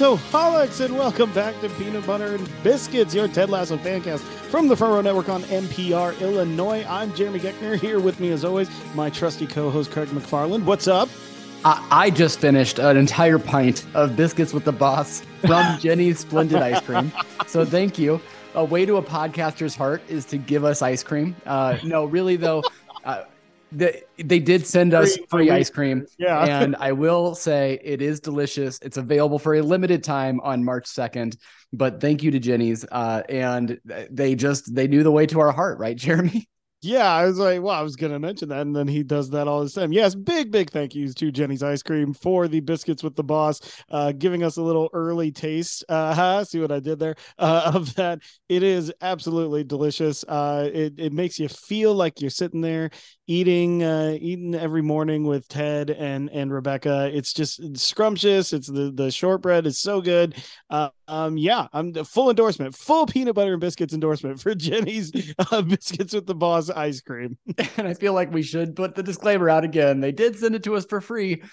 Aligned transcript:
And 0.00 0.06
hello, 0.06 0.14
Lasso 0.14 0.38
Holics, 0.38 0.82
and 0.82 0.96
welcome 0.96 1.30
back 1.34 1.60
to 1.60 1.68
Peanut 1.70 2.06
Butter 2.06 2.34
and 2.34 2.62
Biscuits, 2.62 3.14
your 3.14 3.28
Ted 3.28 3.50
Lasso 3.50 3.76
fancast 3.76 4.20
from 4.20 4.66
the 4.66 4.74
Front 4.74 4.94
Row 4.94 5.00
Network 5.02 5.28
on 5.28 5.42
NPR 5.42 6.18
Illinois. 6.20 6.86
I'm 6.88 7.14
Jeremy 7.14 7.38
Goeckner. 7.38 7.78
Here 7.78 8.00
with 8.00 8.18
me, 8.18 8.30
as 8.30 8.42
always, 8.42 8.70
my 8.94 9.10
trusty 9.10 9.46
co-host 9.46 9.90
Craig 9.90 10.08
McFarland. 10.08 10.64
What's 10.64 10.88
up? 10.88 11.10
I, 11.66 11.86
I 11.90 12.10
just 12.10 12.40
finished 12.40 12.78
an 12.78 12.96
entire 12.96 13.38
pint 13.38 13.84
of 13.92 14.16
biscuits 14.16 14.54
with 14.54 14.64
the 14.64 14.72
boss 14.72 15.20
from 15.42 15.78
Jeni's 15.80 16.20
Splendid 16.20 16.62
Ice 16.62 16.80
Cream. 16.80 17.12
So 17.46 17.66
thank 17.66 17.98
you. 17.98 18.22
A 18.54 18.64
way 18.64 18.86
to 18.86 18.96
a 18.96 19.02
podcaster's 19.02 19.76
heart 19.76 20.02
is 20.08 20.24
to 20.26 20.38
give 20.38 20.64
us 20.64 20.80
ice 20.80 21.02
cream. 21.02 21.36
Uh, 21.44 21.76
no, 21.84 22.06
really 22.06 22.36
though. 22.36 22.62
Uh, 23.04 23.24
they, 23.72 24.02
they 24.18 24.38
did 24.38 24.66
send 24.66 24.94
us 24.94 25.18
Free- 25.28 25.50
ice 25.50 25.70
cream. 25.70 26.06
Yeah. 26.18 26.40
And 26.60 26.76
I 26.76 26.92
will 26.92 27.34
say 27.34 27.78
it 27.82 28.02
is 28.02 28.20
delicious. 28.20 28.78
It's 28.82 28.96
available 28.96 29.38
for 29.38 29.54
a 29.54 29.62
limited 29.62 30.02
time 30.02 30.40
on 30.40 30.64
March 30.64 30.84
2nd. 30.84 31.36
But 31.72 32.00
thank 32.00 32.22
you 32.22 32.30
to 32.32 32.40
Jeni's. 32.40 32.84
Uh, 32.90 33.22
and 33.28 33.78
they 34.10 34.34
just 34.34 34.74
they 34.74 34.88
knew 34.88 35.02
the 35.02 35.12
way 35.12 35.26
to 35.26 35.40
our 35.40 35.52
heart, 35.52 35.78
right, 35.78 35.96
Jeremy? 35.96 36.48
Yeah, 36.82 37.12
I 37.12 37.26
was 37.26 37.38
like, 37.38 37.60
well, 37.60 37.74
I 37.74 37.82
was 37.82 37.94
going 37.94 38.12
to 38.12 38.18
mention 38.18 38.48
that. 38.48 38.62
And 38.62 38.74
then 38.74 38.88
he 38.88 39.02
does 39.02 39.28
that 39.30 39.46
all 39.46 39.62
the 39.62 39.68
time. 39.68 39.92
Yes, 39.92 40.14
big, 40.14 40.50
big 40.50 40.70
thank 40.70 40.94
yous 40.94 41.12
to 41.16 41.30
Jeni's 41.30 41.62
Ice 41.62 41.82
Cream 41.82 42.14
for 42.14 42.48
the 42.48 42.60
biscuits 42.60 43.02
with 43.02 43.16
the 43.16 43.22
boss, 43.22 43.60
uh, 43.90 44.12
giving 44.12 44.42
us 44.42 44.56
a 44.56 44.62
little 44.62 44.88
early 44.94 45.30
taste. 45.30 45.84
Uh, 45.90 46.42
see 46.44 46.58
what 46.58 46.72
I 46.72 46.80
did 46.80 46.98
there 46.98 47.16
uh, 47.38 47.72
of 47.74 47.94
that. 47.96 48.20
It 48.48 48.62
is 48.62 48.90
absolutely 49.02 49.62
delicious. 49.62 50.24
Uh, 50.24 50.70
it, 50.72 50.94
it 50.96 51.12
makes 51.12 51.38
you 51.38 51.48
feel 51.48 51.94
like 51.94 52.22
you're 52.22 52.30
sitting 52.30 52.62
there 52.62 52.88
eating, 53.30 53.84
uh, 53.84 54.16
eating 54.20 54.56
every 54.56 54.82
morning 54.82 55.24
with 55.24 55.46
Ted 55.46 55.88
and, 55.90 56.28
and 56.30 56.52
Rebecca. 56.52 57.08
It's 57.14 57.32
just 57.32 57.60
it's 57.60 57.80
scrumptious. 57.80 58.52
It's 58.52 58.66
the, 58.66 58.90
the 58.90 59.12
shortbread 59.12 59.66
is 59.66 59.78
so 59.78 60.00
good. 60.00 60.34
Uh, 60.68 60.88
um, 61.06 61.38
yeah, 61.38 61.68
I'm 61.72 61.94
full 62.04 62.30
endorsement, 62.30 62.74
full 62.74 63.06
peanut 63.06 63.36
butter 63.36 63.52
and 63.52 63.60
biscuits 63.60 63.94
endorsement 63.94 64.40
for 64.40 64.52
Jeni's 64.56 65.12
uh, 65.38 65.62
biscuits 65.62 66.12
with 66.12 66.26
the 66.26 66.34
boss 66.34 66.70
ice 66.70 67.00
cream. 67.00 67.38
and 67.76 67.86
I 67.86 67.94
feel 67.94 68.14
like 68.14 68.32
we 68.32 68.42
should 68.42 68.74
put 68.74 68.96
the 68.96 69.02
disclaimer 69.02 69.48
out 69.48 69.62
again. 69.62 70.00
They 70.00 70.12
did 70.12 70.36
send 70.36 70.56
it 70.56 70.64
to 70.64 70.74
us 70.74 70.84
for 70.84 71.00
free. 71.00 71.44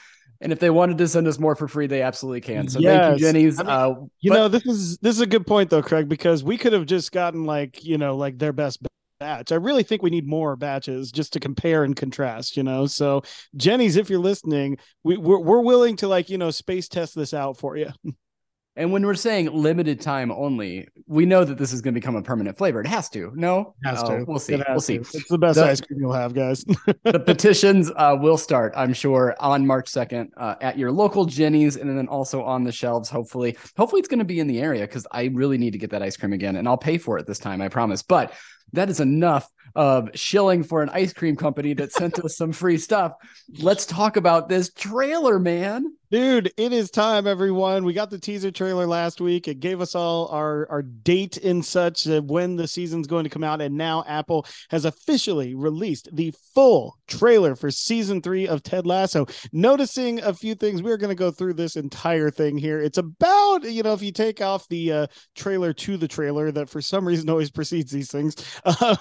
And 0.41 0.51
if 0.51 0.59
they 0.59 0.71
wanted 0.71 0.97
to 0.97 1.07
send 1.07 1.27
us 1.27 1.37
more 1.37 1.55
for 1.55 1.67
free, 1.67 1.85
they 1.85 2.01
absolutely 2.01 2.41
can. 2.41 2.67
So 2.67 2.81
thank 2.81 3.19
you, 3.19 3.25
Jeni's. 3.27 3.59
I 3.59 3.63
mean, 3.63 3.71
uh, 3.71 3.89
You 4.21 4.31
but- 4.31 4.37
know, 4.37 4.47
this 4.47 4.65
is 4.65 4.97
this 4.97 5.15
is 5.15 5.21
a 5.21 5.27
good 5.27 5.45
point 5.45 5.69
though, 5.69 5.83
Craig, 5.83 6.09
because 6.09 6.43
we 6.43 6.57
could 6.57 6.73
have 6.73 6.87
just 6.87 7.11
gotten 7.11 7.43
like, 7.43 7.83
you 7.83 7.99
know, 7.99 8.17
like 8.17 8.39
their 8.39 8.53
best 8.53 8.79
batch. 9.19 9.51
I 9.51 9.55
really 9.55 9.83
think 9.83 10.01
we 10.01 10.09
need 10.09 10.27
more 10.27 10.55
batches 10.55 11.11
just 11.11 11.33
to 11.33 11.39
compare 11.39 11.83
and 11.83 11.95
contrast, 11.95 12.57
you 12.57 12.63
know. 12.63 12.85
So 12.87 13.23
Jeni's, 13.55 13.95
if 13.95 14.09
you're 14.09 14.19
listening, 14.19 14.77
we, 15.03 15.17
we're 15.17 15.39
we're 15.39 15.61
willing 15.61 15.95
to 15.97 16.07
like, 16.07 16.29
you 16.29 16.37
know, 16.37 16.51
space 16.51 16.87
test 16.87 17.15
this 17.15 17.33
out 17.33 17.57
for 17.57 17.77
you. 17.77 17.89
and 18.75 18.91
when 18.91 19.03
we're 19.05 19.15
saying 19.15 19.49
limited 19.51 19.99
time 19.99 20.31
only, 20.31 20.87
we 21.07 21.25
know 21.25 21.43
that 21.43 21.57
this 21.57 21.73
is 21.73 21.81
going 21.81 21.93
to 21.95 21.99
become 21.99 22.15
a 22.15 22.21
permanent 22.21 22.57
flavor. 22.57 22.79
It 22.81 22.87
has 22.87 23.09
to. 23.09 23.31
No, 23.35 23.73
Oh, 23.85 24.23
We'll 24.27 24.37
see. 24.39 24.61
We'll 24.69 24.79
see. 24.79 24.97
to. 24.99 25.01
It's 25.01 25.27
the 25.29 25.37
best 25.37 25.55
The- 25.57 25.65
ice 25.65 25.81
cream 25.81 25.99
you'll 25.99 26.13
have, 26.13 26.33
guys. 26.35 26.63
the 27.03 27.19
petitions 27.19 27.91
uh, 27.95 28.15
will 28.19 28.37
start, 28.37 28.73
I'm 28.75 28.93
sure, 28.93 29.35
on 29.39 29.65
March 29.65 29.89
2nd 29.89 30.29
uh, 30.37 30.55
at 30.61 30.77
your 30.77 30.91
local 30.91 31.25
Jeni's 31.25 31.75
and 31.77 31.97
then 31.97 32.07
also 32.07 32.43
on 32.43 32.63
the 32.63 32.71
shelves. 32.71 33.09
Hopefully, 33.09 33.57
hopefully 33.77 33.99
it's 33.99 34.09
going 34.09 34.19
to 34.19 34.25
be 34.25 34.39
in 34.39 34.45
the 34.47 34.59
area 34.59 34.81
because 34.85 35.07
I 35.11 35.25
really 35.33 35.57
need 35.57 35.71
to 35.71 35.79
get 35.79 35.89
that 35.89 36.03
ice 36.03 36.15
cream 36.17 36.33
again, 36.33 36.57
and 36.57 36.67
I'll 36.67 36.77
pay 36.77 36.99
for 36.99 37.17
it 37.17 37.25
this 37.25 37.39
time, 37.39 37.61
I 37.61 37.69
promise. 37.69 38.03
But 38.03 38.33
that 38.73 38.89
is 38.89 38.99
enough 38.99 39.49
of 39.75 40.09
shilling 40.15 40.63
for 40.63 40.81
an 40.81 40.89
ice 40.89 41.13
cream 41.13 41.35
company 41.35 41.73
that 41.73 41.91
sent 41.91 42.17
us 42.19 42.35
some 42.35 42.51
free 42.51 42.77
stuff. 42.77 43.13
Let's 43.59 43.85
talk 43.85 44.17
about 44.17 44.49
this 44.49 44.71
trailer, 44.73 45.39
man. 45.39 45.93
Dude, 46.09 46.53
it 46.55 46.71
is 46.71 46.89
time, 46.89 47.27
everyone. 47.27 47.83
We 47.83 47.91
got 47.91 48.09
the 48.09 48.17
teaser 48.17 48.49
trailer 48.49 48.87
last 48.87 49.19
week. 49.19 49.49
It 49.49 49.59
gave 49.59 49.81
us 49.81 49.93
all 49.93 50.29
our, 50.29 50.65
our 50.69 50.81
date 50.81 51.35
and 51.35 51.65
such 51.65 52.05
when 52.05 52.55
the 52.55 52.65
season's 52.65 53.07
going 53.07 53.25
to 53.25 53.29
come 53.29 53.43
out. 53.43 53.59
And 53.59 53.75
now 53.75 54.05
Apple 54.07 54.45
has 54.69 54.85
officially 54.85 55.53
released 55.53 56.07
the 56.15 56.33
full 56.55 56.97
trailer 57.09 57.57
for 57.57 57.69
season 57.69 58.21
three 58.21 58.47
of 58.47 58.63
Ted 58.63 58.87
Lasso. 58.87 59.25
Noticing 59.51 60.21
a 60.21 60.33
few 60.33 60.55
things, 60.55 60.81
we're 60.81 60.95
going 60.95 61.09
to 61.09 61.15
go 61.15 61.29
through 61.29 61.55
this 61.55 61.75
entire 61.75 62.31
thing 62.31 62.57
here. 62.57 62.79
It's 62.79 62.97
about, 62.97 63.69
you 63.69 63.83
know, 63.83 63.91
if 63.91 64.01
you 64.01 64.13
take 64.13 64.39
off 64.39 64.65
the 64.69 64.91
uh, 64.93 65.07
trailer 65.35 65.73
to 65.73 65.97
the 65.97 66.07
trailer 66.07 66.53
that 66.53 66.69
for 66.69 66.79
some 66.79 67.05
reason 67.05 67.29
always 67.29 67.51
precedes 67.51 67.91
these 67.91 68.09
things, 68.09 68.33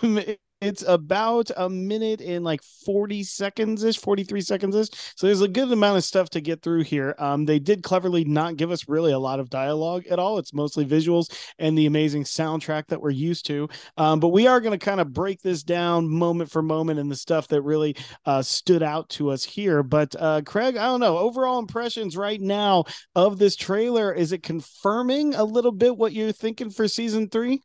um, 0.02 0.18
it- 0.18 0.40
it's 0.62 0.82
about 0.88 1.50
a 1.54 1.68
minute 1.68 2.22
and 2.22 2.42
like 2.42 2.62
40 2.62 3.22
seconds 3.22 3.84
ish, 3.84 3.98
43 3.98 4.40
seconds 4.40 4.74
ish. 4.74 4.88
So 5.14 5.26
there's 5.26 5.42
a 5.42 5.48
good 5.48 5.70
amount 5.70 5.98
of 5.98 6.04
stuff 6.04 6.30
to 6.30 6.40
get 6.40 6.62
through 6.62 6.84
here. 6.84 7.14
Um, 7.18 7.44
they 7.44 7.58
did 7.58 7.82
cleverly 7.82 8.24
not 8.24 8.56
give 8.56 8.70
us 8.70 8.88
really 8.88 9.12
a 9.12 9.18
lot 9.18 9.38
of 9.38 9.50
dialogue 9.50 10.06
at 10.06 10.18
all. 10.18 10.38
It's 10.38 10.54
mostly 10.54 10.86
visuals 10.86 11.30
and 11.58 11.76
the 11.76 11.84
amazing 11.84 12.24
soundtrack 12.24 12.86
that 12.86 13.02
we're 13.02 13.10
used 13.10 13.44
to. 13.48 13.68
Um, 13.98 14.18
but 14.18 14.28
we 14.28 14.46
are 14.46 14.62
going 14.62 14.78
to 14.78 14.82
kind 14.82 14.98
of 14.98 15.12
break 15.12 15.42
this 15.42 15.62
down 15.62 16.08
moment 16.08 16.50
for 16.50 16.62
moment 16.62 17.00
and 17.00 17.10
the 17.10 17.16
stuff 17.16 17.48
that 17.48 17.60
really 17.60 17.94
uh, 18.24 18.40
stood 18.40 18.82
out 18.82 19.10
to 19.10 19.30
us 19.30 19.44
here. 19.44 19.82
But 19.82 20.14
uh, 20.18 20.40
Craig, 20.40 20.78
I 20.78 20.86
don't 20.86 21.00
know. 21.00 21.18
Overall 21.18 21.58
impressions 21.58 22.16
right 22.16 22.40
now 22.40 22.84
of 23.14 23.38
this 23.38 23.56
trailer, 23.56 24.10
is 24.10 24.32
it 24.32 24.42
confirming 24.42 25.34
a 25.34 25.44
little 25.44 25.72
bit 25.72 25.98
what 25.98 26.14
you're 26.14 26.32
thinking 26.32 26.70
for 26.70 26.88
season 26.88 27.28
three? 27.28 27.60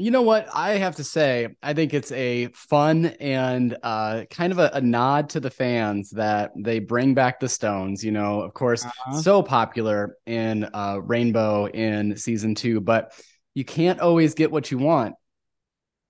You 0.00 0.12
know 0.12 0.22
what? 0.22 0.48
I 0.54 0.74
have 0.74 0.94
to 0.96 1.04
say, 1.04 1.48
I 1.60 1.74
think 1.74 1.92
it's 1.92 2.12
a 2.12 2.46
fun 2.54 3.06
and 3.18 3.76
uh, 3.82 4.26
kind 4.30 4.52
of 4.52 4.60
a, 4.60 4.70
a 4.74 4.80
nod 4.80 5.30
to 5.30 5.40
the 5.40 5.50
fans 5.50 6.10
that 6.10 6.52
they 6.56 6.78
bring 6.78 7.14
back 7.14 7.40
the 7.40 7.48
Stones. 7.48 8.04
You 8.04 8.12
know, 8.12 8.40
of 8.40 8.54
course, 8.54 8.84
Uh-huh. 8.84 9.20
so 9.20 9.42
popular 9.42 10.16
in 10.24 10.68
uh, 10.72 11.00
Rainbow 11.02 11.66
in 11.66 12.16
season 12.16 12.54
two, 12.54 12.80
but 12.80 13.12
you 13.54 13.64
can't 13.64 13.98
always 13.98 14.34
get 14.34 14.52
what 14.52 14.70
you 14.70 14.78
want. 14.78 15.16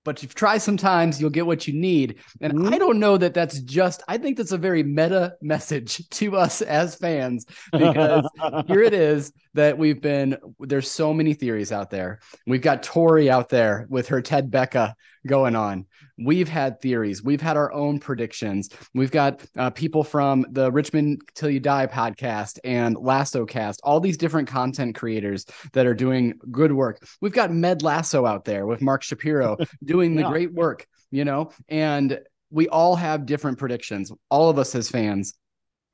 But 0.09 0.17
if 0.17 0.23
you 0.23 0.29
try 0.29 0.57
sometimes, 0.57 1.21
you'll 1.21 1.29
get 1.29 1.45
what 1.45 1.67
you 1.67 1.73
need. 1.75 2.15
And 2.41 2.53
Mhm. 2.53 2.73
I 2.73 2.79
don't 2.79 2.97
know 2.97 3.15
that 3.15 3.35
that's 3.35 3.59
just, 3.59 4.01
I 4.07 4.17
think 4.17 4.37
that's 4.37 4.51
a 4.51 4.57
very 4.57 4.81
meta 4.81 5.35
message 5.39 6.09
to 6.09 6.35
us 6.35 6.63
as 6.63 6.95
fans 6.95 7.45
because 7.71 8.27
here 8.67 8.81
it 8.81 8.95
is 8.95 9.31
that 9.53 9.77
we've 9.77 10.01
been 10.01 10.35
there's 10.59 10.89
so 10.89 11.13
many 11.13 11.33
theories 11.33 11.71
out 11.71 11.89
there 11.89 12.19
we've 12.47 12.61
got 12.61 12.83
tori 12.83 13.29
out 13.29 13.49
there 13.49 13.85
with 13.89 14.07
her 14.07 14.21
ted 14.21 14.49
becca 14.51 14.95
going 15.27 15.55
on. 15.55 15.85
We've 16.17 16.49
had 16.49 16.81
theories. 16.81 17.23
We've 17.23 17.41
had 17.41 17.57
our 17.57 17.71
own 17.71 17.99
predictions. 17.99 18.69
We've 18.93 19.11
got 19.11 19.41
uh, 19.57 19.69
people 19.69 20.03
from 20.03 20.45
the 20.51 20.71
richmond 20.71 21.21
till 21.35 21.49
you 21.49 21.59
die 21.59 21.87
podcast 21.87 22.59
and 22.63 22.97
lasso 22.97 23.45
cast 23.45 23.79
all 23.83 23.99
these 23.99 24.17
different 24.17 24.47
content 24.47 24.95
creators 24.95 25.45
that 25.73 25.85
are 25.85 25.93
doing 25.93 26.33
good 26.51 26.71
work. 26.71 27.01
We've 27.21 27.33
got 27.33 27.51
med 27.51 27.81
lasso 27.81 28.25
out 28.25 28.45
there 28.45 28.65
with 28.65 28.81
mark 28.81 29.03
shapiro 29.03 29.57
doing 29.83 30.15
the 30.15 30.21
Yeah. 30.23 30.29
great 30.29 30.53
work 30.53 30.85
you 31.11 31.25
know? 31.25 31.51
And 31.67 32.19
we 32.51 32.67
all 32.67 32.95
have 32.95 33.25
different 33.25 33.57
predictions. 33.57 34.11
All 34.29 34.49
of 34.51 34.59
us 34.59 34.75
as 34.75 34.89
fans 34.89 35.33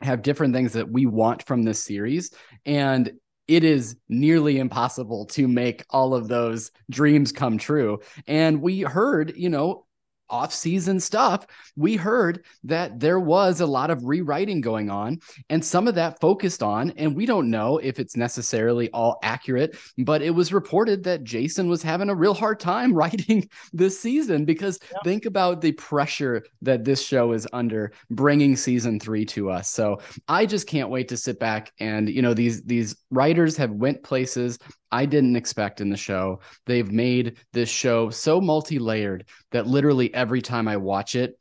have 0.02 0.22
different 0.22 0.53
things 0.53 0.74
that 0.74 0.90
we 0.90 1.06
want 1.06 1.44
from 1.47 1.63
this 1.63 1.81
series. 1.81 2.31
And 2.66 3.13
it 3.47 3.63
is 3.63 3.95
nearly 4.09 4.57
impossible 4.57 5.25
to 5.28 5.47
make 5.47 5.85
all 5.89 6.13
of 6.13 6.28
those 6.28 6.72
dreams 6.89 7.31
come 7.31 7.57
true. 7.57 8.00
And 8.28 8.61
we 8.61 8.81
heard 8.81 9.33
you 9.35 9.50
know 9.50 9.84
off-season 10.30 11.00
stuff 11.00 11.46
we 11.75 11.96
heard 11.96 12.44
that 12.63 13.00
there 13.00 13.19
was 13.19 13.62
a 13.62 13.66
lot 13.66 13.90
of 13.90 14.03
rewriting 14.03 14.62
going 14.62 14.90
on 14.90 15.19
and 15.50 15.63
some 15.63 15.88
of 15.88 15.96
that 15.96 16.19
focused 16.19 16.63
on 16.63 16.92
and 16.98 17.16
we 17.16 17.25
don't 17.25 17.50
know 17.50 17.77
if 17.80 18.00
it's 18.00 18.16
necessarily 18.16 18.89
all 18.92 19.18
accurate 19.24 19.77
but 20.00 20.22
it 20.22 20.31
was 20.31 20.54
reported 20.54 21.04
that 21.04 21.24
jason 21.24 21.69
was 21.69 21.83
having 21.83 22.10
a 22.10 22.16
real 22.16 22.33
hard 22.33 22.60
time 22.60 22.94
writing 23.06 23.48
this 23.74 24.00
season 24.00 24.45
because 24.45 24.80
think 25.04 25.25
about 25.25 25.62
the 25.62 25.72
pressure 25.74 26.44
that 26.62 26.83
this 26.83 27.01
show 27.01 27.31
is 27.31 27.48
under 27.54 27.92
bringing 28.10 28.56
season 28.56 29.00
three 29.00 29.25
to 29.25 29.50
us. 29.50 29.71
So 29.71 30.00
i 30.28 30.45
just 30.45 30.68
can't 30.68 30.89
wait 30.89 31.07
to 31.10 31.18
sit 31.18 31.39
back 31.39 31.71
and 31.80 32.10
you 32.10 32.21
know 32.21 32.33
these 32.33 32.62
these 32.63 32.95
writers 33.12 33.57
have 33.57 33.71
went 33.71 34.04
places 34.04 34.57
i 34.92 35.06
didn't 35.06 35.36
expect 35.36 35.81
in 35.81 35.89
the 35.89 35.98
show. 35.98 36.39
They've 36.66 36.89
made 36.89 37.38
this 37.51 37.69
show 37.69 38.10
so 38.10 38.39
multi-layered 38.39 39.25
that 39.51 39.68
literally 39.68 40.13
every 40.15 40.41
time 40.41 40.67
i 40.67 40.77
watch 40.77 41.15
it 41.15 41.38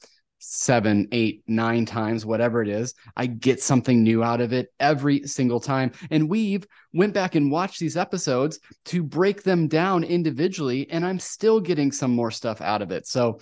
seven, 0.47 1.09
eight, 1.11 1.43
nine 1.47 1.87
times, 1.87 2.27
whatever 2.27 2.61
it 2.61 2.69
is, 2.69 2.95
I 3.17 3.27
get 3.27 3.63
something 3.63 4.03
new 4.03 4.23
out 4.23 4.43
of 4.43 4.53
it 4.53 4.69
every 4.79 5.27
single 5.27 5.59
time. 5.59 5.93
And 6.11 6.29
we've 6.29 6.67
went 6.93 7.15
back 7.15 7.35
and 7.35 7.51
watched 7.51 7.81
these 7.81 7.97
episodes 7.97 8.61
to 8.87 9.03
break 9.03 9.43
them 9.43 9.69
down 9.69 10.05
individually, 10.05 10.91
and 10.91 11.05
I'm 11.05 11.19
still 11.19 11.61
getting 11.61 11.91
some 11.91 12.11
more 12.11 12.31
stuff 12.31 12.61
out 12.61 12.83
of 12.83 12.91
it. 12.91 13.07
So 13.07 13.41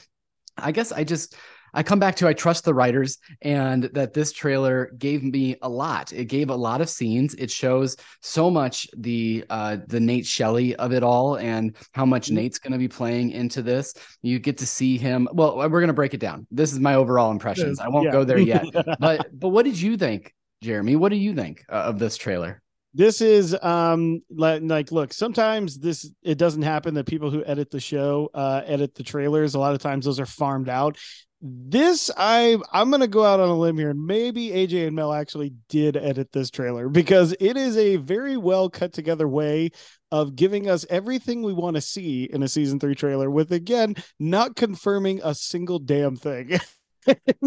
I 0.56 0.70
guess 0.70 0.92
I 0.92 1.02
just 1.02 1.34
I 1.74 1.82
come 1.82 1.98
back 1.98 2.16
to 2.16 2.28
I 2.28 2.32
trust 2.34 2.64
the 2.64 2.74
writers 2.74 3.18
and 3.40 3.84
that 3.94 4.12
this 4.12 4.32
trailer 4.32 4.90
gave 4.98 5.22
me 5.22 5.56
a 5.62 5.68
lot. 5.68 6.12
It 6.12 6.26
gave 6.26 6.50
a 6.50 6.54
lot 6.54 6.80
of 6.80 6.88
scenes. 6.90 7.34
It 7.34 7.50
shows 7.50 7.96
so 8.20 8.50
much 8.50 8.86
the 8.96 9.44
uh 9.50 9.78
the 9.86 10.00
Nate 10.00 10.26
Shelley 10.26 10.76
of 10.76 10.92
it 10.92 11.02
all 11.02 11.36
and 11.36 11.74
how 11.92 12.04
much 12.04 12.30
Nate's 12.30 12.58
going 12.58 12.72
to 12.72 12.78
be 12.78 12.88
playing 12.88 13.30
into 13.30 13.62
this. 13.62 13.94
You 14.22 14.38
get 14.38 14.58
to 14.58 14.66
see 14.66 14.98
him. 14.98 15.28
Well, 15.32 15.56
we're 15.56 15.68
going 15.80 15.86
to 15.88 15.92
break 15.94 16.14
it 16.14 16.20
down. 16.20 16.46
This 16.50 16.72
is 16.72 16.80
my 16.80 16.94
overall 16.96 17.30
impressions. 17.30 17.80
I 17.80 17.88
won't 17.88 18.06
Yeah. 18.06 18.12
go 18.12 18.24
there 18.24 18.38
yet. 18.54 18.64
but 18.98 19.26
but 19.32 19.48
what 19.48 19.64
did 19.64 19.80
you 19.80 19.96
think, 19.96 20.34
Jeremy? 20.62 20.96
What 20.96 21.10
do 21.10 21.16
you 21.16 21.34
think 21.34 21.64
uh, 21.68 21.74
of 21.76 21.98
this 21.98 22.16
trailer? 22.16 22.60
this 22.94 23.22
is 23.22 23.56
um 23.62 24.20
like, 24.28 24.60
like 24.62 24.92
look 24.92 25.14
sometimes 25.14 25.78
this 25.78 26.12
it 26.22 26.36
doesn't 26.36 26.60
happen 26.60 26.92
that 26.92 27.06
people 27.06 27.30
who 27.30 27.42
edit 27.46 27.70
the 27.70 27.80
show 27.80 28.28
uh 28.34 28.60
edit 28.66 28.94
the 28.94 29.02
trailers 29.02 29.54
a 29.54 29.58
lot 29.58 29.72
of 29.74 29.80
times 29.80 30.04
those 30.04 30.20
are 30.20 30.26
farmed 30.26 30.68
out 30.68 30.98
this 31.44 32.08
i 32.16 32.56
i'm 32.72 32.88
gonna 32.88 33.08
go 33.08 33.24
out 33.24 33.40
on 33.40 33.48
a 33.48 33.58
limb 33.58 33.76
here 33.76 33.90
and 33.90 34.06
maybe 34.06 34.50
aj 34.50 34.86
and 34.86 34.94
mel 34.94 35.12
actually 35.12 35.52
did 35.68 35.96
edit 35.96 36.30
this 36.30 36.50
trailer 36.50 36.88
because 36.88 37.34
it 37.40 37.56
is 37.56 37.76
a 37.76 37.96
very 37.96 38.36
well 38.36 38.70
cut 38.70 38.92
together 38.92 39.26
way 39.26 39.68
of 40.12 40.36
giving 40.36 40.68
us 40.68 40.86
everything 40.88 41.42
we 41.42 41.52
want 41.52 41.74
to 41.74 41.80
see 41.80 42.24
in 42.32 42.44
a 42.44 42.48
season 42.48 42.78
three 42.78 42.94
trailer 42.94 43.28
with 43.28 43.50
again 43.50 43.92
not 44.20 44.54
confirming 44.54 45.20
a 45.24 45.34
single 45.34 45.80
damn 45.80 46.14
thing 46.14 46.60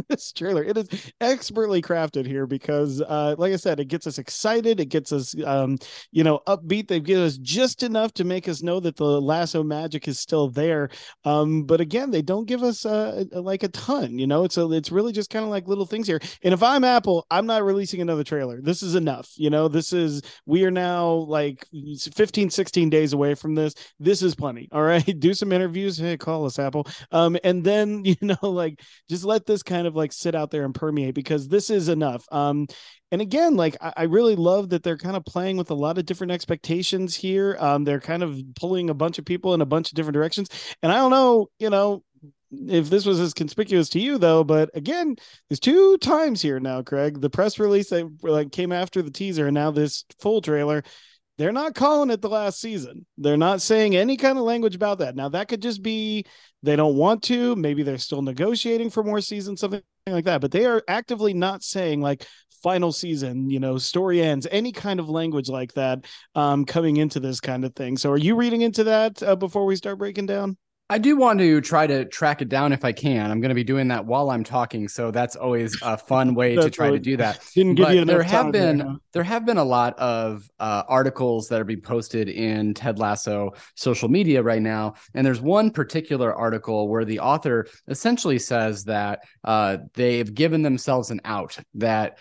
this 0.09 0.31
trailer. 0.31 0.63
It 0.63 0.77
is 0.77 1.11
expertly 1.21 1.81
crafted 1.81 2.25
here 2.25 2.47
because, 2.47 3.01
uh, 3.01 3.35
like 3.37 3.53
I 3.53 3.57
said, 3.57 3.79
it 3.79 3.85
gets 3.85 4.07
us 4.07 4.17
excited. 4.17 4.79
It 4.79 4.89
gets 4.89 5.11
us, 5.11 5.35
um, 5.45 5.77
you 6.11 6.23
know, 6.23 6.41
upbeat. 6.47 6.87
They 6.87 6.99
give 6.99 7.19
us 7.19 7.37
just 7.37 7.83
enough 7.83 8.13
to 8.13 8.23
make 8.23 8.47
us 8.47 8.61
know 8.61 8.79
that 8.79 8.95
the 8.95 9.21
lasso 9.21 9.63
magic 9.63 10.07
is 10.07 10.19
still 10.19 10.49
there. 10.49 10.89
Um, 11.23 11.63
but 11.63 11.81
again, 11.81 12.11
they 12.11 12.21
don't 12.21 12.47
give 12.47 12.63
us 12.63 12.85
uh, 12.85 13.25
like 13.31 13.63
a 13.63 13.69
ton. 13.69 14.17
You 14.17 14.27
know, 14.27 14.43
it's 14.43 14.57
a, 14.57 14.71
it's 14.71 14.91
really 14.91 15.11
just 15.11 15.29
kind 15.29 15.45
of 15.45 15.51
like 15.51 15.67
little 15.67 15.85
things 15.85 16.07
here. 16.07 16.19
And 16.43 16.53
if 16.53 16.63
I'm 16.63 16.83
Apple, 16.83 17.25
I'm 17.29 17.45
not 17.45 17.63
releasing 17.63 18.01
another 18.01 18.23
trailer. 18.23 18.61
This 18.61 18.83
is 18.83 18.95
enough. 18.95 19.29
You 19.35 19.49
know, 19.49 19.67
this 19.67 19.93
is 19.93 20.21
we 20.45 20.63
are 20.65 20.71
now 20.71 21.07
like 21.11 21.65
15, 22.13 22.49
16 22.49 22.89
days 22.89 23.13
away 23.13 23.35
from 23.35 23.55
this. 23.55 23.73
This 23.99 24.21
is 24.21 24.35
plenty. 24.35 24.67
All 24.71 24.83
right, 24.83 25.03
do 25.19 25.33
some 25.33 25.51
interviews. 25.51 25.97
Hey, 25.97 26.17
call 26.17 26.45
us 26.45 26.59
Apple. 26.59 26.87
Um, 27.11 27.37
and 27.43 27.63
then 27.63 28.03
you 28.05 28.15
know, 28.21 28.37
like 28.41 28.81
just 29.09 29.23
let 29.23 29.44
this 29.45 29.63
kind 29.63 29.87
of 29.87 29.95
like 29.95 30.11
sit 30.11 30.35
out 30.35 30.51
there 30.51 30.65
and 30.65 30.75
permeate 30.75 31.15
because 31.15 31.47
this 31.47 31.69
is 31.69 31.89
enough. 31.89 32.25
Um, 32.31 32.67
and 33.11 33.21
again, 33.21 33.55
like 33.55 33.77
I, 33.81 33.93
I 33.97 34.03
really 34.03 34.35
love 34.35 34.69
that 34.69 34.83
they're 34.83 34.97
kind 34.97 35.15
of 35.15 35.25
playing 35.25 35.57
with 35.57 35.71
a 35.71 35.75
lot 35.75 35.97
of 35.97 36.05
different 36.05 36.31
expectations 36.31 37.15
here. 37.15 37.57
Um, 37.59 37.83
they're 37.83 37.99
kind 37.99 38.23
of 38.23 38.39
pulling 38.59 38.89
a 38.89 38.93
bunch 38.93 39.19
of 39.19 39.25
people 39.25 39.53
in 39.53 39.61
a 39.61 39.65
bunch 39.65 39.91
of 39.91 39.95
different 39.95 40.15
directions. 40.15 40.49
And 40.83 40.91
I 40.91 40.95
don't 40.95 41.11
know, 41.11 41.47
you 41.59 41.69
know, 41.69 42.03
if 42.51 42.89
this 42.89 43.05
was 43.05 43.19
as 43.19 43.33
conspicuous 43.33 43.89
to 43.89 43.99
you 43.99 44.17
though 44.17 44.41
but 44.43 44.69
again 44.75 45.15
there's 45.49 45.59
two 45.59 45.97
times 45.97 46.41
here 46.41 46.57
now 46.59 46.81
craig 46.81 47.19
the 47.19 47.29
press 47.29 47.59
release 47.59 47.89
that 47.89 48.09
like 48.21 48.51
came 48.51 48.71
after 48.71 49.01
the 49.01 49.11
teaser 49.11 49.47
and 49.47 49.55
now 49.55 49.71
this 49.71 50.05
full 50.21 50.39
trailer 50.41 50.81
they're 51.37 51.51
not 51.51 51.75
calling 51.75 52.09
it 52.11 52.21
the 52.21 52.29
last 52.29 52.61
season. 52.61 53.05
They're 53.17 53.37
not 53.37 53.61
saying 53.61 53.95
any 53.95 54.15
kind 54.15 54.37
of 54.37 54.45
language 54.45 54.75
about 54.75 54.99
that. 54.99 55.15
Now, 55.15 55.29
that 55.29 55.47
could 55.47 55.61
just 55.61 55.81
be 55.81 56.25
they 56.65 56.75
don't 56.75 56.95
want 56.95 57.23
to. 57.23 57.55
Maybe 57.55 57.83
they're 57.83 57.97
still 57.97 58.21
negotiating 58.21 58.89
for 58.89 59.03
more 59.03 59.21
seasons, 59.21 59.61
something 59.61 59.81
like 60.07 60.25
that. 60.25 60.41
But 60.41 60.51
they 60.51 60.65
are 60.65 60.83
actively 60.87 61.33
not 61.33 61.63
saying 61.63 62.01
like 62.01 62.25
final 62.63 62.91
season, 62.91 63.49
you 63.49 63.59
know, 63.59 63.77
story 63.77 64.21
ends, 64.21 64.47
any 64.51 64.71
kind 64.71 64.99
of 64.99 65.07
language 65.07 65.49
like 65.49 65.73
that 65.73 66.05
um, 66.33 66.65
coming 66.65 66.97
into 66.97 67.19
this 67.19 67.39
kind 67.39 67.63
of 67.63 67.75
thing. 67.75 67.95
So, 67.95 68.11
are 68.11 68.17
you 68.17 68.35
reading 68.35 68.61
into 68.61 68.83
that 68.85 69.21
uh, 69.21 69.35
before 69.35 69.65
we 69.65 69.75
start 69.75 69.99
breaking 69.99 70.25
down? 70.25 70.57
I 70.87 70.99
do 70.99 71.15
want 71.15 71.39
to 71.39 71.61
try 71.61 71.87
to 71.87 72.05
track 72.05 72.43
it 72.43 72.49
down 72.49 72.71
if 72.71 72.85
I 72.85 72.91
can. 72.91 73.31
I'm 73.31 73.41
going 73.41 73.49
to 73.49 73.55
be 73.55 73.63
doing 73.63 73.87
that 73.87 74.05
while 74.05 74.29
I'm 74.29 74.43
talking, 74.43 74.87
so 74.87 75.09
that's 75.09 75.35
always 75.35 75.75
a 75.81 75.97
fun 75.97 76.35
way 76.35 76.55
to 76.55 76.69
try 76.69 76.91
to 76.91 76.99
do 76.99 77.17
that. 77.17 77.39
Didn't 77.55 77.73
give 77.73 77.87
but 77.87 77.95
you 77.95 78.05
there 78.05 78.21
have 78.21 78.51
been 78.51 78.77
there, 78.77 78.87
huh? 78.87 78.97
there 79.11 79.23
have 79.23 79.47
been 79.47 79.57
a 79.57 79.63
lot 79.63 79.97
of 79.97 80.47
uh, 80.59 80.83
articles 80.87 81.47
that 81.47 81.59
are 81.59 81.63
being 81.63 81.81
posted 81.81 82.29
in 82.29 82.75
Ted 82.75 82.99
Lasso 82.99 83.53
social 83.73 84.09
media 84.09 84.43
right 84.43 84.61
now, 84.61 84.93
and 85.15 85.25
there's 85.25 85.41
one 85.41 85.71
particular 85.71 86.35
article 86.35 86.87
where 86.87 87.03
the 87.03 87.19
author 87.19 87.65
essentially 87.87 88.37
says 88.37 88.83
that 88.83 89.23
uh, 89.43 89.77
they've 89.95 90.35
given 90.35 90.61
themselves 90.61 91.09
an 91.09 91.19
out 91.25 91.57
that 91.73 92.19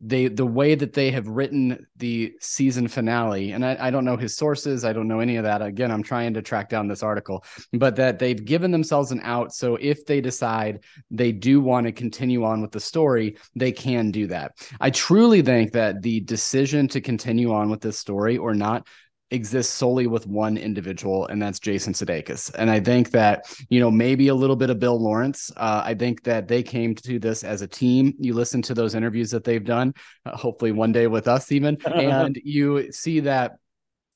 they 0.00 0.28
the 0.28 0.46
way 0.46 0.74
that 0.74 0.92
they 0.92 1.10
have 1.10 1.26
written 1.26 1.86
the 1.96 2.34
season 2.40 2.86
finale 2.86 3.52
and 3.52 3.64
I, 3.64 3.76
I, 3.80 3.90
don't 3.90 4.04
know 4.04 4.16
his 4.16 4.36
sources 4.36 4.84
i 4.84 4.92
don't 4.92 5.08
know 5.08 5.20
any 5.20 5.36
of 5.36 5.44
that. 5.44 5.62
Again 5.62 5.90
i'm 5.90 6.02
trying 6.02 6.34
to 6.34 6.42
track 6.42 6.68
down 6.68 6.86
this 6.86 7.02
article 7.02 7.44
but 7.72 7.96
that 7.96 8.18
they've 8.18 8.44
given 8.44 8.70
themselves 8.70 9.10
an 9.10 9.20
out 9.22 9.54
so 9.54 9.76
if 9.76 10.04
they 10.04 10.20
decide 10.20 10.80
they 11.10 11.32
do 11.32 11.60
want 11.60 11.86
to 11.86 11.92
continue 11.92 12.44
on 12.44 12.60
with 12.60 12.72
the 12.72 12.80
story 12.80 13.36
they 13.54 13.72
can 13.72 14.10
do 14.10 14.26
that. 14.26 14.52
I 14.80 14.90
truly 14.90 15.40
think 15.40 15.72
that 15.72 16.02
the 16.02 16.20
decision 16.20 16.88
to 16.88 17.00
continue 17.00 17.52
on 17.52 17.70
with 17.70 17.80
this 17.80 17.98
story 17.98 18.36
or 18.36 18.54
not 18.54 18.86
exists 19.30 19.72
solely 19.72 20.06
with 20.06 20.26
one 20.26 20.56
individual, 20.56 21.26
and 21.26 21.40
that's 21.40 21.58
Jason 21.58 21.92
Sudeikis. 21.92 22.52
And 22.56 22.70
I 22.70 22.80
think 22.80 23.10
that 23.10 23.54
you 23.68 23.80
know 23.80 23.90
maybe 23.90 24.28
a 24.28 24.34
little 24.34 24.56
bit 24.56 24.70
of 24.70 24.78
Bill 24.78 25.00
Lawrence. 25.00 25.50
Uh, 25.56 25.82
I 25.84 25.94
think 25.94 26.22
that 26.24 26.48
they 26.48 26.62
came 26.62 26.94
to 26.96 27.18
this 27.18 27.44
as 27.44 27.62
a 27.62 27.66
team. 27.66 28.14
You 28.18 28.34
listen 28.34 28.62
to 28.62 28.74
those 28.74 28.94
interviews 28.94 29.30
that 29.32 29.44
they've 29.44 29.64
done, 29.64 29.94
uh, 30.24 30.36
hopefully 30.36 30.72
one 30.72 30.92
day 30.92 31.06
with 31.06 31.28
us 31.28 31.50
even, 31.52 31.78
and 31.86 32.38
you 32.44 32.92
see 32.92 33.20
that 33.20 33.58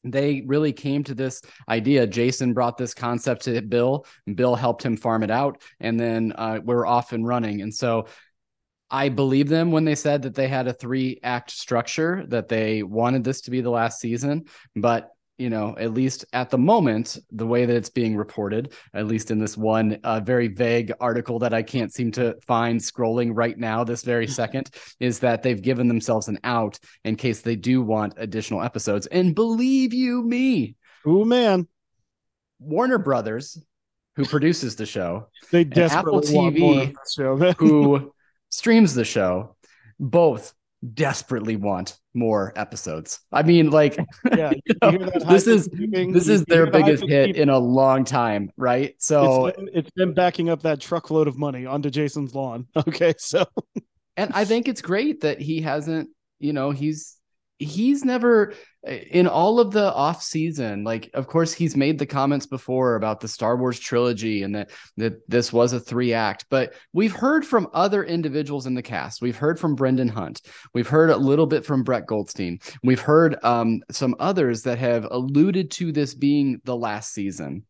they 0.02 0.42
really 0.46 0.72
came 0.72 1.04
to 1.04 1.14
this 1.14 1.42
idea. 1.68 2.06
Jason 2.06 2.54
brought 2.54 2.78
this 2.78 2.94
concept 2.94 3.42
to 3.42 3.60
Bill, 3.62 4.06
Bill 4.34 4.54
helped 4.54 4.84
him 4.84 4.96
farm 4.96 5.22
it 5.22 5.30
out, 5.30 5.62
and 5.80 5.98
then 5.98 6.32
uh, 6.36 6.60
we're 6.62 6.86
off 6.86 7.12
and 7.12 7.26
running. 7.26 7.62
And 7.62 7.74
so 7.74 8.06
I 8.90 9.08
believe 9.08 9.48
them 9.48 9.70
when 9.70 9.84
they 9.84 9.94
said 9.94 10.22
that 10.22 10.34
they 10.34 10.48
had 10.48 10.66
a 10.66 10.72
three 10.72 11.20
act 11.22 11.50
structure, 11.50 12.24
that 12.28 12.48
they 12.48 12.82
wanted 12.82 13.22
this 13.22 13.42
to 13.42 13.50
be 13.50 13.60
the 13.60 13.70
last 13.70 14.00
season. 14.00 14.46
But, 14.74 15.10
you 15.38 15.48
know, 15.48 15.76
at 15.78 15.94
least 15.94 16.24
at 16.32 16.50
the 16.50 16.58
moment, 16.58 17.16
the 17.30 17.46
way 17.46 17.64
that 17.66 17.76
it's 17.76 17.88
being 17.88 18.16
reported, 18.16 18.72
at 18.92 19.06
least 19.06 19.30
in 19.30 19.38
this 19.38 19.56
one 19.56 20.00
uh, 20.02 20.20
very 20.20 20.48
vague 20.48 20.92
article 21.00 21.38
that 21.38 21.54
I 21.54 21.62
can't 21.62 21.92
seem 21.92 22.10
to 22.12 22.36
find 22.46 22.80
scrolling 22.80 23.30
right 23.32 23.56
now, 23.56 23.84
this 23.84 24.02
very 24.02 24.26
second, 24.26 24.70
is 24.98 25.20
that 25.20 25.42
they've 25.42 25.62
given 25.62 25.86
themselves 25.86 26.28
an 26.28 26.38
out 26.42 26.78
in 27.04 27.16
case 27.16 27.42
they 27.42 27.56
do 27.56 27.82
want 27.82 28.14
additional 28.16 28.62
episodes. 28.62 29.06
And 29.06 29.34
believe 29.34 29.94
you 29.94 30.22
me, 30.22 30.74
oh 31.06 31.24
man, 31.24 31.68
Warner 32.58 32.98
Brothers, 32.98 33.56
who 34.16 34.24
produces 34.24 34.76
the 34.76 34.84
show, 34.84 35.28
they 35.52 35.64
desperately 35.64 36.36
Apple 36.36 36.50
TV, 36.52 36.94
show, 37.08 37.36
who 37.54 38.12
streams 38.50 38.94
the 38.94 39.04
show 39.04 39.56
both 39.98 40.54
desperately 40.94 41.56
want 41.56 41.98
more 42.14 42.52
episodes. 42.56 43.20
I 43.32 43.42
mean, 43.42 43.70
like, 43.70 43.98
yeah, 44.36 44.52
you 44.90 44.98
know, 44.98 45.10
this 45.28 45.46
is 45.46 45.68
this 45.68 46.28
is 46.28 46.44
their 46.44 46.70
biggest 46.70 47.04
hit 47.06 47.36
in 47.36 47.48
a 47.48 47.58
long 47.58 48.04
time, 48.04 48.50
right? 48.56 48.94
So 48.98 49.46
it's 49.46 49.56
been, 49.56 49.70
it's 49.72 49.90
been 49.90 50.14
backing 50.14 50.48
up 50.48 50.62
that 50.62 50.80
truckload 50.80 51.28
of 51.28 51.38
money 51.38 51.66
onto 51.66 51.90
Jason's 51.90 52.34
lawn. 52.34 52.66
Okay, 52.76 53.14
so 53.18 53.44
and 54.16 54.32
I 54.34 54.44
think 54.44 54.66
it's 54.68 54.82
great 54.82 55.20
that 55.20 55.40
he 55.40 55.60
hasn't, 55.60 56.10
you 56.38 56.52
know, 56.52 56.70
he's 56.70 57.16
he's 57.60 58.04
never 58.04 58.54
in 59.10 59.26
all 59.26 59.60
of 59.60 59.70
the 59.72 59.92
off 59.92 60.22
season 60.22 60.82
like 60.84 61.10
of 61.12 61.26
course 61.26 61.52
he's 61.52 61.76
made 61.76 61.98
the 61.98 62.06
comments 62.06 62.46
before 62.46 62.96
about 62.96 63.20
the 63.20 63.28
Star 63.28 63.56
Wars 63.56 63.78
trilogy 63.78 64.42
and 64.42 64.54
that 64.54 64.70
that 64.96 65.28
this 65.28 65.52
was 65.52 65.74
a 65.74 65.80
three 65.80 66.14
act 66.14 66.46
but 66.48 66.72
we've 66.92 67.12
heard 67.12 67.46
from 67.46 67.68
other 67.74 68.04
individuals 68.04 68.66
in 68.66 68.74
the 68.74 68.82
cast. 68.82 69.20
We've 69.20 69.36
heard 69.36 69.58
from 69.58 69.74
Brendan 69.74 70.08
Hunt. 70.08 70.42
We've 70.72 70.88
heard 70.88 71.10
a 71.10 71.16
little 71.16 71.46
bit 71.46 71.64
from 71.64 71.82
Brett 71.82 72.06
Goldstein. 72.06 72.58
We've 72.82 73.00
heard 73.00 73.36
um, 73.44 73.82
some 73.90 74.14
others 74.18 74.62
that 74.62 74.78
have 74.78 75.06
alluded 75.10 75.70
to 75.72 75.92
this 75.92 76.14
being 76.14 76.60
the 76.64 76.76
last 76.76 77.12
season 77.12 77.64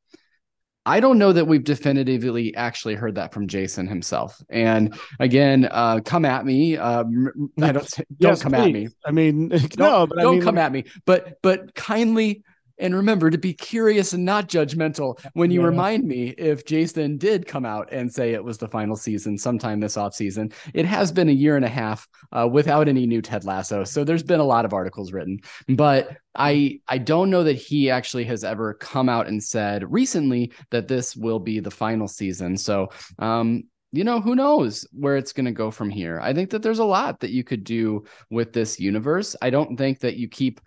I 0.86 0.98
don't 1.00 1.18
know 1.18 1.32
that 1.32 1.46
we've 1.46 1.62
definitively 1.62 2.54
actually 2.56 2.94
heard 2.94 3.14
that 3.16 3.34
from 3.34 3.46
Jason 3.46 3.86
himself. 3.86 4.42
And 4.48 4.98
again, 5.18 5.68
uh, 5.70 6.00
come 6.04 6.24
at 6.24 6.46
me. 6.46 6.76
Um, 6.78 7.50
I 7.60 7.72
don't 7.72 7.88
don't 7.96 8.06
yes, 8.18 8.42
come 8.42 8.52
please. 8.52 8.66
at 8.66 8.72
me. 8.72 8.88
I 9.04 9.10
mean, 9.10 9.48
don't, 9.48 9.78
no, 9.78 10.06
but 10.06 10.18
I 10.18 10.22
don't 10.22 10.34
I 10.34 10.36
mean, 10.36 10.42
come 10.42 10.58
at 10.58 10.72
me. 10.72 10.84
But 11.04 11.38
but 11.42 11.74
kindly 11.74 12.44
and 12.80 12.94
remember 12.94 13.30
to 13.30 13.38
be 13.38 13.52
curious 13.52 14.12
and 14.12 14.24
not 14.24 14.48
judgmental 14.48 15.24
when 15.34 15.50
you 15.50 15.60
yeah. 15.60 15.66
remind 15.66 16.04
me 16.04 16.30
if 16.30 16.64
Jason 16.64 17.18
did 17.18 17.46
come 17.46 17.64
out 17.64 17.92
and 17.92 18.12
say 18.12 18.32
it 18.32 18.42
was 18.42 18.58
the 18.58 18.68
final 18.68 18.96
season 18.96 19.38
sometime 19.38 19.78
this 19.78 19.96
off 19.96 20.14
season. 20.14 20.52
It 20.74 20.86
has 20.86 21.12
been 21.12 21.28
a 21.28 21.32
year 21.32 21.56
and 21.56 21.64
a 21.64 21.68
half 21.68 22.08
uh, 22.32 22.48
without 22.50 22.88
any 22.88 23.06
new 23.06 23.22
Ted 23.22 23.44
Lasso, 23.44 23.84
so 23.84 24.02
there's 24.02 24.22
been 24.22 24.40
a 24.40 24.44
lot 24.44 24.64
of 24.64 24.72
articles 24.72 25.12
written, 25.12 25.40
but 25.68 26.16
I 26.34 26.80
I 26.88 26.98
don't 26.98 27.30
know 27.30 27.44
that 27.44 27.54
he 27.54 27.90
actually 27.90 28.24
has 28.24 28.44
ever 28.44 28.74
come 28.74 29.08
out 29.08 29.26
and 29.28 29.42
said 29.42 29.90
recently 29.92 30.52
that 30.70 30.88
this 30.88 31.16
will 31.16 31.38
be 31.38 31.60
the 31.60 31.70
final 31.70 32.08
season. 32.08 32.56
So 32.56 32.90
um, 33.18 33.64
you 33.92 34.04
know, 34.04 34.20
who 34.20 34.36
knows 34.36 34.86
where 34.92 35.16
it's 35.16 35.32
going 35.32 35.46
to 35.46 35.52
go 35.52 35.70
from 35.70 35.90
here. 35.90 36.20
I 36.20 36.32
think 36.32 36.50
that 36.50 36.62
there's 36.62 36.78
a 36.78 36.84
lot 36.84 37.20
that 37.20 37.30
you 37.30 37.42
could 37.42 37.64
do 37.64 38.04
with 38.30 38.52
this 38.52 38.78
universe. 38.78 39.34
I 39.42 39.50
don't 39.50 39.76
think 39.76 40.00
that 40.00 40.16
you 40.16 40.28
keep 40.28 40.60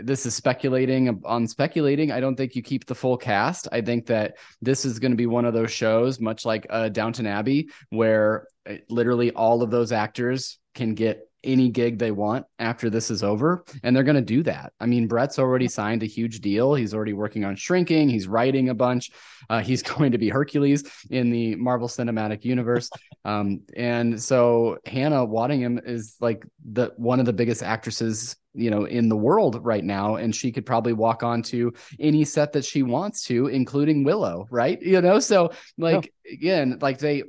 this 0.00 0.26
is 0.26 0.34
speculating 0.34 1.22
on 1.24 1.46
speculating. 1.46 2.12
I 2.12 2.20
don't 2.20 2.36
think 2.36 2.54
you 2.54 2.62
keep 2.62 2.86
the 2.86 2.94
full 2.94 3.16
cast. 3.16 3.68
I 3.72 3.80
think 3.80 4.06
that 4.06 4.36
this 4.60 4.84
is 4.84 4.98
going 4.98 5.12
to 5.12 5.16
be 5.16 5.26
one 5.26 5.44
of 5.44 5.54
those 5.54 5.70
shows, 5.70 6.20
much 6.20 6.44
like 6.44 6.66
uh, 6.68 6.90
Downton 6.90 7.26
Abbey, 7.26 7.70
where 7.90 8.46
uh, 8.68 8.74
literally 8.88 9.32
all 9.32 9.62
of 9.62 9.70
those 9.70 9.92
actors 9.92 10.58
can 10.74 10.94
get 10.94 11.28
any 11.44 11.68
gig 11.68 11.98
they 11.98 12.10
want 12.10 12.46
after 12.58 12.90
this 12.90 13.10
is 13.10 13.22
over. 13.22 13.64
And 13.82 13.94
they're 13.94 14.04
going 14.04 14.16
to 14.16 14.22
do 14.22 14.42
that. 14.44 14.72
I 14.80 14.86
mean, 14.86 15.06
Brett's 15.06 15.38
already 15.38 15.68
signed 15.68 16.02
a 16.02 16.06
huge 16.06 16.40
deal. 16.40 16.74
He's 16.74 16.94
already 16.94 17.12
working 17.12 17.44
on 17.44 17.56
shrinking, 17.56 18.08
he's 18.08 18.26
writing 18.26 18.68
a 18.68 18.74
bunch. 18.74 19.10
Uh, 19.50 19.60
he's 19.60 19.82
going 19.94 20.12
to 20.12 20.18
be 20.18 20.28
Hercules 20.28 20.84
in 21.10 21.30
the 21.30 21.54
Marvel 21.56 21.88
Cinematic 21.88 22.44
Universe. 22.44 22.90
Um, 23.26 23.62
and 23.74 24.22
so 24.22 24.76
Hannah 24.84 25.26
Waddingham 25.26 25.80
is 25.88 26.16
like 26.20 26.44
the 26.62 26.92
one 26.98 27.20
of 27.20 27.24
the 27.24 27.32
biggest 27.32 27.62
actresses 27.62 28.36
you 28.54 28.70
know 28.70 28.84
in 28.84 29.08
the 29.08 29.16
world 29.16 29.64
right 29.64 29.84
now 29.84 30.16
and 30.16 30.34
she 30.34 30.52
could 30.52 30.64
probably 30.64 30.92
walk 30.92 31.22
on 31.22 31.42
to 31.42 31.72
any 31.98 32.24
set 32.24 32.52
that 32.52 32.64
she 32.64 32.82
wants 32.82 33.24
to 33.24 33.48
including 33.48 34.04
willow 34.04 34.46
right 34.50 34.80
you 34.80 35.00
know 35.00 35.18
so 35.18 35.50
like 35.76 36.12
again 36.30 36.78
like 36.80 36.98
they 36.98 37.24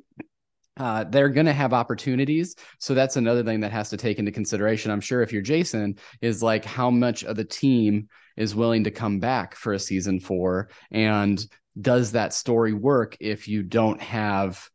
uh, 0.77 1.05
they're 1.05 1.29
going 1.29 1.45
to 1.45 1.53
have 1.53 1.73
opportunities. 1.73 2.55
So 2.79 2.93
that's 2.93 3.15
another 3.15 3.43
thing 3.43 3.61
that 3.61 3.71
has 3.71 3.89
to 3.89 3.97
take 3.97 4.19
into 4.19 4.31
consideration. 4.31 4.91
I'm 4.91 5.01
sure 5.01 5.21
if 5.21 5.31
you're 5.31 5.41
Jason, 5.41 5.97
is 6.21 6.43
like 6.43 6.65
how 6.65 6.89
much 6.89 7.23
of 7.23 7.35
the 7.35 7.45
team 7.45 8.09
is 8.35 8.55
willing 8.55 8.83
to 8.83 8.91
come 8.91 9.19
back 9.19 9.55
for 9.55 9.73
a 9.73 9.79
season 9.79 10.19
four, 10.19 10.69
and 10.91 11.45
does 11.79 12.13
that 12.13 12.33
story 12.33 12.73
work 12.73 13.17
if 13.19 13.47
you 13.47 13.63
don't 13.63 14.01
have 14.01 14.69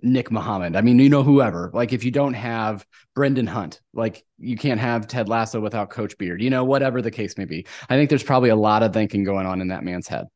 Nick 0.00 0.30
Mohammed? 0.30 0.76
I 0.76 0.80
mean, 0.80 0.98
you 0.98 1.08
know, 1.08 1.22
whoever. 1.22 1.70
Like, 1.72 1.92
if 1.92 2.04
you 2.04 2.10
don't 2.10 2.34
have 2.34 2.86
Brendan 3.14 3.46
Hunt, 3.46 3.80
like 3.92 4.24
you 4.38 4.56
can't 4.56 4.80
have 4.80 5.06
Ted 5.06 5.28
Lasso 5.28 5.60
without 5.60 5.90
Coach 5.90 6.16
Beard. 6.18 6.42
You 6.42 6.50
know, 6.50 6.64
whatever 6.64 7.02
the 7.02 7.10
case 7.10 7.38
may 7.38 7.44
be. 7.44 7.66
I 7.88 7.96
think 7.96 8.10
there's 8.10 8.22
probably 8.22 8.50
a 8.50 8.56
lot 8.56 8.82
of 8.82 8.92
thinking 8.92 9.24
going 9.24 9.46
on 9.46 9.60
in 9.60 9.68
that 9.68 9.84
man's 9.84 10.08
head. 10.08 10.26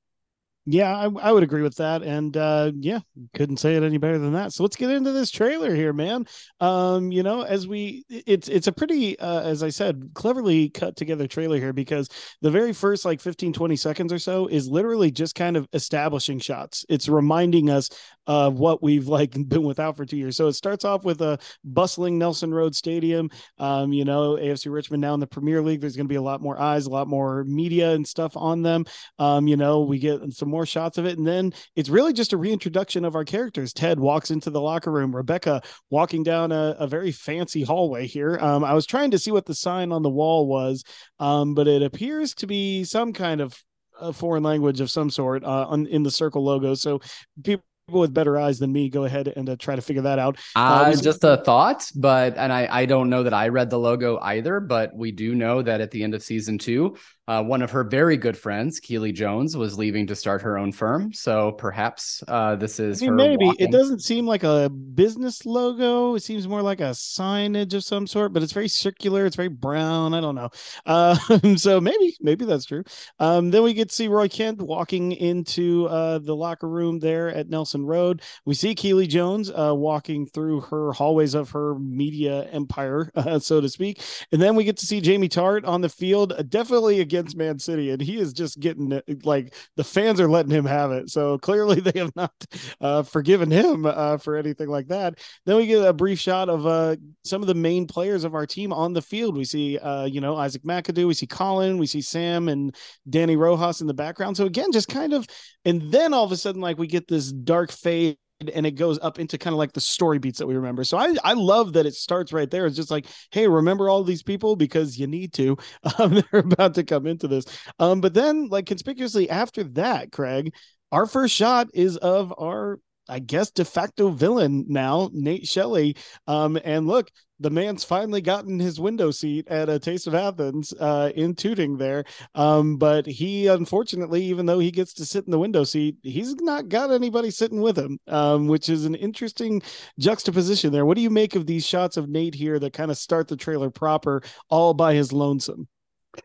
Yeah, 0.71 0.95
I, 0.95 1.05
I, 1.29 1.33
would 1.33 1.43
agree 1.43 1.63
with 1.63 1.77
that, 1.77 2.03
and 2.03 2.37
uh, 2.37 2.73
yeah, 2.79 2.99
couldn't 3.33 3.57
say 3.57 3.77
it 3.77 3.83
any 3.83 3.97
better 3.97 4.19
than 4.19 4.35
that. 4.35 4.53
So 4.53 4.65
let's 4.65 4.77
get 4.77 4.91
into 4.91 5.13
this 5.13 5.31
trailer 5.31 5.75
here, 5.75 5.95
man. 5.95 6.27
Um, 6.61 7.11
you 7.11 7.23
know, 7.23 7.41
as 7.41 7.67
we, 7.67 8.05
it's 8.11 8.49
it's 8.49 8.67
a 8.67 8.73
pretty, 8.73 9.19
uh, 9.19 9.41
as 9.41 9.63
I 9.63 9.71
said, 9.71 10.11
cleverly 10.13 10.69
cut 10.69 10.95
together 10.95 11.27
trailer 11.27 11.57
here 11.57 11.73
because 11.73 12.11
the 12.43 12.51
very 12.51 12.75
first 12.75 13.07
like 13.07 13.23
15, 13.23 13.55
20 13.55 13.77
seconds 13.77 14.13
or 14.13 14.19
so 14.19 14.47
is 14.47 14.69
literally 14.69 15.11
just 15.11 15.35
kind 15.35 15.57
of 15.57 15.67
establishing 15.73 16.39
shots. 16.39 16.85
It's 16.91 17.09
reminding 17.09 17.71
us 17.71 17.89
of 18.29 18.59
what 18.59 18.83
we've 18.83 19.09
like 19.09 19.33
been 19.49 19.65
without 19.65 19.97
for 19.97 20.05
two 20.05 20.19
years. 20.19 20.37
So 20.37 20.47
it 20.47 20.53
starts 20.53 20.85
off 20.85 21.05
with 21.05 21.21
a 21.23 21.39
bustling 21.65 22.19
Nelson 22.19 22.55
Road 22.55 22.77
Stadium. 22.77 23.31
Um, 23.59 23.93
you 23.93 24.05
know, 24.05 24.37
AFC 24.37 24.71
Richmond 24.71 25.01
now 25.01 25.15
in 25.15 25.21
the 25.21 25.27
Premier 25.27 25.63
League. 25.63 25.81
There's 25.81 25.97
going 25.97 26.07
to 26.07 26.13
be 26.13 26.17
a 26.17 26.23
lot 26.23 26.43
more 26.43 26.61
eyes, 26.61 26.87
a 26.87 26.91
lot 26.91 27.09
more 27.09 27.43
media 27.45 27.93
and 27.93 28.07
stuff 28.07 28.37
on 28.37 28.63
them. 28.63 28.85
Um, 29.19 29.49
you 29.49 29.57
know, 29.57 29.81
we 29.81 29.99
get 29.99 30.33
some 30.33 30.51
more 30.51 30.67
shots 30.67 30.99
of 30.99 31.07
it. 31.07 31.19
And 31.19 31.27
then 31.27 31.53
it's 31.75 31.89
really 31.89 32.13
just 32.13 32.35
a 32.35 32.37
reintroduction 32.37 33.05
of 33.05 33.17
our 33.17 33.25
characters. 33.25 33.73
Ted 33.73 33.99
walks 33.99 34.31
into 34.31 34.51
the 34.51 34.61
locker 34.61 34.93
room, 34.93 35.17
Rebecca 35.17 35.63
walking 35.91 36.23
down 36.23 36.53
a, 36.53 36.77
a 36.79 36.87
very 36.87 37.11
fancy 37.11 37.63
hallway 37.63 38.07
here. 38.07 38.39
Um, 38.41 38.63
I 38.63 38.75
was 38.75 38.87
trying 38.87 39.11
to 39.13 39.19
see 39.19 39.31
what 39.31 39.47
the 39.47 39.55
sign 39.55 39.91
on 39.91 40.03
the 40.03 40.11
wall 40.11 40.47
was, 40.47 40.85
um, 41.19 41.55
but 41.55 41.67
it 41.67 41.83
appears 41.83 42.35
to 42.37 42.47
be 42.47 42.85
some 42.85 43.15
kind 43.15 43.41
of 43.41 43.59
a 44.01 44.13
foreign 44.13 44.43
language 44.43 44.81
of 44.81 44.91
some 44.91 45.11
sort 45.11 45.45
uh, 45.45 45.67
on, 45.69 45.87
in 45.87 46.03
the 46.03 46.11
circle 46.11 46.45
logo. 46.45 46.75
So 46.75 47.01
people 47.43 47.65
with 47.89 48.13
better 48.13 48.39
eyes 48.39 48.59
than 48.59 48.73
me 48.73 48.89
go 48.89 49.05
ahead 49.05 49.33
and 49.35 49.49
uh, 49.49 49.57
try 49.57 49.77
to 49.77 49.83
figure 49.83 50.03
that 50.03 50.19
out. 50.19 50.37
Uh, 50.55 50.93
uh, 50.93 50.97
just 50.97 51.25
a 51.25 51.39
thought, 51.39 51.91
but 51.95 52.37
and 52.37 52.53
I 52.53 52.69
I 52.71 52.87
don't 52.87 53.11
know 53.11 53.23
that 53.23 53.35
I 53.35 53.49
read 53.49 53.71
the 53.71 53.79
logo 53.79 54.19
either, 54.21 54.61
but 54.61 54.95
we 54.95 55.13
do 55.13 55.35
know 55.35 55.63
that 55.63 55.81
at 55.81 55.91
the 55.91 56.03
end 56.03 56.15
of 56.15 56.23
season 56.23 56.59
two, 56.59 56.97
uh, 57.29 57.43
one 57.43 57.61
of 57.61 57.71
her 57.71 57.85
very 57.85 58.17
good 58.17 58.39
friends, 58.39 58.81
Keeley 58.81 59.13
Jones, 59.13 59.55
was 59.55 59.77
leaving 59.77 60.07
to 60.07 60.17
start 60.17 60.41
her 60.41 60.57
own 60.57 60.73
firm. 60.73 61.13
So 61.13 61.53
perhaps 61.53 62.25
uh, 62.27 62.57
this 62.57 62.81
is 62.81 63.03
I 63.03 63.07
mean, 63.07 63.17
maybe 63.17 63.45
walking. 63.45 63.67
it 63.67 63.71
doesn't 63.71 64.01
seem 64.01 64.27
like 64.27 64.45
a 64.45 64.71
business 64.71 65.45
logo. 65.45 66.15
It 66.15 66.23
seems 66.23 66.49
more 66.49 66.63
like 66.63 66.81
a 66.81 66.93
signage 66.93 67.75
of 67.75 67.85
some 67.85 68.07
sort, 68.07 68.33
but 68.33 68.43
it's 68.43 68.55
very 68.55 68.67
circular. 68.67 69.27
It's 69.27 69.37
very 69.37 69.51
brown. 69.51 70.15
I 70.15 70.23
don't 70.23 70.37
know. 70.37 70.49
Uh, 70.87 71.17
so 71.57 71.83
maybe 71.83 72.17
maybe 72.23 72.47
that's 72.47 72.65
true. 72.65 72.83
Um, 73.19 73.51
then 73.51 73.63
we 73.63 73.75
get 73.75 73.91
to 73.91 73.95
see 73.95 74.09
Roy 74.09 74.29
Kent 74.29 74.63
walking 74.63 75.13
into 75.13 75.87
uh, 75.89 76.21
the 76.21 76.35
locker 76.35 76.69
room 76.69 76.99
there 76.99 77.29
at 77.29 77.51
Nelson 77.51 77.85
Road. 77.85 78.23
We 78.47 78.55
see 78.55 78.75
Keeley 78.75 79.07
Jones 79.07 79.51
uh, 79.51 79.75
walking 79.75 80.25
through 80.25 80.63
her 80.63 80.93
hallways 80.93 81.35
of 81.35 81.51
her 81.51 81.79
media 81.79 82.49
empire, 82.53 83.13
uh, 83.17 83.39
so 83.39 83.61
to 83.61 83.69
speak, 83.69 84.01
and 84.33 84.41
then 84.41 84.57
we 84.57 84.65
get 84.65 84.79
to 84.79 84.87
see 84.87 85.03
Jamie 85.03 85.29
Tartt 85.29 85.69
on 85.69 85.83
the 85.83 85.91
field. 85.91 86.33
definitely 86.49 87.01
again 87.01 87.18
against 87.19 87.37
Man 87.37 87.59
City, 87.59 87.91
and 87.91 88.01
he 88.01 88.19
is 88.19 88.33
just 88.33 88.61
getting 88.61 88.93
it. 88.93 89.25
Like 89.25 89.55
the 89.77 89.85
fans 89.85 90.21
are 90.21 90.31
letting 90.31 90.53
him 90.53 90.65
have 90.65 90.93
it. 90.93 91.11
So 91.11 91.39
clearly 91.39 91.81
they 91.81 91.99
have 91.99 92.15
not 92.15 92.33
uh, 92.81 93.03
forgiven 93.03 93.51
him 93.51 93.87
uh, 93.87 94.19
for 94.19 94.37
anything 94.37 94.69
like 94.69 94.89
that. 94.89 95.19
Then 95.47 95.57
we 95.57 95.67
get 95.67 95.87
a 95.87 95.93
brief 95.93 96.19
shot 96.19 96.49
of 96.49 96.67
uh, 96.67 96.97
some 97.25 97.43
of 97.43 97.49
the 97.49 97.55
main 97.55 97.87
players 97.87 98.25
of 98.25 98.35
our 98.35 98.47
team 98.47 98.73
on 98.73 98.93
the 98.93 99.03
field. 99.03 99.37
We 99.37 99.45
see, 99.45 99.79
uh, 99.79 100.05
you 100.05 100.21
know, 100.21 100.37
Isaac 100.37 100.63
McAdoo. 100.63 101.09
We 101.09 101.15
see 101.15 101.27
Colin. 101.27 101.79
We 101.79 101.87
see 101.87 102.01
Sam 102.01 102.49
and 102.49 102.75
Dani 103.09 103.37
Rojas 103.37 103.81
in 103.81 103.87
the 103.87 103.95
background. 103.95 104.37
So 104.37 104.47
again, 104.47 104.73
just 104.73 104.89
kind 104.89 105.13
of, 105.13 105.27
and 105.65 105.91
then 105.93 106.15
all 106.15 106.25
of 106.25 106.33
a 106.33 106.37
sudden, 106.37 106.61
like 106.61 106.79
we 106.79 106.87
get 106.87 107.09
this 107.09 107.33
dark 107.33 107.73
fade 107.73 108.17
and 108.41 108.67
it 108.67 108.73
goes 108.73 108.99
up 109.01 109.19
into 109.19 109.37
kind 109.37 109.53
of 109.53 109.59
like 109.59 109.73
the 109.73 109.81
story 109.81 110.19
beats 110.19 110.39
that 110.39 110.47
we 110.47 110.55
remember. 110.55 110.85
So 110.85 110.97
I, 110.97 111.15
I 111.25 111.33
love 111.33 111.73
that 111.73 111.87
it 111.87 111.95
starts 111.95 112.33
right 112.33 112.51
there. 112.51 112.67
It's 112.67 112.77
just 112.77 112.91
like, 112.91 113.07
hey, 113.33 113.49
remember 113.49 113.89
all 113.89 114.05
these 114.05 114.23
people 114.23 114.55
because 114.55 114.99
you 114.99 115.07
need 115.07 115.33
to. 115.35 115.57
Um, 115.99 116.15
they're 116.15 116.41
about 116.41 116.75
to 116.75 116.85
come 116.85 117.07
into 117.07 117.27
this. 117.27 117.45
Um, 117.79 118.01
but 118.01 118.15
then, 118.15 118.49
like 118.49 118.67
conspicuously 118.67 119.29
after 119.31 119.65
that, 119.65 120.13
Craig, 120.13 120.55
our 120.93 121.07
first 121.07 121.35
shot 121.35 121.69
is 121.75 121.97
of 121.97 122.33
our 122.39 122.79
I 123.09 123.19
guess 123.21 123.51
de 123.51 123.65
facto 123.65 124.11
villain 124.11 124.65
now, 124.69 125.11
Nate 125.13 125.47
Shelley. 125.47 125.97
Um, 126.27 126.59
and 126.65 126.87
look, 126.87 127.11
the 127.41 127.51
man's 127.51 127.85
finally 127.85 128.21
gotten 128.21 128.59
his 128.59 128.81
window 128.81 129.11
seat 129.11 129.47
at 129.49 129.69
a 129.69 129.79
Taste 129.79 130.07
of 130.07 130.15
Athens 130.15 130.75
uh, 130.79 131.13
in 131.15 131.35
Tooting 131.35 131.77
there. 131.77 132.05
Um, 132.35 132.77
but 132.77 133.07
he, 133.07 133.47
unfortunately, 133.47 134.25
even 134.25 134.47
though 134.47 134.59
he 134.59 134.71
gets 134.71 134.93
to 134.95 135.05
sit 135.05 135.25
in 135.25 135.31
the 135.31 135.39
window 135.39 135.65
seat, 135.65 135.97
he's 136.03 136.35
not 136.37 136.69
got 136.69 136.91
anybody 136.91 137.31
sitting 137.31 137.61
with 137.61 137.79
him, 137.79 137.99
um, 138.09 138.49
which 138.49 138.69
is 138.69 138.85
an 138.85 138.95
interesting 138.97 139.63
juxtaposition 139.99 140.73
there. 140.73 140.85
What 140.85 140.97
do 140.97 141.03
you 141.03 141.11
make 141.11 141.37
of 141.37 141.47
these 141.47 141.67
shots 141.67 141.97
of 141.97 142.09
Nate 142.09 142.35
here 142.35 142.59
that 142.59 142.73
kind 142.73 142.91
of 142.91 142.99
start 142.99 143.29
the 143.29 143.37
trailer 143.37 143.71
proper 143.71 144.23
all 144.51 144.75
by 144.75 144.95
his 144.95 145.13
lonesome? 145.13 145.69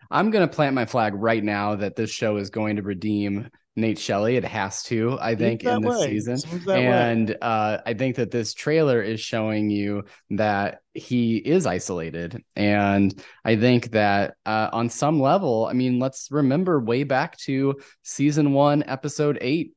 I'm 0.09 0.31
going 0.31 0.47
to 0.47 0.53
plant 0.53 0.73
my 0.73 0.85
flag 0.85 1.13
right 1.15 1.43
now 1.43 1.75
that 1.75 1.95
this 1.95 2.09
show 2.09 2.37
is 2.37 2.49
going 2.49 2.77
to 2.77 2.81
redeem 2.81 3.49
Nate 3.75 3.97
Shelley. 3.97 4.35
It 4.35 4.45
has 4.45 4.83
to, 4.83 5.17
I 5.19 5.35
think, 5.35 5.63
in 5.63 5.81
this 5.81 5.99
way. 5.99 6.19
season. 6.19 6.69
And 6.69 7.35
uh, 7.41 7.79
I 7.85 7.93
think 7.93 8.17
that 8.17 8.31
this 8.31 8.53
trailer 8.53 9.01
is 9.01 9.19
showing 9.19 9.69
you 9.69 10.03
that 10.31 10.81
he 10.93 11.37
is 11.37 11.65
isolated. 11.65 12.43
And 12.55 13.13
I 13.43 13.55
think 13.55 13.91
that 13.91 14.35
uh, 14.45 14.69
on 14.71 14.89
some 14.89 15.19
level, 15.19 15.65
I 15.65 15.73
mean, 15.73 15.99
let's 15.99 16.29
remember 16.31 16.79
way 16.79 17.03
back 17.03 17.37
to 17.39 17.75
season 18.03 18.53
one, 18.53 18.83
episode 18.87 19.37
eight. 19.41 19.73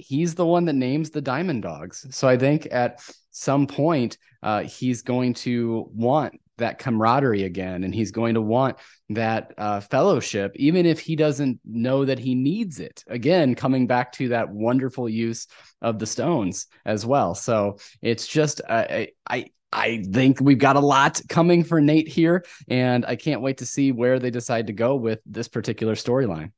He's 0.00 0.34
the 0.34 0.46
one 0.46 0.64
that 0.66 0.74
names 0.74 1.10
the 1.10 1.20
Diamond 1.20 1.62
Dogs. 1.62 2.06
So 2.10 2.28
I 2.28 2.36
think 2.36 2.68
at 2.70 3.02
some 3.30 3.66
point, 3.66 4.18
uh, 4.42 4.62
he's 4.62 5.02
going 5.02 5.34
to 5.34 5.90
want 5.94 6.40
that 6.60 6.78
camaraderie 6.78 7.44
again 7.44 7.84
and 7.84 7.94
he's 7.94 8.12
going 8.12 8.34
to 8.34 8.40
want 8.40 8.76
that 9.08 9.52
uh, 9.58 9.80
fellowship 9.80 10.52
even 10.54 10.86
if 10.86 11.00
he 11.00 11.16
doesn't 11.16 11.58
know 11.64 12.04
that 12.04 12.18
he 12.18 12.34
needs 12.34 12.78
it 12.78 13.02
again 13.08 13.54
coming 13.54 13.86
back 13.86 14.12
to 14.12 14.28
that 14.28 14.48
wonderful 14.48 15.08
use 15.08 15.46
of 15.82 15.98
the 15.98 16.06
stones 16.06 16.66
as 16.84 17.04
well 17.04 17.34
so 17.34 17.78
it's 18.02 18.28
just 18.28 18.60
uh, 18.68 18.84
I, 18.88 19.08
I 19.28 19.46
I 19.72 20.02
think 20.12 20.40
we've 20.40 20.58
got 20.58 20.76
a 20.76 20.80
lot 20.80 21.20
coming 21.28 21.62
for 21.62 21.80
Nate 21.80 22.08
here, 22.08 22.44
and 22.68 23.06
I 23.06 23.14
can't 23.14 23.40
wait 23.40 23.58
to 23.58 23.66
see 23.66 23.92
where 23.92 24.18
they 24.18 24.30
decide 24.30 24.66
to 24.66 24.72
go 24.72 24.96
with 24.96 25.20
this 25.24 25.46
particular 25.46 25.94
storyline. 25.94 26.50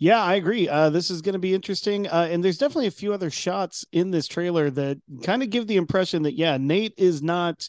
Yeah, 0.00 0.20
I 0.20 0.34
agree. 0.34 0.66
Uh, 0.66 0.88
this 0.90 1.10
is 1.10 1.20
going 1.20 1.34
to 1.34 1.38
be 1.38 1.54
interesting. 1.54 2.08
Uh, 2.08 2.26
and 2.30 2.42
there's 2.42 2.58
definitely 2.58 2.86
a 2.86 2.90
few 2.90 3.12
other 3.12 3.30
shots 3.30 3.84
in 3.92 4.10
this 4.10 4.26
trailer 4.26 4.70
that 4.70 4.98
kind 5.22 5.42
of 5.42 5.50
give 5.50 5.66
the 5.66 5.76
impression 5.76 6.22
that, 6.22 6.34
yeah, 6.34 6.56
Nate 6.56 6.94
is 6.96 7.22
not 7.22 7.68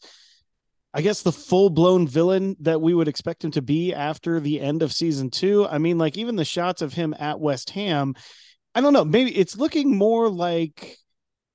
I 0.93 1.01
guess 1.01 1.21
the 1.21 1.31
full 1.31 1.69
blown 1.69 2.07
villain 2.07 2.57
that 2.59 2.81
we 2.81 2.93
would 2.93 3.07
expect 3.07 3.45
him 3.45 3.51
to 3.51 3.61
be 3.61 3.93
after 3.93 4.39
the 4.39 4.59
end 4.59 4.83
of 4.83 4.91
season 4.91 5.29
two. 5.29 5.65
I 5.65 5.77
mean, 5.77 5.97
like 5.97 6.17
even 6.17 6.35
the 6.35 6.43
shots 6.45 6.81
of 6.81 6.93
him 6.93 7.15
at 7.17 7.39
West 7.39 7.69
Ham, 7.71 8.13
I 8.75 8.81
don't 8.81 8.93
know. 8.93 9.05
Maybe 9.05 9.35
it's 9.35 9.55
looking 9.55 9.95
more 9.95 10.29
like 10.29 10.97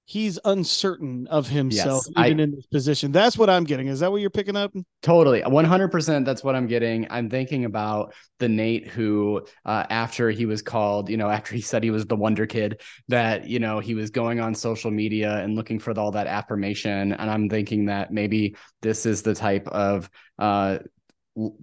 he's 0.08 0.38
uncertain 0.44 1.26
of 1.26 1.48
himself 1.48 2.04
yes, 2.06 2.26
even 2.26 2.40
I, 2.40 2.42
in 2.44 2.52
this 2.52 2.66
position. 2.66 3.10
That's 3.10 3.36
what 3.36 3.50
I'm 3.50 3.64
getting. 3.64 3.88
Is 3.88 4.00
that 4.00 4.12
what 4.12 4.20
you're 4.20 4.30
picking 4.30 4.56
up? 4.56 4.72
Totally. 5.02 5.42
100% 5.42 6.24
that's 6.24 6.44
what 6.44 6.54
I'm 6.54 6.68
getting. 6.68 7.08
I'm 7.10 7.28
thinking 7.28 7.64
about 7.64 8.14
the 8.38 8.48
Nate 8.48 8.86
who 8.86 9.44
uh, 9.64 9.84
after 9.90 10.30
he 10.30 10.46
was 10.46 10.62
called, 10.62 11.10
you 11.10 11.16
know, 11.16 11.28
after 11.28 11.56
he 11.56 11.60
said 11.60 11.82
he 11.82 11.90
was 11.90 12.06
the 12.06 12.14
wonder 12.14 12.46
kid 12.46 12.80
that, 13.08 13.48
you 13.48 13.58
know, 13.58 13.80
he 13.80 13.96
was 13.96 14.10
going 14.10 14.38
on 14.38 14.54
social 14.54 14.92
media 14.92 15.38
and 15.38 15.56
looking 15.56 15.80
for 15.80 15.98
all 15.98 16.12
that 16.12 16.28
affirmation 16.28 17.12
and 17.12 17.28
I'm 17.28 17.48
thinking 17.48 17.86
that 17.86 18.12
maybe 18.12 18.54
this 18.82 19.06
is 19.06 19.22
the 19.22 19.34
type 19.34 19.66
of 19.66 20.08
uh 20.38 20.78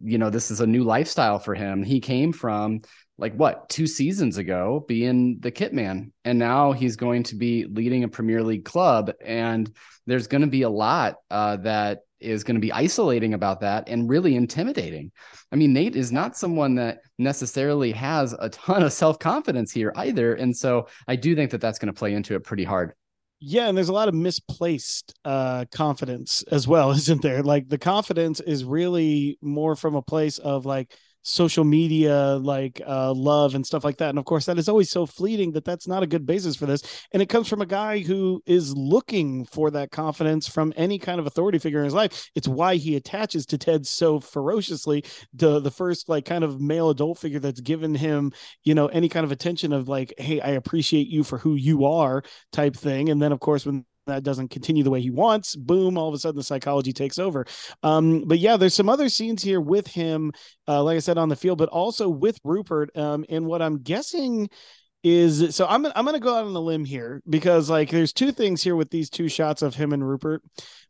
you 0.03 0.19
know, 0.19 0.29
this 0.29 0.51
is 0.51 0.61
a 0.61 0.67
new 0.67 0.83
lifestyle 0.83 1.39
for 1.39 1.55
him. 1.55 1.81
He 1.81 1.99
came 1.99 2.31
from 2.31 2.81
like 3.17 3.33
what 3.35 3.69
two 3.69 3.87
seasons 3.87 4.37
ago 4.37 4.83
being 4.87 5.37
the 5.39 5.51
kit 5.51 5.73
man 5.73 6.11
and 6.25 6.39
now 6.39 6.71
he's 6.71 6.95
going 6.95 7.23
to 7.23 7.35
be 7.35 7.65
leading 7.65 8.03
a 8.03 8.07
premier 8.07 8.41
league 8.41 8.65
club 8.65 9.11
and 9.23 9.71
there's 10.07 10.27
going 10.27 10.41
to 10.41 10.47
be 10.47 10.63
a 10.63 10.69
lot 10.69 11.15
uh, 11.29 11.57
that 11.57 11.99
is 12.23 12.43
going 12.43 12.55
to 12.55 12.61
be 12.61 12.71
isolating 12.71 13.33
about 13.33 13.59
that 13.61 13.89
and 13.89 14.09
really 14.09 14.35
intimidating. 14.35 15.11
I 15.51 15.55
mean, 15.55 15.73
Nate 15.73 15.95
is 15.95 16.11
not 16.11 16.37
someone 16.37 16.75
that 16.75 16.99
necessarily 17.19 17.91
has 17.91 18.33
a 18.39 18.49
ton 18.49 18.83
of 18.83 18.93
self 18.93 19.19
confidence 19.19 19.71
here 19.71 19.91
either. 19.95 20.33
And 20.35 20.55
so 20.55 20.87
I 21.07 21.15
do 21.15 21.35
think 21.35 21.51
that 21.51 21.61
that's 21.61 21.79
going 21.79 21.93
to 21.93 21.97
play 21.97 22.13
into 22.13 22.35
it 22.35 22.43
pretty 22.43 22.63
hard. 22.63 22.93
Yeah, 23.39 23.67
and 23.67 23.77
there's 23.77 23.89
a 23.89 23.93
lot 23.93 24.07
of 24.07 24.13
misplaced 24.13 25.13
uh 25.25 25.65
confidence 25.73 26.43
as 26.43 26.67
well, 26.67 26.91
isn't 26.91 27.21
there? 27.21 27.43
Like 27.43 27.67
the 27.67 27.77
confidence 27.77 28.39
is 28.39 28.63
really 28.63 29.37
more 29.41 29.75
from 29.75 29.95
a 29.95 30.01
place 30.01 30.37
of 30.37 30.65
like 30.65 30.95
social 31.23 31.63
media 31.63 32.37
like 32.41 32.81
uh, 32.85 33.13
love 33.13 33.55
and 33.55 33.65
stuff 33.65 33.83
like 33.83 33.97
that. 33.97 34.09
And 34.09 34.19
of 34.19 34.25
course 34.25 34.45
that 34.45 34.57
is 34.57 34.69
always 34.69 34.89
so 34.89 35.05
fleeting 35.05 35.53
that 35.53 35.65
that's 35.65 35.87
not 35.87 36.03
a 36.03 36.07
good 36.07 36.25
basis 36.25 36.55
for 36.55 36.65
this. 36.65 36.83
And 37.11 37.21
it 37.21 37.29
comes 37.29 37.47
from 37.47 37.61
a 37.61 37.65
guy 37.65 37.99
who 37.99 38.41
is 38.45 38.75
looking 38.75 39.45
for 39.45 39.71
that 39.71 39.91
confidence 39.91 40.47
from 40.47 40.73
any 40.75 40.99
kind 40.99 41.19
of 41.19 41.25
authority 41.25 41.59
figure 41.59 41.79
in 41.79 41.85
his 41.85 41.93
life. 41.93 42.29
It's 42.35 42.47
why 42.47 42.75
he 42.75 42.95
attaches 42.95 43.45
to 43.47 43.57
ted 43.57 43.87
so 43.87 44.19
ferociously. 44.19 45.03
The 45.33 45.59
the 45.59 45.71
first 45.71 46.09
like 46.09 46.25
kind 46.25 46.43
of 46.43 46.59
male 46.61 46.89
adult 46.89 47.17
figure 47.17 47.39
that's 47.39 47.61
given 47.61 47.95
him 47.95 48.31
you 48.63 48.75
know 48.75 48.87
any 48.87 49.09
kind 49.09 49.23
of 49.23 49.31
attention 49.31 49.73
of 49.73 49.87
like 49.87 50.13
hey 50.17 50.41
i 50.41 50.49
appreciate 50.49 51.07
you 51.07 51.23
for 51.23 51.37
who 51.37 51.55
you 51.55 51.85
are 51.85 52.23
type 52.51 52.75
thing. 52.75 53.09
And 53.09 53.21
then 53.21 53.31
of 53.31 53.39
course 53.39 53.65
when 53.65 53.85
that 54.07 54.23
doesn't 54.23 54.49
continue 54.49 54.83
the 54.83 54.91
way 54.91 55.01
he 55.01 55.11
wants, 55.11 55.55
boom, 55.55 55.97
all 55.97 56.07
of 56.07 56.13
a 56.13 56.17
sudden 56.17 56.37
the 56.37 56.43
psychology 56.43 56.93
takes 56.93 57.19
over. 57.19 57.45
Um, 57.83 58.23
but 58.25 58.39
yeah, 58.39 58.57
there's 58.57 58.73
some 58.73 58.89
other 58.89 59.09
scenes 59.09 59.43
here 59.43 59.61
with 59.61 59.87
him, 59.87 60.31
uh, 60.67 60.83
like 60.83 60.97
I 60.97 60.99
said, 60.99 61.17
on 61.17 61.29
the 61.29 61.35
field, 61.35 61.57
but 61.57 61.69
also 61.69 62.09
with 62.09 62.39
Rupert. 62.43 62.95
Um, 62.97 63.25
and 63.29 63.45
what 63.45 63.61
I'm 63.61 63.79
guessing 63.79 64.49
is 65.03 65.53
so 65.53 65.67
I'm 65.67 65.85
I'm 65.85 66.05
gonna 66.05 66.19
go 66.19 66.33
out 66.33 66.45
on 66.45 66.55
a 66.55 66.59
limb 66.59 66.85
here 66.85 67.21
because 67.29 67.69
like 67.69 67.89
there's 67.89 68.13
two 68.13 68.31
things 68.31 68.63
here 68.63 68.75
with 68.75 68.89
these 68.89 69.09
two 69.09 69.27
shots 69.27 69.61
of 69.61 69.75
him 69.75 69.91
and 69.91 70.07
Rupert. 70.07 70.41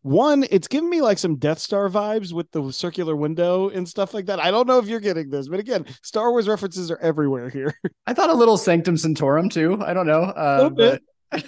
One, 0.04 0.46
it's 0.52 0.68
giving 0.68 0.90
me 0.90 1.02
like 1.02 1.18
some 1.18 1.38
Death 1.38 1.60
Star 1.60 1.90
vibes 1.90 2.32
with 2.32 2.52
the 2.52 2.72
circular 2.72 3.16
window 3.16 3.70
and 3.70 3.88
stuff 3.88 4.14
like 4.14 4.28
that. 4.28 4.40
I 4.40 4.52
don't 4.52 4.68
know 4.68 4.78
if 4.78 4.86
you're 4.86 5.00
getting 5.00 5.30
this, 5.30 5.48
but 5.48 5.60
again, 5.60 5.86
Star 6.04 6.30
Wars 6.30 6.48
references 6.48 6.92
are 6.92 7.00
everywhere 7.00 7.50
here. 7.50 7.74
I 8.06 8.14
thought 8.14 8.30
a 8.30 8.36
little 8.36 8.58
Sanctum 8.58 8.98
Sanctorum 8.98 9.50
too. 9.50 9.82
I 9.84 9.94
don't 9.94 10.08
know. 10.08 10.22
Uh, 10.22 10.70
but 10.70 11.02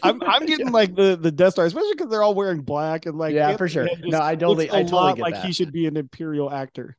I'm 0.03 0.21
I'm 0.23 0.45
getting 0.45 0.71
like 0.71 0.95
the 0.95 1.15
the 1.15 1.31
Death 1.31 1.53
Star, 1.53 1.65
especially 1.65 1.93
because 1.93 2.09
they're 2.09 2.23
all 2.23 2.35
wearing 2.35 2.61
black 2.61 3.05
and 3.05 3.17
like 3.17 3.33
yeah, 3.33 3.55
for 3.57 3.67
sure. 3.67 3.87
No, 4.03 4.21
I 4.21 4.35
totally, 4.35 4.71
I 4.71 4.83
totally 4.83 5.13
get 5.13 5.21
like 5.21 5.33
that. 5.35 5.45
he 5.45 5.53
should 5.53 5.71
be 5.71 5.85
an 5.87 5.97
Imperial 5.97 6.51
actor. 6.51 6.97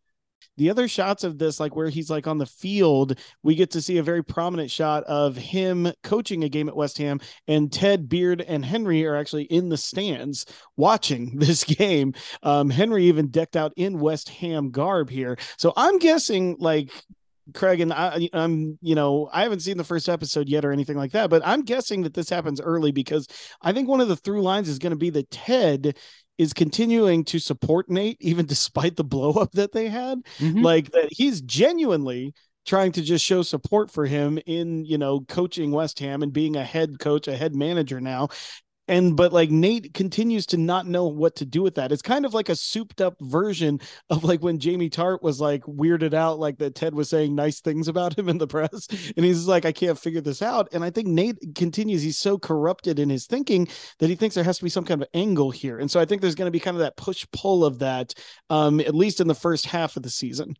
The 0.58 0.70
other 0.70 0.88
shots 0.88 1.22
of 1.22 1.38
this, 1.38 1.60
like 1.60 1.76
where 1.76 1.90
he's 1.90 2.08
like 2.08 2.26
on 2.26 2.38
the 2.38 2.46
field, 2.46 3.18
we 3.42 3.54
get 3.54 3.72
to 3.72 3.82
see 3.82 3.98
a 3.98 4.02
very 4.02 4.24
prominent 4.24 4.70
shot 4.70 5.04
of 5.04 5.36
him 5.36 5.92
coaching 6.02 6.44
a 6.44 6.48
game 6.48 6.68
at 6.68 6.76
West 6.76 6.96
Ham, 6.98 7.20
and 7.46 7.70
Ted 7.70 8.08
Beard 8.08 8.40
and 8.40 8.64
Henry 8.64 9.04
are 9.04 9.16
actually 9.16 9.44
in 9.44 9.68
the 9.68 9.76
stands 9.76 10.46
watching 10.76 11.38
this 11.38 11.62
game. 11.64 12.14
Um, 12.42 12.70
Henry 12.70 13.04
even 13.04 13.28
decked 13.28 13.56
out 13.56 13.72
in 13.76 14.00
West 14.00 14.30
Ham 14.30 14.70
garb 14.70 15.10
here, 15.10 15.36
so 15.58 15.72
I'm 15.76 15.98
guessing 15.98 16.56
like 16.58 16.90
Craig 17.54 17.80
and 17.80 17.92
I, 17.92 18.28
I'm, 18.32 18.78
you 18.82 18.94
know, 18.94 19.28
I 19.32 19.42
haven't 19.42 19.60
seen 19.60 19.76
the 19.76 19.84
first 19.84 20.08
episode 20.08 20.48
yet 20.48 20.64
or 20.64 20.72
anything 20.72 20.96
like 20.96 21.12
that, 21.12 21.30
but 21.30 21.42
I'm 21.44 21.62
guessing 21.62 22.02
that 22.02 22.14
this 22.14 22.28
happens 22.28 22.60
early 22.60 22.92
because 22.92 23.26
I 23.62 23.72
think 23.72 23.88
one 23.88 24.00
of 24.00 24.08
the 24.08 24.16
through 24.16 24.42
lines 24.42 24.68
is 24.68 24.78
going 24.78 24.90
to 24.90 24.96
be 24.96 25.10
that 25.10 25.30
Ted 25.30 25.96
is 26.38 26.52
continuing 26.52 27.24
to 27.24 27.38
support 27.38 27.88
Nate 27.88 28.18
even 28.20 28.46
despite 28.46 28.96
the 28.96 29.04
blow 29.04 29.32
up 29.32 29.52
that 29.52 29.72
they 29.72 29.88
had. 29.88 30.18
Mm-hmm. 30.38 30.62
Like 30.62 30.90
that 30.92 31.08
he's 31.10 31.40
genuinely 31.40 32.34
trying 32.66 32.90
to 32.90 33.02
just 33.02 33.24
show 33.24 33.42
support 33.42 33.92
for 33.92 34.06
him 34.06 34.40
in 34.44 34.84
you 34.84 34.98
know 34.98 35.20
coaching 35.28 35.70
West 35.70 36.00
Ham 36.00 36.22
and 36.22 36.32
being 36.32 36.56
a 36.56 36.64
head 36.64 36.98
coach, 36.98 37.28
a 37.28 37.36
head 37.36 37.54
manager 37.54 38.00
now 38.00 38.28
and 38.88 39.16
but 39.16 39.32
like 39.32 39.50
Nate 39.50 39.94
continues 39.94 40.46
to 40.46 40.56
not 40.56 40.86
know 40.86 41.06
what 41.06 41.36
to 41.36 41.44
do 41.44 41.62
with 41.62 41.74
that. 41.76 41.92
It's 41.92 42.02
kind 42.02 42.24
of 42.24 42.34
like 42.34 42.48
a 42.48 42.56
souped 42.56 43.00
up 43.00 43.16
version 43.20 43.80
of 44.10 44.24
like 44.24 44.42
when 44.42 44.58
Jamie 44.58 44.90
Tartt 44.90 45.22
was 45.22 45.40
like 45.40 45.62
weirded 45.62 46.14
out, 46.14 46.38
like 46.38 46.58
that 46.58 46.74
Ted 46.74 46.94
was 46.94 47.10
saying 47.10 47.34
nice 47.34 47.60
things 47.60 47.88
about 47.88 48.18
him 48.18 48.28
in 48.28 48.38
the 48.38 48.46
press, 48.56 48.88
and 49.16 49.24
he's 49.24 49.46
like, 49.46 49.64
I 49.64 49.72
can't 49.72 49.98
figure 49.98 50.20
this 50.20 50.42
out. 50.42 50.68
And 50.72 50.84
I 50.84 50.90
think 50.90 51.08
Nate 51.08 51.38
continues. 51.54 52.02
He's 52.02 52.18
so 52.18 52.38
corrupted 52.38 52.98
in 52.98 53.10
his 53.10 53.26
thinking 53.26 53.68
that 53.98 54.08
he 54.08 54.16
thinks 54.16 54.34
there 54.34 54.44
has 54.44 54.58
to 54.58 54.64
be 54.64 54.70
some 54.70 54.84
kind 54.84 55.02
of 55.02 55.08
angle 55.14 55.50
here, 55.50 55.78
and 55.78 55.90
so 55.90 56.00
I 56.00 56.04
think 56.04 56.22
there's 56.22 56.34
going 56.34 56.46
to 56.46 56.52
be 56.52 56.60
kind 56.60 56.76
of 56.76 56.80
that 56.80 56.96
push 56.96 57.26
pull 57.32 57.64
of 57.64 57.78
that, 57.80 58.14
um, 58.50 58.80
at 58.80 58.94
least 58.94 59.20
in 59.20 59.28
the 59.28 59.34
first 59.34 59.66
half 59.66 59.96
of 59.96 60.02
the 60.02 60.10
season. 60.10 60.54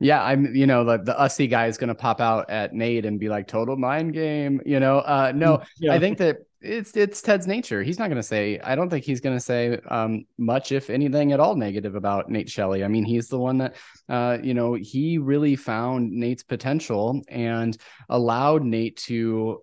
Yeah, 0.00 0.22
I'm, 0.22 0.54
you 0.54 0.66
know, 0.66 0.84
the, 0.84 0.98
the 0.98 1.14
Ussy 1.14 1.50
guy 1.50 1.66
is 1.66 1.76
going 1.76 1.88
to 1.88 1.94
pop 1.94 2.20
out 2.20 2.48
at 2.50 2.72
Nate 2.72 3.04
and 3.04 3.18
be 3.18 3.28
like, 3.28 3.48
total 3.48 3.76
mind 3.76 4.12
game, 4.12 4.60
you 4.64 4.78
know. 4.78 4.98
Uh, 4.98 5.32
no, 5.34 5.62
yeah. 5.78 5.92
I 5.92 5.98
think 5.98 6.18
that 6.18 6.38
it's 6.60 6.96
it's 6.96 7.20
Ted's 7.20 7.46
nature. 7.46 7.82
He's 7.82 7.98
not 7.98 8.06
going 8.08 8.16
to 8.16 8.22
say. 8.22 8.60
I 8.60 8.74
don't 8.74 8.90
think 8.90 9.04
he's 9.04 9.20
going 9.20 9.36
to 9.36 9.40
say 9.40 9.78
um, 9.88 10.24
much, 10.38 10.70
if 10.70 10.88
anything 10.88 11.32
at 11.32 11.40
all, 11.40 11.56
negative 11.56 11.96
about 11.96 12.30
Nate 12.30 12.48
Shelley. 12.48 12.84
I 12.84 12.88
mean, 12.88 13.04
he's 13.04 13.28
the 13.28 13.38
one 13.38 13.58
that, 13.58 13.74
uh, 14.08 14.38
you 14.42 14.54
know, 14.54 14.74
he 14.74 15.18
really 15.18 15.56
found 15.56 16.12
Nate's 16.12 16.42
potential 16.44 17.20
and 17.28 17.76
allowed 18.08 18.62
Nate 18.62 18.96
to 18.98 19.62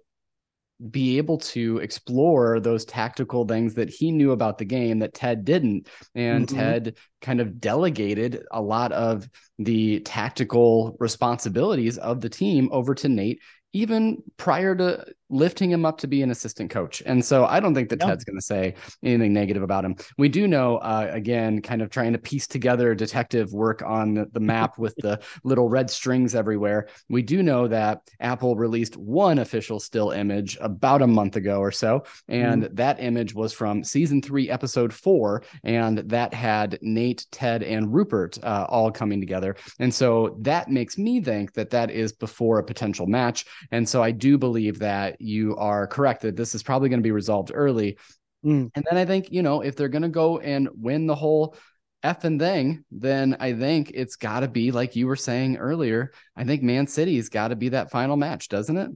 be 0.91 1.17
able 1.17 1.37
to 1.37 1.77
explore 1.77 2.59
those 2.59 2.85
tactical 2.85 3.45
things 3.45 3.75
that 3.75 3.89
he 3.89 4.11
knew 4.11 4.31
about 4.31 4.57
the 4.57 4.65
game 4.65 4.99
that 4.99 5.13
Ted 5.13 5.45
didn't. 5.45 5.87
And 6.15 6.47
mm-hmm. 6.47 6.57
Ted 6.57 6.97
kind 7.21 7.39
of 7.39 7.59
delegated 7.59 8.43
a 8.51 8.61
lot 8.61 8.91
of 8.91 9.29
the 9.57 10.01
tactical 10.01 10.97
responsibilities 10.99 11.97
of 11.97 12.21
the 12.21 12.29
team 12.29 12.69
over 12.71 12.93
to 12.95 13.09
Nate 13.09 13.41
even 13.75 14.23
prior 14.37 14.73
to 14.73 15.05
lifting 15.29 15.71
him 15.71 15.85
up 15.85 15.97
to 15.99 16.07
be 16.07 16.21
an 16.21 16.31
assistant 16.31 16.69
coach. 16.69 17.01
And 17.05 17.23
so 17.23 17.45
I 17.45 17.59
don't 17.59 17.73
think 17.73 17.89
that 17.89 17.99
Ted's 17.99 18.23
going 18.23 18.37
to 18.37 18.45
say 18.45 18.75
anything 19.03 19.33
negative 19.33 19.63
about 19.63 19.83
him. 19.83 19.95
We 20.17 20.29
do 20.29 20.47
know, 20.47 20.77
uh, 20.77 21.09
again, 21.11 21.61
kind 21.61 21.81
of 21.81 21.89
trying 21.89 22.13
to 22.13 22.19
piece 22.19 22.47
together 22.47 22.93
detective 22.93 23.51
work 23.53 23.81
on 23.85 24.13
the, 24.13 24.25
the 24.31 24.39
map 24.39 24.77
with 24.77 24.95
the 24.97 25.19
little 25.43 25.69
red 25.69 25.89
strings 25.89 26.35
everywhere. 26.35 26.87
We 27.09 27.21
do 27.21 27.41
know 27.41 27.67
that 27.67 28.01
Apple 28.19 28.55
released 28.55 28.97
one 28.97 29.39
official 29.39 29.79
still 29.79 30.11
image 30.11 30.57
about 30.61 31.01
a 31.01 31.07
month 31.07 31.35
ago 31.35 31.59
or 31.59 31.71
so. 31.71 32.03
And 32.27 32.63
mm. 32.63 32.75
that 32.75 33.01
image 33.01 33.33
was 33.33 33.53
from 33.53 33.83
season 33.83 34.21
three, 34.21 34.49
episode 34.49 34.93
four. 34.93 35.43
And 35.63 35.99
that 35.99 36.33
had 36.33 36.77
Nate, 36.81 37.25
Ted, 37.31 37.63
and 37.63 37.93
Rupert 37.93 38.37
uh, 38.43 38.65
all 38.69 38.91
coming 38.91 39.19
together. 39.19 39.55
And 39.79 39.93
so 39.93 40.37
that 40.41 40.69
makes 40.69 40.97
me 40.97 41.21
think 41.21 41.53
that 41.53 41.71
that 41.71 41.89
is 41.89 42.11
before 42.11 42.59
a 42.59 42.63
potential 42.63 43.07
match. 43.07 43.45
And 43.71 43.87
so 43.87 44.03
I 44.03 44.11
do 44.11 44.37
believe 44.37 44.79
that 44.79 45.14
you 45.19 45.55
are 45.57 45.87
correct 45.87 46.21
that 46.21 46.35
this 46.35 46.55
is 46.55 46.63
probably 46.63 46.89
going 46.89 46.99
to 46.99 47.03
be 47.03 47.11
resolved 47.11 47.51
early. 47.53 47.97
Mm. 48.45 48.69
And 48.75 48.85
then 48.89 48.97
I 48.97 49.05
think, 49.05 49.31
you 49.31 49.41
know, 49.41 49.61
if 49.61 49.75
they're 49.75 49.89
going 49.89 50.03
to 50.03 50.09
go 50.09 50.39
and 50.39 50.69
win 50.73 51.07
the 51.07 51.15
whole 51.15 51.55
effing 52.03 52.39
thing, 52.39 52.85
then 52.91 53.35
I 53.39 53.53
think 53.53 53.91
it's 53.93 54.15
got 54.15 54.41
to 54.41 54.47
be 54.47 54.71
like 54.71 54.95
you 54.95 55.07
were 55.07 55.15
saying 55.15 55.57
earlier. 55.57 56.11
I 56.35 56.43
think 56.43 56.61
Man 56.61 56.87
City's 56.87 57.29
got 57.29 57.47
to 57.47 57.55
be 57.55 57.69
that 57.69 57.91
final 57.91 58.15
match, 58.15 58.47
doesn't 58.47 58.77
it? 58.77 58.91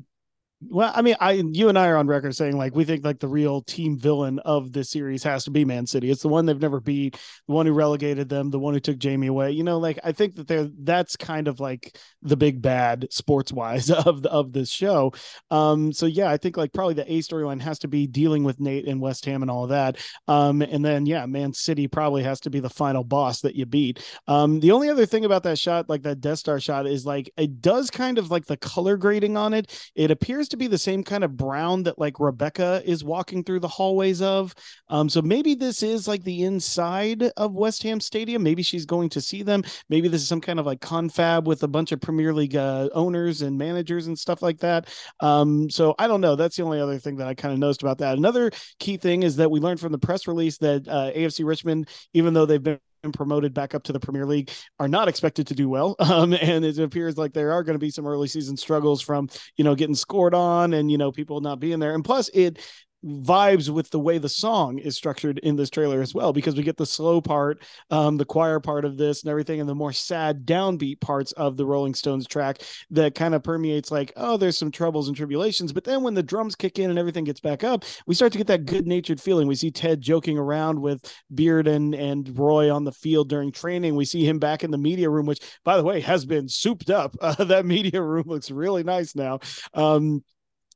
Well, 0.61 0.91
I 0.93 1.01
mean, 1.01 1.15
I 1.21 1.31
you 1.31 1.69
and 1.69 1.79
I 1.79 1.87
are 1.87 1.95
on 1.95 2.07
record 2.07 2.35
saying 2.35 2.57
like 2.57 2.75
we 2.75 2.83
think 2.83 3.05
like 3.05 3.19
the 3.19 3.29
real 3.29 3.61
team 3.61 3.97
villain 3.97 4.39
of 4.39 4.73
this 4.73 4.89
series 4.89 5.23
has 5.23 5.45
to 5.45 5.51
be 5.51 5.63
Man 5.63 5.87
City. 5.87 6.11
It's 6.11 6.21
the 6.21 6.27
one 6.27 6.45
they've 6.45 6.59
never 6.59 6.81
beat, 6.81 7.13
the 7.47 7.53
one 7.53 7.65
who 7.65 7.71
relegated 7.71 8.27
them, 8.27 8.49
the 8.49 8.59
one 8.59 8.73
who 8.73 8.81
took 8.81 8.97
Jamie 8.97 9.27
away. 9.27 9.51
You 9.51 9.63
know, 9.63 9.77
like 9.77 9.99
I 10.03 10.11
think 10.11 10.35
that 10.35 10.49
they're 10.49 10.67
that's 10.79 11.15
kind 11.15 11.47
of 11.47 11.61
like 11.61 11.97
the 12.21 12.35
big 12.35 12.61
bad 12.61 13.07
sports 13.09 13.53
wise 13.53 13.89
of 14.05 14.21
the, 14.21 14.29
of 14.31 14.51
this 14.51 14.69
show. 14.69 15.13
Um, 15.49 15.93
so 15.93 16.05
yeah, 16.05 16.29
I 16.29 16.35
think 16.35 16.57
like 16.57 16.73
probably 16.73 16.95
the 16.95 17.09
A 17.09 17.19
storyline 17.19 17.61
has 17.61 17.79
to 17.79 17.87
be 17.87 18.05
dealing 18.05 18.43
with 18.43 18.59
Nate 18.59 18.85
and 18.85 18.99
West 18.99 19.23
Ham 19.25 19.41
and 19.43 19.49
all 19.49 19.63
of 19.63 19.69
that. 19.69 19.97
Um, 20.27 20.61
and 20.61 20.83
then 20.83 21.05
yeah, 21.05 21.25
Man 21.25 21.53
City 21.53 21.87
probably 21.87 22.23
has 22.23 22.41
to 22.41 22.49
be 22.49 22.59
the 22.59 22.69
final 22.69 23.05
boss 23.05 23.39
that 23.41 23.55
you 23.55 23.65
beat. 23.65 24.03
Um, 24.27 24.59
the 24.59 24.71
only 24.71 24.89
other 24.89 25.05
thing 25.05 25.23
about 25.23 25.43
that 25.43 25.57
shot, 25.57 25.87
like 25.87 26.01
that 26.01 26.19
Death 26.19 26.39
Star 26.39 26.59
shot, 26.59 26.85
is 26.85 27.05
like 27.05 27.31
it 27.37 27.61
does 27.61 27.89
kind 27.89 28.17
of 28.17 28.29
like 28.29 28.45
the 28.45 28.57
color 28.57 28.97
grading 28.97 29.37
on 29.37 29.53
it. 29.53 29.89
It 29.95 30.11
appears 30.11 30.48
to 30.49 30.57
be 30.57 30.67
the 30.67 30.77
same 30.77 31.03
kind 31.03 31.23
of 31.23 31.37
brown 31.37 31.83
that 31.83 31.99
like 31.99 32.19
Rebecca 32.19 32.81
is 32.85 33.03
walking 33.03 33.43
through 33.43 33.59
the 33.59 33.67
hallways 33.67 34.21
of. 34.21 34.53
Um, 34.89 35.09
so 35.09 35.21
maybe 35.21 35.55
this 35.55 35.83
is 35.83 36.07
like 36.07 36.23
the 36.23 36.43
inside 36.43 37.23
of 37.37 37.53
West 37.53 37.83
Ham 37.83 37.99
Stadium. 37.99 38.43
Maybe 38.43 38.63
she's 38.63 38.85
going 38.85 39.09
to 39.09 39.21
see 39.21 39.43
them. 39.43 39.63
Maybe 39.89 40.07
this 40.07 40.21
is 40.21 40.27
some 40.27 40.41
kind 40.41 40.59
of 40.59 40.65
like 40.65 40.81
confab 40.81 41.47
with 41.47 41.63
a 41.63 41.67
bunch 41.67 41.91
of 41.91 42.01
Premier 42.01 42.33
League 42.33 42.55
uh, 42.55 42.89
owners 42.93 43.41
and 43.41 43.57
managers 43.57 44.07
and 44.07 44.17
stuff 44.17 44.41
like 44.41 44.59
that. 44.59 44.89
Um, 45.19 45.69
so 45.69 45.95
I 45.99 46.07
don't 46.07 46.21
know. 46.21 46.35
That's 46.35 46.55
the 46.55 46.63
only 46.63 46.79
other 46.79 46.99
thing 46.99 47.17
that 47.17 47.27
I 47.27 47.33
kind 47.33 47.53
of 47.53 47.59
noticed 47.59 47.81
about 47.81 47.99
that. 47.99 48.17
Another 48.17 48.51
key 48.79 48.97
thing 48.97 49.23
is 49.23 49.35
that 49.37 49.51
we 49.51 49.59
learned 49.59 49.79
from 49.79 49.91
the 49.91 49.97
press 49.97 50.27
release 50.27 50.57
that 50.57 50.87
uh, 50.87 51.11
AFC 51.15 51.45
Richmond, 51.45 51.89
even 52.13 52.33
though 52.33 52.45
they've 52.45 52.61
been 52.61 52.79
been 53.01 53.11
promoted 53.11 53.53
back 53.53 53.73
up 53.73 53.83
to 53.83 53.93
the 53.93 53.99
Premier 53.99 54.25
League 54.25 54.51
are 54.79 54.87
not 54.87 55.07
expected 55.07 55.47
to 55.47 55.55
do 55.55 55.69
well. 55.69 55.95
Um, 56.09 56.33
and 56.33 56.65
it 56.65 56.79
appears 56.79 57.17
like 57.17 57.33
there 57.33 57.51
are 57.51 57.63
going 57.63 57.75
to 57.75 57.79
be 57.79 57.91
some 57.91 58.07
early 58.07 58.27
season 58.27 58.57
struggles 58.57 58.99
from, 58.99 59.29
you 59.57 59.63
know, 59.63 59.75
getting 59.75 59.93
scored 59.93 60.33
on 60.33 60.73
and, 60.73 60.91
you 60.91 60.97
know, 60.97 61.11
people 61.11 61.39
not 61.39 61.59
being 61.59 61.77
there. 61.79 61.93
And 61.93 62.03
plus, 62.03 62.29
it 62.33 62.57
vibes 63.05 63.69
with 63.69 63.89
the 63.91 63.99
way 63.99 64.17
the 64.17 64.27
song 64.27 64.77
is 64.77 64.95
structured 64.95 65.39
in 65.39 65.55
this 65.55 65.69
trailer 65.69 66.01
as 66.01 66.13
well 66.13 66.33
because 66.33 66.55
we 66.55 66.63
get 66.63 66.75
the 66.75 66.85
slow 66.85 67.21
part 67.21 67.63
um 67.91 68.17
the 68.17 68.25
choir 68.25 68.59
part 68.59 68.83
of 68.83 68.97
this 68.97 69.23
and 69.23 69.29
everything 69.29 69.61
and 69.61 69.69
the 69.69 69.75
more 69.75 69.93
sad 69.93 70.45
downbeat 70.45 70.99
parts 70.99 71.31
of 71.33 71.55
the 71.55 71.65
rolling 71.65 71.93
stones 71.93 72.27
track 72.27 72.57
that 72.89 73.15
kind 73.15 73.33
of 73.33 73.41
permeates 73.41 73.89
like 73.89 74.11
oh 74.17 74.35
there's 74.35 74.57
some 74.57 74.71
troubles 74.71 75.07
and 75.07 75.15
tribulations. 75.15 75.71
But 75.71 75.85
then 75.85 76.03
when 76.03 76.13
the 76.13 76.23
drums 76.23 76.55
kick 76.55 76.77
in 76.77 76.89
and 76.89 76.99
everything 76.99 77.23
gets 77.23 77.39
back 77.39 77.63
up 77.63 77.85
we 78.05 78.15
start 78.15 78.33
to 78.33 78.37
get 78.37 78.47
that 78.47 78.65
good 78.65 78.85
natured 78.85 79.21
feeling. 79.21 79.47
We 79.47 79.55
see 79.55 79.71
ted 79.71 80.01
joking 80.01 80.37
around 80.37 80.81
with 80.81 81.01
beard 81.33 81.67
and 81.67 81.95
and 81.95 82.37
roy 82.37 82.73
on 82.73 82.83
the 82.83 82.91
field 82.91 83.29
during 83.29 83.51
training. 83.51 83.95
We 83.95 84.05
see 84.05 84.25
him 84.25 84.39
back 84.39 84.63
in 84.63 84.71
the 84.71 84.77
media 84.77 85.09
room 85.09 85.25
which 85.25 85.39
by 85.63 85.77
the 85.77 85.83
way 85.83 86.01
has 86.01 86.25
been 86.25 86.49
souped 86.49 86.89
up. 86.89 87.15
Uh, 87.29 87.43
that 87.43 87.63
media 87.65 88.01
room 88.01 88.23
looks 88.25 88.49
really 88.49 88.81
nice 88.81 89.15
now. 89.15 89.39
Um 89.75 90.23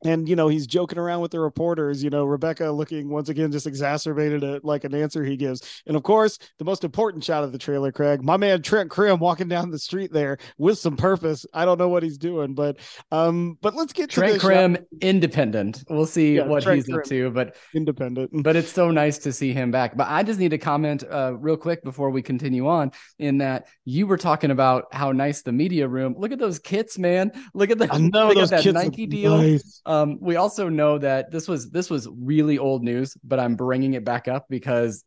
and 0.05 0.27
you 0.27 0.35
know 0.35 0.47
he's 0.47 0.67
joking 0.67 0.97
around 0.97 1.21
with 1.21 1.31
the 1.31 1.39
reporters 1.39 2.03
you 2.03 2.09
know 2.09 2.25
rebecca 2.25 2.69
looking 2.71 3.09
once 3.09 3.29
again 3.29 3.51
just 3.51 3.67
exacerbated 3.67 4.43
at 4.43 4.65
like 4.65 4.83
an 4.83 4.93
answer 4.93 5.23
he 5.23 5.37
gives. 5.37 5.61
And 5.85 5.95
of 5.95 6.03
course 6.03 6.37
the 6.59 6.65
most 6.65 6.83
important 6.83 7.23
shot 7.23 7.43
of 7.43 7.51
the 7.51 7.57
trailer 7.57 7.91
craig 7.91 8.23
my 8.23 8.37
man 8.37 8.61
trent 8.61 8.89
crimm 8.89 9.19
walking 9.19 9.47
down 9.47 9.71
the 9.71 9.79
street 9.79 10.11
there 10.11 10.37
with 10.57 10.77
some 10.77 10.97
purpose. 10.97 11.45
I 11.53 11.65
don't 11.65 11.77
know 11.77 11.89
what 11.89 12.03
he's 12.03 12.17
doing 12.17 12.53
but 12.53 12.77
um 13.11 13.57
but 13.61 13.75
let's 13.75 13.93
get 13.93 14.09
trent 14.09 14.33
to 14.33 14.39
crimm 14.39 14.77
independent. 15.01 15.83
We'll 15.89 16.05
see 16.05 16.37
yeah, 16.37 16.45
what 16.45 16.63
trent 16.63 16.85
he's 16.85 16.93
up 16.93 17.03
to 17.05 17.31
but 17.31 17.55
independent. 17.73 18.31
but 18.43 18.55
it's 18.55 18.71
so 18.71 18.91
nice 18.91 19.17
to 19.19 19.33
see 19.33 19.53
him 19.53 19.71
back. 19.71 19.95
But 19.95 20.07
i 20.09 20.23
just 20.23 20.39
need 20.39 20.49
to 20.49 20.57
comment 20.57 21.03
uh 21.09 21.35
real 21.37 21.57
quick 21.57 21.83
before 21.83 22.09
we 22.09 22.21
continue 22.21 22.67
on 22.67 22.91
in 23.19 23.39
that 23.39 23.67
you 23.85 24.07
were 24.07 24.17
talking 24.17 24.51
about 24.51 24.85
how 24.91 25.11
nice 25.11 25.41
the 25.41 25.51
media 25.51 25.87
room 25.87 26.15
look 26.17 26.31
at 26.31 26.39
those 26.39 26.59
kits 26.59 26.97
man. 26.97 27.31
Look 27.53 27.69
at 27.69 27.77
the 27.77 27.93
I 27.93 27.97
know 27.97 28.33
those 28.33 28.49
that 28.49 28.65
nike 28.65 29.05
deal. 29.05 29.37
nice. 29.37 29.81
Um, 29.93 30.17
we 30.19 30.37
also 30.37 30.69
know 30.69 30.97
that 30.97 31.29
this 31.29 31.47
was 31.47 31.69
this 31.69 31.89
was 31.89 32.07
really 32.11 32.57
old 32.57 32.83
news, 32.83 33.15
but 33.23 33.39
I'm 33.39 33.55
bringing 33.55 33.93
it 33.93 34.03
back 34.03 34.27
up 34.27 34.47
because 34.49 35.03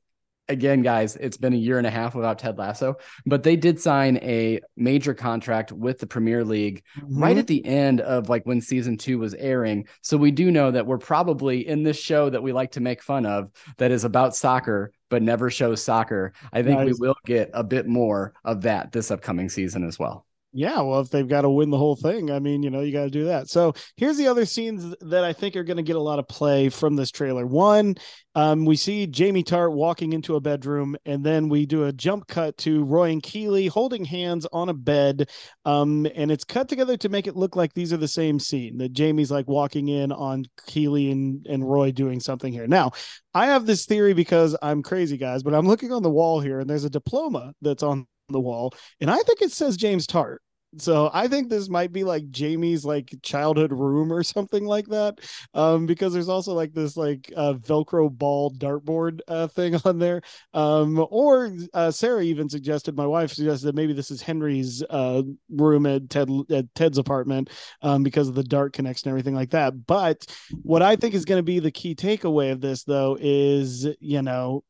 again, 0.48 0.82
guys, 0.82 1.16
it's 1.16 1.36
been 1.36 1.54
a 1.54 1.56
year 1.56 1.78
and 1.78 1.86
a 1.88 1.90
half 1.90 2.14
without 2.14 2.38
Ted 2.38 2.56
Lasso, 2.56 2.94
but 3.24 3.42
they 3.42 3.56
did 3.56 3.80
sign 3.80 4.18
a 4.18 4.60
major 4.76 5.12
contract 5.12 5.72
with 5.72 5.98
the 5.98 6.06
Premier 6.06 6.44
League 6.44 6.84
mm-hmm. 6.96 7.20
right 7.20 7.36
at 7.36 7.48
the 7.48 7.64
end 7.66 8.00
of 8.00 8.28
like 8.28 8.46
when 8.46 8.60
season 8.60 8.96
two 8.96 9.18
was 9.18 9.34
airing. 9.34 9.88
So 10.02 10.16
we 10.16 10.30
do 10.30 10.52
know 10.52 10.70
that 10.70 10.86
we're 10.86 10.98
probably 10.98 11.66
in 11.66 11.82
this 11.82 11.98
show 11.98 12.30
that 12.30 12.44
we 12.44 12.52
like 12.52 12.70
to 12.72 12.80
make 12.80 13.02
fun 13.02 13.26
of 13.26 13.50
that 13.78 13.90
is 13.90 14.04
about 14.04 14.36
soccer, 14.36 14.92
but 15.08 15.20
never 15.20 15.50
shows 15.50 15.82
soccer. 15.82 16.32
I 16.52 16.62
think 16.62 16.78
nice. 16.78 16.86
we 17.00 17.08
will 17.08 17.16
get 17.24 17.50
a 17.52 17.64
bit 17.64 17.88
more 17.88 18.34
of 18.44 18.62
that 18.62 18.92
this 18.92 19.10
upcoming 19.10 19.48
season 19.48 19.82
as 19.82 19.98
well 19.98 20.26
yeah, 20.56 20.80
well, 20.80 21.00
if 21.00 21.10
they've 21.10 21.28
got 21.28 21.42
to 21.42 21.50
win 21.50 21.68
the 21.68 21.76
whole 21.76 21.96
thing, 21.96 22.30
I 22.30 22.38
mean, 22.38 22.62
you 22.62 22.70
know, 22.70 22.80
you 22.80 22.90
got 22.90 23.04
to 23.04 23.10
do 23.10 23.24
that. 23.26 23.50
So 23.50 23.74
here's 23.96 24.16
the 24.16 24.28
other 24.28 24.46
scenes 24.46 24.94
that 25.02 25.22
I 25.22 25.34
think 25.34 25.54
are 25.54 25.64
going 25.64 25.76
to 25.76 25.82
get 25.82 25.96
a 25.96 26.00
lot 26.00 26.18
of 26.18 26.26
play 26.26 26.70
from 26.70 26.96
this 26.96 27.10
trailer. 27.10 27.46
One, 27.46 27.96
um, 28.34 28.64
we 28.64 28.76
see 28.76 29.06
Jamie 29.06 29.44
Tartt 29.44 29.72
walking 29.72 30.14
into 30.14 30.34
a 30.34 30.40
bedroom, 30.40 30.96
and 31.04 31.22
then 31.22 31.50
we 31.50 31.66
do 31.66 31.84
a 31.84 31.92
jump 31.92 32.26
cut 32.26 32.56
to 32.58 32.84
Roy 32.84 33.10
and 33.10 33.22
Keeley 33.22 33.66
holding 33.66 34.06
hands 34.06 34.46
on 34.50 34.70
a 34.70 34.74
bed. 34.74 35.28
Um, 35.66 36.06
and 36.14 36.30
it's 36.30 36.44
cut 36.44 36.68
together 36.68 36.96
to 36.96 37.08
make 37.10 37.26
it 37.26 37.36
look 37.36 37.54
like 37.54 37.74
these 37.74 37.92
are 37.92 37.98
the 37.98 38.08
same 38.08 38.38
scene 38.38 38.78
that 38.78 38.94
Jamie's 38.94 39.30
like 39.30 39.48
walking 39.48 39.88
in 39.88 40.10
on 40.10 40.46
Keeley 40.66 41.10
and, 41.10 41.46
and 41.46 41.68
Roy 41.68 41.92
doing 41.92 42.18
something 42.18 42.52
here. 42.52 42.66
Now, 42.66 42.92
I 43.34 43.46
have 43.46 43.66
this 43.66 43.84
theory 43.84 44.14
because 44.14 44.56
I'm 44.62 44.82
crazy, 44.82 45.18
guys, 45.18 45.42
but 45.42 45.52
I'm 45.52 45.68
looking 45.68 45.92
on 45.92 46.02
the 46.02 46.10
wall 46.10 46.40
here, 46.40 46.60
and 46.60 46.70
there's 46.70 46.84
a 46.84 46.90
diploma 46.90 47.52
that's 47.60 47.82
on 47.82 48.06
the 48.28 48.40
wall, 48.40 48.74
and 49.00 49.10
I 49.10 49.18
think 49.18 49.40
it 49.40 49.52
says 49.52 49.76
James 49.76 50.06
Tartt. 50.06 50.38
So 50.78 51.10
I 51.12 51.28
think 51.28 51.48
this 51.48 51.68
might 51.68 51.92
be 51.92 52.04
like 52.04 52.30
Jamie's 52.30 52.84
like 52.84 53.14
childhood 53.22 53.72
room 53.72 54.12
or 54.12 54.22
something 54.22 54.64
like 54.64 54.86
that. 54.88 55.20
Um, 55.54 55.86
because 55.86 56.12
there's 56.12 56.28
also 56.28 56.52
like 56.52 56.72
this 56.72 56.96
like 56.96 57.32
uh, 57.36 57.54
Velcro 57.54 58.10
ball 58.10 58.50
dartboard 58.52 59.20
uh, 59.28 59.46
thing 59.48 59.76
on 59.84 59.98
there. 59.98 60.22
Um, 60.54 61.06
or 61.10 61.56
uh, 61.74 61.90
Sarah 61.90 62.22
even 62.22 62.48
suggested, 62.48 62.96
my 62.96 63.06
wife 63.06 63.32
suggested 63.32 63.66
that 63.66 63.74
maybe 63.74 63.92
this 63.92 64.10
is 64.10 64.22
Henry's 64.22 64.82
uh, 64.90 65.22
room 65.50 65.86
at 65.86 66.10
Ted 66.10 66.28
at 66.50 66.74
Ted's 66.74 66.98
apartment 66.98 67.50
um, 67.82 68.02
because 68.02 68.28
of 68.28 68.34
the 68.34 68.44
dart 68.44 68.72
connection 68.72 69.08
and 69.08 69.12
everything 69.12 69.34
like 69.34 69.50
that. 69.50 69.86
But 69.86 70.26
what 70.62 70.82
I 70.82 70.96
think 70.96 71.14
is 71.14 71.24
going 71.24 71.38
to 71.38 71.42
be 71.42 71.58
the 71.58 71.70
key 71.70 71.94
takeaway 71.94 72.52
of 72.52 72.60
this 72.60 72.84
though 72.84 73.16
is 73.20 73.86
you 74.00 74.22
know 74.22 74.62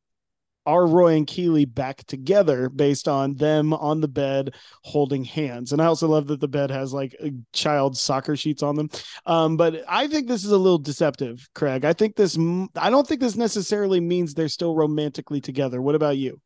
are 0.66 0.87
Roy 0.87 1.14
and 1.16 1.26
Keeley 1.26 1.64
back 1.64 2.05
together 2.05 2.68
based 2.68 3.09
on 3.09 3.37
them 3.37 3.72
on 3.72 4.00
the 4.00 4.09
bed 4.09 4.55
holding 4.83 5.24
hands? 5.24 5.72
And 5.72 5.81
I 5.81 5.87
also 5.87 6.09
love 6.09 6.26
that 6.26 6.40
the 6.40 6.48
bed 6.48 6.70
has 6.70 6.92
like 6.92 7.16
child 7.52 7.96
soccer 7.96 8.37
sheets 8.37 8.62
on 8.62 8.74
them. 8.76 8.90
Um, 9.24 9.57
but 9.57 9.85
I 9.88 10.09
think 10.09 10.29
this 10.29 10.44
is 10.44 10.50
a 10.50 10.59
little 10.59 10.79
deceptive, 10.79 11.48
Craig. 11.55 11.85
I 11.85 11.92
think 11.92 12.16
this, 12.16 12.37
I 12.76 12.90
don't 12.90 13.07
think 13.07 13.20
this 13.20 13.37
necessarily 13.37 14.00
means 14.00 14.35
they're 14.35 14.48
still 14.48 14.74
romantically 14.74 15.40
together. 15.40 15.81
What 15.81 15.94
about 15.94 16.16
you? 16.16 16.40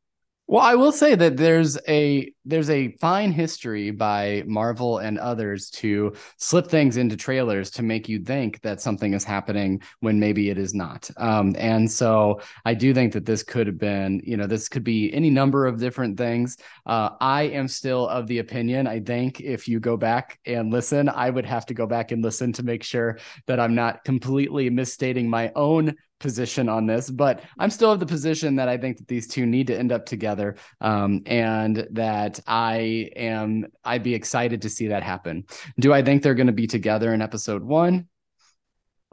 Well, 0.50 0.64
I 0.64 0.74
will 0.74 0.90
say 0.90 1.14
that 1.14 1.36
there's 1.36 1.78
a 1.86 2.34
there's 2.44 2.70
a 2.70 2.90
fine 2.96 3.30
history 3.30 3.92
by 3.92 4.42
Marvel 4.48 4.98
and 4.98 5.16
others 5.16 5.70
to 5.70 6.14
slip 6.38 6.66
things 6.66 6.96
into 6.96 7.16
trailers 7.16 7.70
to 7.70 7.84
make 7.84 8.08
you 8.08 8.18
think 8.18 8.60
that 8.62 8.80
something 8.80 9.14
is 9.14 9.22
happening 9.22 9.80
when 10.00 10.18
maybe 10.18 10.50
it 10.50 10.58
is 10.58 10.74
not. 10.74 11.08
Um, 11.18 11.54
and 11.56 11.88
so 11.88 12.40
I 12.64 12.74
do 12.74 12.92
think 12.92 13.12
that 13.12 13.24
this 13.24 13.44
could 13.44 13.68
have 13.68 13.78
been, 13.78 14.22
you 14.24 14.36
know, 14.36 14.48
this 14.48 14.68
could 14.68 14.82
be 14.82 15.14
any 15.14 15.30
number 15.30 15.68
of 15.68 15.78
different 15.78 16.18
things. 16.18 16.56
Uh, 16.84 17.10
I 17.20 17.42
am 17.42 17.68
still 17.68 18.08
of 18.08 18.26
the 18.26 18.40
opinion. 18.40 18.88
I 18.88 18.98
think 18.98 19.40
if 19.40 19.68
you 19.68 19.78
go 19.78 19.96
back 19.96 20.40
and 20.46 20.72
listen, 20.72 21.08
I 21.08 21.30
would 21.30 21.46
have 21.46 21.64
to 21.66 21.74
go 21.74 21.86
back 21.86 22.10
and 22.10 22.24
listen 22.24 22.52
to 22.54 22.64
make 22.64 22.82
sure 22.82 23.20
that 23.46 23.60
I'm 23.60 23.76
not 23.76 24.02
completely 24.02 24.68
misstating 24.68 25.30
my 25.30 25.52
own 25.54 25.94
position 26.20 26.68
on 26.68 26.86
this, 26.86 27.10
but 27.10 27.42
I'm 27.58 27.70
still 27.70 27.90
of 27.90 27.98
the 27.98 28.06
position 28.06 28.56
that 28.56 28.68
I 28.68 28.76
think 28.76 28.98
that 28.98 29.08
these 29.08 29.26
two 29.26 29.46
need 29.46 29.66
to 29.68 29.78
end 29.78 29.90
up 29.90 30.06
together, 30.06 30.56
um, 30.80 31.22
and 31.26 31.88
that 31.92 32.38
I 32.46 33.10
am 33.16 33.66
I'd 33.84 34.02
be 34.02 34.14
excited 34.14 34.62
to 34.62 34.70
see 34.70 34.88
that 34.88 35.02
happen. 35.02 35.44
Do 35.78 35.92
I 35.92 36.02
think 36.02 36.22
they're 36.22 36.34
going 36.34 36.46
to 36.46 36.52
be 36.52 36.66
together 36.66 37.12
in 37.12 37.22
episode 37.22 37.64
one? 37.64 38.06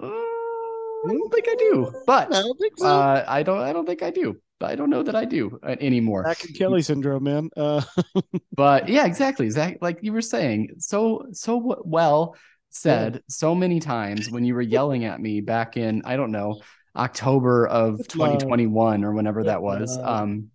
Uh, 0.01 0.05
I 0.05 1.07
don't 1.07 1.33
think 1.33 1.47
I 1.49 1.55
do, 1.55 1.93
but 2.05 2.35
I 2.35 2.41
don't 2.41 2.59
think 2.59 2.73
so. 2.77 2.85
Uh, 2.85 3.25
I 3.27 3.41
don't. 3.41 3.61
I 3.61 3.73
don't 3.73 3.85
think 3.85 4.03
I 4.03 4.11
do. 4.11 4.37
I 4.59 4.75
don't 4.75 4.89
know 4.89 5.03
that 5.03 5.15
I 5.15 5.25
do 5.25 5.59
uh, 5.63 5.75
anymore. 5.79 6.23
Back 6.23 6.43
and 6.43 6.55
Kelly 6.55 6.81
syndrome, 6.81 7.23
man. 7.23 7.49
Uh. 7.55 7.81
but 8.55 8.89
yeah, 8.89 9.05
exactly. 9.05 9.49
Zach, 9.49 9.77
like 9.81 9.99
you 10.01 10.13
were 10.13 10.21
saying, 10.21 10.75
so 10.79 11.27
so 11.31 11.81
well 11.85 12.35
said 12.69 13.15
yeah. 13.15 13.21
so 13.27 13.55
many 13.55 13.79
times 13.79 14.29
when 14.29 14.43
you 14.43 14.53
were 14.53 14.61
yelling 14.61 15.05
at 15.05 15.19
me 15.19 15.41
back 15.41 15.77
in 15.77 16.01
I 16.05 16.17
don't 16.17 16.31
know 16.31 16.61
October 16.97 17.67
of 17.67 17.99
2021 18.07 19.03
or 19.03 19.13
whenever 19.13 19.43
that 19.43 19.61
was. 19.61 19.97
Um, 19.97 20.49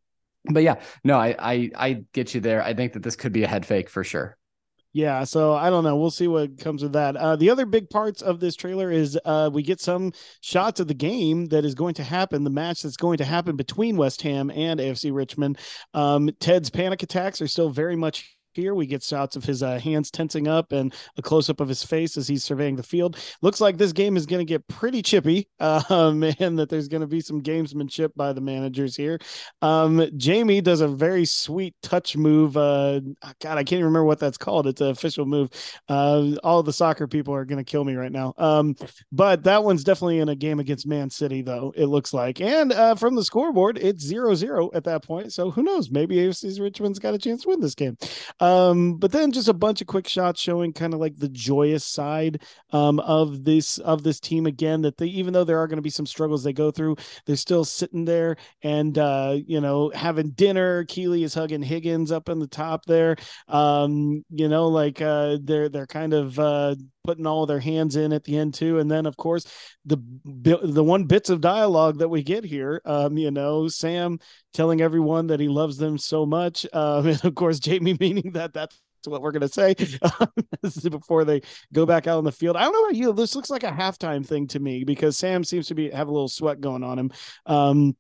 but 0.44 0.62
yeah, 0.62 0.81
no, 1.05 1.16
I, 1.16 1.37
I 1.38 1.70
I 1.76 2.05
get 2.12 2.35
you 2.35 2.40
there. 2.40 2.62
I 2.62 2.74
think 2.74 2.94
that 2.94 3.02
this 3.02 3.16
could 3.16 3.33
be 3.33 3.44
a 3.44 3.48
head 3.48 3.64
fake 3.64 3.88
for 3.88 4.02
sure. 4.02 4.37
Yeah, 4.94 5.24
so 5.24 5.55
I 5.55 5.70
don't 5.70 5.85
know. 5.85 5.96
We'll 5.96 6.11
see 6.11 6.28
what 6.28 6.59
comes 6.59 6.83
with 6.83 6.92
that. 6.92 7.16
Uh, 7.16 7.37
the 7.37 7.48
other 7.48 7.64
big 7.64 7.88
parts 7.88 8.20
of 8.20 8.40
this 8.40 8.55
trailer 8.55 8.90
is 8.90 9.18
uh, 9.24 9.48
we 9.50 9.62
get 9.62 9.81
some 9.81 10.12
shots 10.42 10.81
of 10.81 10.88
the 10.88 10.94
game 10.94 11.46
that 11.46 11.64
is 11.64 11.74
going 11.74 11.94
to 11.94 12.05
happen, 12.05 12.44
the 12.44 12.50
match 12.50 12.83
that's 12.83 12.98
going 12.98 13.16
to 13.18 13.24
happen 13.24 13.57
between 13.57 13.96
West 13.96 14.20
Ham 14.20 14.50
and 14.50 14.78
AFC 14.78 15.14
Richmond. 15.14 15.59
Um, 15.94 16.28
Ted's 16.40 16.68
panic 16.68 17.02
attacks 17.02 17.40
are 17.40 17.48
still 17.48 17.70
very 17.70 17.96
much 17.96 18.37
here. 18.54 18.74
We 18.74 18.86
get 18.86 19.02
shots 19.02 19.36
of 19.36 19.44
his 19.44 19.62
uh, 19.62 19.78
hands 19.78 20.10
tensing 20.10 20.48
up 20.48 20.72
and 20.72 20.94
a 21.16 21.22
close 21.22 21.48
up 21.48 21.60
of 21.60 21.68
his 21.68 21.82
face 21.82 22.16
as 22.16 22.28
he's 22.28 22.44
surveying 22.44 22.76
the 22.76 22.82
field. 22.82 23.16
Looks 23.40 23.60
like 23.60 23.78
this 23.78 23.92
game 23.92 24.16
is 24.16 24.26
going 24.26 24.40
to 24.40 24.50
get 24.50 24.66
pretty 24.68 25.02
chippy, 25.02 25.48
um, 25.60 26.22
and 26.22 26.58
that 26.58 26.68
there's 26.68 26.88
going 26.88 27.00
to 27.00 27.06
be 27.06 27.20
some 27.20 27.42
gamesmanship 27.42 28.10
by 28.16 28.32
the 28.32 28.40
managers 28.40 28.96
here. 28.96 29.18
Um, 29.60 30.08
Jamie 30.16 30.60
does 30.60 30.80
a 30.80 30.88
very 30.88 31.24
sweet 31.24 31.74
touch 31.82 32.16
move. 32.16 32.56
Uh, 32.56 33.00
God, 33.40 33.58
I 33.58 33.64
can't 33.64 33.72
even 33.72 33.86
remember 33.86 34.04
what 34.04 34.18
that's 34.18 34.38
called. 34.38 34.66
It's 34.66 34.80
an 34.80 34.88
official 34.88 35.26
move. 35.26 35.50
Uh, 35.88 36.32
all 36.42 36.62
the 36.62 36.72
soccer 36.72 37.06
people 37.06 37.34
are 37.34 37.44
going 37.44 37.62
to 37.62 37.70
kill 37.70 37.84
me 37.84 37.94
right 37.94 38.12
now. 38.12 38.34
Um, 38.38 38.74
but 39.10 39.44
that 39.44 39.64
one's 39.64 39.84
definitely 39.84 40.18
in 40.18 40.28
a 40.28 40.36
game 40.36 40.60
against 40.60 40.86
Man 40.86 41.10
City, 41.10 41.42
though, 41.42 41.72
it 41.76 41.86
looks 41.86 42.12
like. 42.12 42.40
And 42.40 42.72
uh, 42.72 42.94
from 42.94 43.14
the 43.14 43.24
scoreboard, 43.24 43.78
it's 43.78 44.04
0 44.04 44.34
0 44.34 44.70
at 44.74 44.84
that 44.84 45.04
point. 45.04 45.32
So 45.32 45.50
who 45.50 45.62
knows? 45.62 45.90
Maybe 45.90 46.16
AFC's 46.16 46.60
Richmond's 46.60 46.98
got 46.98 47.14
a 47.14 47.18
chance 47.18 47.42
to 47.42 47.48
win 47.48 47.60
this 47.60 47.74
game. 47.74 47.96
Um, 48.42 48.94
but 48.96 49.12
then 49.12 49.31
just 49.31 49.46
a 49.46 49.55
bunch 49.55 49.81
of 49.81 49.87
quick 49.87 50.09
shots 50.09 50.40
showing 50.40 50.72
kind 50.72 50.94
of 50.94 50.98
like 50.98 51.16
the 51.16 51.28
joyous 51.28 51.85
side 51.85 52.42
um, 52.72 52.98
of 52.98 53.44
this 53.44 53.78
of 53.78 54.02
this 54.02 54.18
team 54.18 54.46
again. 54.46 54.83
That 54.83 54.96
they 54.96 55.07
even 55.07 55.33
though 55.33 55.44
there 55.44 55.61
are 55.61 55.68
going 55.68 55.76
to 55.76 55.83
be 55.83 55.90
some 55.90 56.07
struggles 56.07 56.42
they 56.42 56.52
go 56.52 56.72
through, 56.72 56.96
they're 57.24 57.37
still 57.37 57.64
sitting 57.64 58.05
there 58.05 58.37
and 58.64 58.98
uh, 58.98 59.38
you 59.46 59.61
know 59.61 59.92
having 59.94 60.31
dinner. 60.31 60.85
Keeley 60.87 61.22
is 61.22 61.35
hugging 61.35 61.62
Higgins 61.62 62.11
up 62.11 62.28
in 62.28 62.40
the 62.40 62.48
top 62.48 62.85
there. 62.85 63.14
Um, 63.46 64.24
you 64.31 64.48
know, 64.48 64.66
like 64.66 65.00
uh, 65.00 65.38
they're 65.40 65.68
they're 65.68 65.87
kind 65.87 66.12
of 66.12 66.37
uh, 66.37 66.74
putting 67.04 67.26
all 67.26 67.46
their 67.46 67.60
hands 67.60 67.96
in 67.96 68.12
at 68.12 68.24
the 68.24 68.36
end 68.36 68.54
too. 68.54 68.78
And 68.78 68.90
then 68.90 69.06
of 69.06 69.16
course 69.16 69.46
the 69.84 69.98
the 70.24 70.84
one 70.84 71.04
bits 71.04 71.30
of 71.30 71.40
dialogue 71.40 71.98
that 71.98 72.08
we 72.08 72.22
get 72.22 72.44
here, 72.44 72.80
um, 72.84 73.16
you 73.16 73.30
know, 73.30 73.68
Sam 73.68 74.18
telling 74.52 74.80
everyone 74.80 75.26
that 75.28 75.40
he 75.40 75.48
loves 75.48 75.76
them 75.76 75.98
so 75.98 76.24
much, 76.24 76.66
um, 76.72 77.06
and 77.08 77.24
of 77.24 77.34
course 77.34 77.58
Jamie 77.58 77.96
meaning 77.98 78.32
that 78.32 78.52
that's 78.52 78.80
what 79.04 79.20
we're 79.20 79.32
gonna 79.32 79.48
say 79.48 79.74
before 80.90 81.24
they 81.24 81.42
go 81.72 81.84
back 81.84 82.06
out 82.06 82.18
on 82.18 82.24
the 82.24 82.32
field. 82.32 82.56
I 82.56 82.62
don't 82.62 82.72
know 82.72 82.84
about 82.84 82.96
you. 82.96 83.12
This 83.12 83.34
looks 83.34 83.50
like 83.50 83.64
a 83.64 83.72
halftime 83.72 84.24
thing 84.24 84.46
to 84.48 84.60
me 84.60 84.84
because 84.84 85.16
Sam 85.16 85.42
seems 85.42 85.66
to 85.68 85.74
be 85.74 85.90
have 85.90 86.08
a 86.08 86.12
little 86.12 86.28
sweat 86.28 86.60
going 86.60 86.84
on 86.84 86.98
him. 86.98 87.10
Um, 87.46 87.96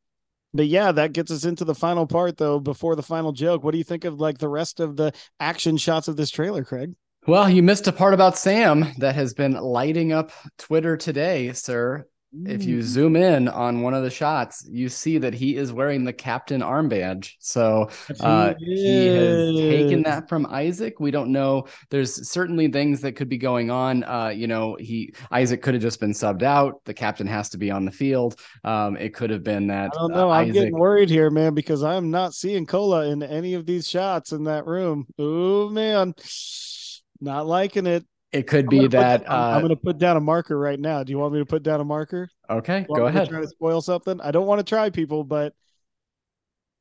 but 0.54 0.66
yeah, 0.66 0.92
that 0.92 1.12
gets 1.12 1.30
us 1.32 1.44
into 1.44 1.64
the 1.64 1.74
final 1.74 2.06
part 2.06 2.36
though. 2.36 2.60
Before 2.60 2.94
the 2.94 3.02
final 3.02 3.32
joke, 3.32 3.64
what 3.64 3.72
do 3.72 3.78
you 3.78 3.84
think 3.84 4.04
of 4.04 4.20
like 4.20 4.38
the 4.38 4.48
rest 4.48 4.78
of 4.78 4.96
the 4.96 5.12
action 5.40 5.76
shots 5.76 6.06
of 6.08 6.16
this 6.16 6.30
trailer, 6.30 6.62
Craig? 6.62 6.92
Well, 7.26 7.48
you 7.48 7.62
missed 7.62 7.86
a 7.86 7.92
part 7.92 8.14
about 8.14 8.36
Sam 8.36 8.86
that 8.98 9.14
has 9.14 9.32
been 9.32 9.52
lighting 9.52 10.12
up 10.12 10.32
Twitter 10.58 10.96
today, 10.96 11.52
sir. 11.52 12.04
If 12.46 12.64
you 12.64 12.80
zoom 12.80 13.14
in 13.14 13.46
on 13.46 13.82
one 13.82 13.92
of 13.92 14.02
the 14.02 14.10
shots, 14.10 14.66
you 14.68 14.88
see 14.88 15.18
that 15.18 15.34
he 15.34 15.54
is 15.54 15.70
wearing 15.70 16.02
the 16.02 16.14
captain 16.14 16.62
arm 16.62 16.88
badge. 16.88 17.36
So 17.40 17.90
uh, 18.20 18.54
he, 18.58 18.74
he 18.74 19.06
has 19.08 19.54
taken 19.54 20.02
that 20.04 20.30
from 20.30 20.46
Isaac. 20.46 20.98
We 20.98 21.10
don't 21.10 21.30
know. 21.30 21.66
There's 21.90 22.30
certainly 22.30 22.68
things 22.68 23.02
that 23.02 23.16
could 23.16 23.28
be 23.28 23.36
going 23.36 23.70
on. 23.70 24.02
Uh, 24.02 24.28
you 24.28 24.46
know, 24.46 24.76
he 24.80 25.14
Isaac 25.30 25.60
could 25.60 25.74
have 25.74 25.82
just 25.82 26.00
been 26.00 26.12
subbed 26.12 26.42
out. 26.42 26.82
The 26.86 26.94
captain 26.94 27.26
has 27.26 27.50
to 27.50 27.58
be 27.58 27.70
on 27.70 27.84
the 27.84 27.92
field. 27.92 28.40
Um, 28.64 28.96
it 28.96 29.12
could 29.14 29.28
have 29.28 29.44
been 29.44 29.66
that. 29.66 29.90
I 29.94 29.98
don't 29.98 30.12
know. 30.12 30.30
Uh, 30.30 30.34
I'm 30.34 30.44
Isaac... 30.44 30.54
getting 30.54 30.78
worried 30.78 31.10
here, 31.10 31.28
man, 31.28 31.52
because 31.52 31.84
I'm 31.84 32.10
not 32.10 32.32
seeing 32.32 32.64
Cola 32.64 33.08
in 33.08 33.22
any 33.22 33.52
of 33.52 33.66
these 33.66 33.86
shots 33.86 34.32
in 34.32 34.44
that 34.44 34.66
room. 34.66 35.06
Oh 35.18 35.68
man, 35.68 36.14
not 37.22 37.46
liking 37.46 37.86
it. 37.86 38.04
It 38.32 38.46
could 38.46 38.68
be 38.68 38.86
that 38.88 39.28
uh, 39.28 39.34
I'm 39.34 39.60
going 39.60 39.70
to 39.70 39.76
put 39.76 39.98
down 39.98 40.16
a 40.16 40.20
marker 40.20 40.58
right 40.58 40.80
now. 40.80 41.04
Do 41.04 41.12
you 41.12 41.18
want 41.18 41.34
me 41.34 41.38
to 41.40 41.46
put 41.46 41.62
down 41.62 41.80
a 41.80 41.84
marker? 41.84 42.30
Okay, 42.48 42.86
go 42.94 43.06
ahead. 43.06 43.28
Try 43.28 43.42
to 43.42 43.48
spoil 43.48 43.82
something. 43.82 44.20
I 44.22 44.30
don't 44.30 44.46
want 44.46 44.58
to 44.58 44.64
try 44.64 44.88
people, 44.88 45.22
but 45.22 45.52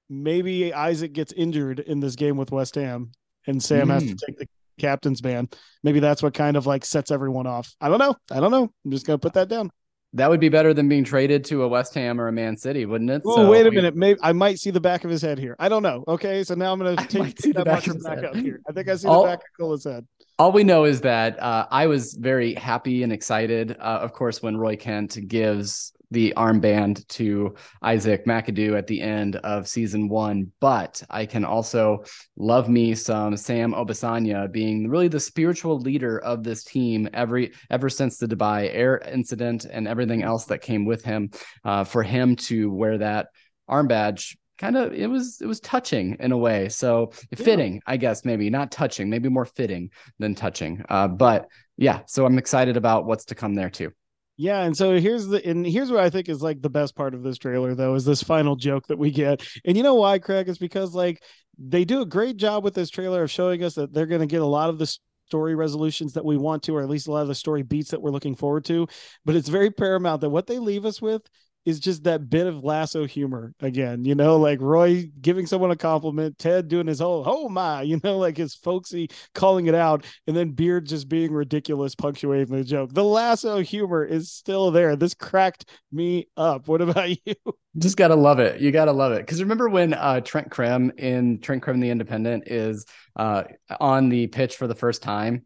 maybe 0.09 0.73
Isaac 0.73 1.11
gets 1.11 1.33
injured 1.33 1.81
in 1.81 1.99
this 1.99 2.15
game 2.15 2.37
with 2.37 2.51
West 2.51 2.75
Ham, 2.75 3.11
and 3.47 3.61
Sam 3.61 3.89
mm. 3.89 3.91
has 3.91 4.03
to 4.03 4.15
mm. 4.15 4.19
take 4.25 4.37
the 4.37 4.47
captain's 4.79 5.19
ban. 5.19 5.49
Maybe 5.83 5.99
that's 5.99 6.23
what 6.23 6.33
kind 6.33 6.55
of 6.55 6.67
like 6.67 6.85
sets 6.85 7.11
everyone 7.11 7.47
off. 7.47 7.75
I 7.81 7.89
don't 7.89 7.99
know. 7.99 8.15
I 8.31 8.39
don't 8.39 8.51
know. 8.51 8.71
I'm 8.85 8.91
just 8.91 9.05
going 9.05 9.19
to 9.19 9.21
put 9.21 9.33
that 9.33 9.49
down. 9.49 9.71
That 10.13 10.29
would 10.29 10.39
be 10.39 10.49
better 10.49 10.73
than 10.73 10.87
being 10.87 11.03
traded 11.03 11.43
to 11.45 11.63
a 11.63 11.67
West 11.67 11.93
Ham 11.95 12.19
or 12.19 12.29
a 12.29 12.33
Man 12.33 12.55
City, 12.55 12.85
wouldn't 12.85 13.09
it? 13.09 13.23
Oh, 13.25 13.35
so 13.35 13.51
wait 13.51 13.65
a 13.65 13.69
we... 13.69 13.75
minute. 13.75 13.95
Maybe 13.95 14.19
I 14.23 14.31
might 14.31 14.57
see 14.57 14.69
the 14.69 14.81
back 14.81 15.03
of 15.03 15.09
his 15.09 15.21
head 15.21 15.37
here. 15.37 15.57
I 15.59 15.67
don't 15.67 15.83
know. 15.83 16.05
Okay, 16.07 16.45
so 16.45 16.55
now 16.55 16.71
I'm 16.71 16.79
going 16.79 16.95
to 17.07 17.07
take 17.07 17.35
that 17.53 17.65
back, 17.65 17.85
back 18.03 18.23
up 18.23 18.35
here. 18.35 18.61
I 18.69 18.71
think 18.71 18.87
I 18.87 18.95
see 18.95 19.07
All... 19.09 19.23
the 19.23 19.29
back 19.29 19.39
of 19.39 19.45
Cola's 19.59 19.83
head 19.83 20.05
all 20.41 20.51
we 20.51 20.63
know 20.63 20.85
is 20.85 21.01
that 21.01 21.39
uh, 21.39 21.67
I 21.69 21.85
was 21.85 22.15
very 22.15 22.55
happy 22.55 23.03
and 23.03 23.13
excited, 23.13 23.77
uh, 23.79 23.99
of 24.01 24.11
course, 24.11 24.41
when 24.41 24.57
Roy 24.57 24.75
Kent 24.75 25.27
gives 25.27 25.93
the 26.09 26.33
armband 26.35 27.07
to 27.09 27.53
Isaac 27.83 28.25
McAdoo 28.25 28.75
at 28.75 28.87
the 28.87 29.01
end 29.01 29.35
of 29.35 29.67
season 29.67 30.09
one. 30.09 30.51
But 30.59 31.03
I 31.11 31.27
can 31.27 31.45
also 31.45 32.05
love 32.37 32.67
me 32.69 32.95
some 32.95 33.37
Sam 33.37 33.73
Obisanya 33.73 34.51
being 34.51 34.89
really 34.89 35.09
the 35.09 35.19
spiritual 35.19 35.79
leader 35.79 36.17
of 36.17 36.43
this 36.43 36.63
team 36.63 37.07
every 37.13 37.51
ever 37.69 37.87
since 37.87 38.17
the 38.17 38.25
Dubai 38.25 38.67
Air 38.73 38.97
incident 38.97 39.65
and 39.65 39.87
everything 39.87 40.23
else 40.23 40.45
that 40.45 40.63
came 40.63 40.85
with 40.85 41.05
him. 41.05 41.29
Uh, 41.63 41.83
for 41.83 42.01
him 42.01 42.35
to 42.47 42.71
wear 42.71 42.97
that 42.97 43.27
arm 43.67 43.87
badge 43.87 44.37
kind 44.61 44.77
of 44.77 44.93
it 44.93 45.07
was 45.07 45.41
it 45.41 45.47
was 45.47 45.59
touching 45.59 46.15
in 46.19 46.31
a 46.31 46.37
way 46.37 46.69
so 46.69 47.11
fitting 47.35 47.73
yeah. 47.73 47.79
i 47.87 47.97
guess 47.97 48.23
maybe 48.23 48.49
not 48.49 48.71
touching 48.71 49.09
maybe 49.09 49.27
more 49.27 49.45
fitting 49.45 49.89
than 50.19 50.35
touching 50.35 50.83
uh, 50.89 51.07
but 51.07 51.47
yeah 51.77 52.01
so 52.05 52.25
i'm 52.25 52.37
excited 52.37 52.77
about 52.77 53.05
what's 53.05 53.25
to 53.25 53.35
come 53.35 53.55
there 53.55 53.69
too 53.69 53.91
yeah, 54.37 54.63
and 54.63 54.75
so 54.75 54.99
here's 54.99 55.27
the 55.27 55.45
and 55.47 55.67
here's 55.67 55.91
what 55.91 55.99
I 55.99 56.09
think 56.09 56.27
is 56.27 56.41
like 56.41 56.63
the 56.63 56.69
best 56.69 56.95
part 56.95 57.13
of 57.13 57.21
this 57.21 57.37
trailer 57.37 57.75
though 57.75 57.93
is 57.93 58.05
this 58.05 58.23
final 58.23 58.55
joke 58.55 58.87
that 58.87 58.97
we 58.97 59.11
get. 59.11 59.47
And 59.65 59.77
you 59.77 59.83
know 59.83 59.93
why, 59.93 60.17
Craig? 60.17 60.49
Is 60.49 60.57
because 60.57 60.95
like 60.95 61.21
they 61.59 61.85
do 61.85 62.01
a 62.01 62.07
great 62.07 62.37
job 62.37 62.63
with 62.63 62.73
this 62.73 62.89
trailer 62.89 63.21
of 63.21 63.29
showing 63.29 63.63
us 63.63 63.75
that 63.75 63.93
they're 63.93 64.07
going 64.07 64.21
to 64.21 64.25
get 64.25 64.41
a 64.41 64.45
lot 64.45 64.71
of 64.71 64.79
the 64.79 64.97
story 65.27 65.53
resolutions 65.53 66.13
that 66.13 66.25
we 66.25 66.37
want 66.37 66.63
to, 66.63 66.75
or 66.75 66.81
at 66.81 66.89
least 66.89 67.07
a 67.07 67.11
lot 67.11 67.21
of 67.21 67.27
the 67.27 67.35
story 67.35 67.61
beats 67.61 67.91
that 67.91 68.01
we're 68.01 68.09
looking 68.09 68.35
forward 68.35 68.65
to. 68.65 68.87
But 69.25 69.35
it's 69.35 69.47
very 69.47 69.69
paramount 69.69 70.21
that 70.21 70.29
what 70.31 70.47
they 70.47 70.57
leave 70.57 70.85
us 70.85 71.01
with 71.01 71.21
is 71.65 71.79
just 71.79 72.03
that 72.03 72.29
bit 72.29 72.47
of 72.47 72.63
lasso 72.63 73.05
humor 73.05 73.53
again, 73.59 74.03
you 74.03 74.15
know, 74.15 74.37
like 74.37 74.61
Roy 74.61 75.09
giving 75.21 75.45
someone 75.45 75.71
a 75.71 75.75
compliment, 75.75 76.37
Ted 76.37 76.67
doing 76.67 76.87
his 76.87 76.99
whole 76.99 77.23
oh 77.25 77.49
my, 77.49 77.81
you 77.81 77.99
know, 78.03 78.17
like 78.17 78.37
his 78.37 78.55
folksy 78.55 79.09
calling 79.33 79.67
it 79.67 79.75
out, 79.75 80.05
and 80.27 80.35
then 80.35 80.51
Beard 80.51 80.85
just 80.85 81.07
being 81.07 81.31
ridiculous, 81.31 81.95
punctuating 81.95 82.55
the 82.55 82.63
joke. 82.63 82.93
The 82.93 83.03
lasso 83.03 83.59
humor 83.59 84.03
is 84.03 84.31
still 84.31 84.71
there. 84.71 84.95
This 84.95 85.13
cracked 85.13 85.69
me 85.91 86.27
up. 86.37 86.67
What 86.67 86.81
about 86.81 87.09
you? 87.25 87.35
Just 87.77 87.97
gotta 87.97 88.15
love 88.15 88.39
it. 88.39 88.59
You 88.59 88.71
gotta 88.71 88.91
love 88.91 89.11
it. 89.11 89.19
Because 89.19 89.41
remember 89.41 89.69
when 89.69 89.93
uh, 89.93 90.21
Trent 90.21 90.51
Crimm 90.51 90.91
in 90.97 91.39
Trent 91.39 91.61
Crimm 91.61 91.79
the 91.79 91.89
Independent 91.89 92.47
is 92.47 92.85
uh, 93.15 93.43
on 93.79 94.09
the 94.09 94.27
pitch 94.27 94.55
for 94.55 94.67
the 94.67 94.75
first 94.75 95.03
time 95.03 95.45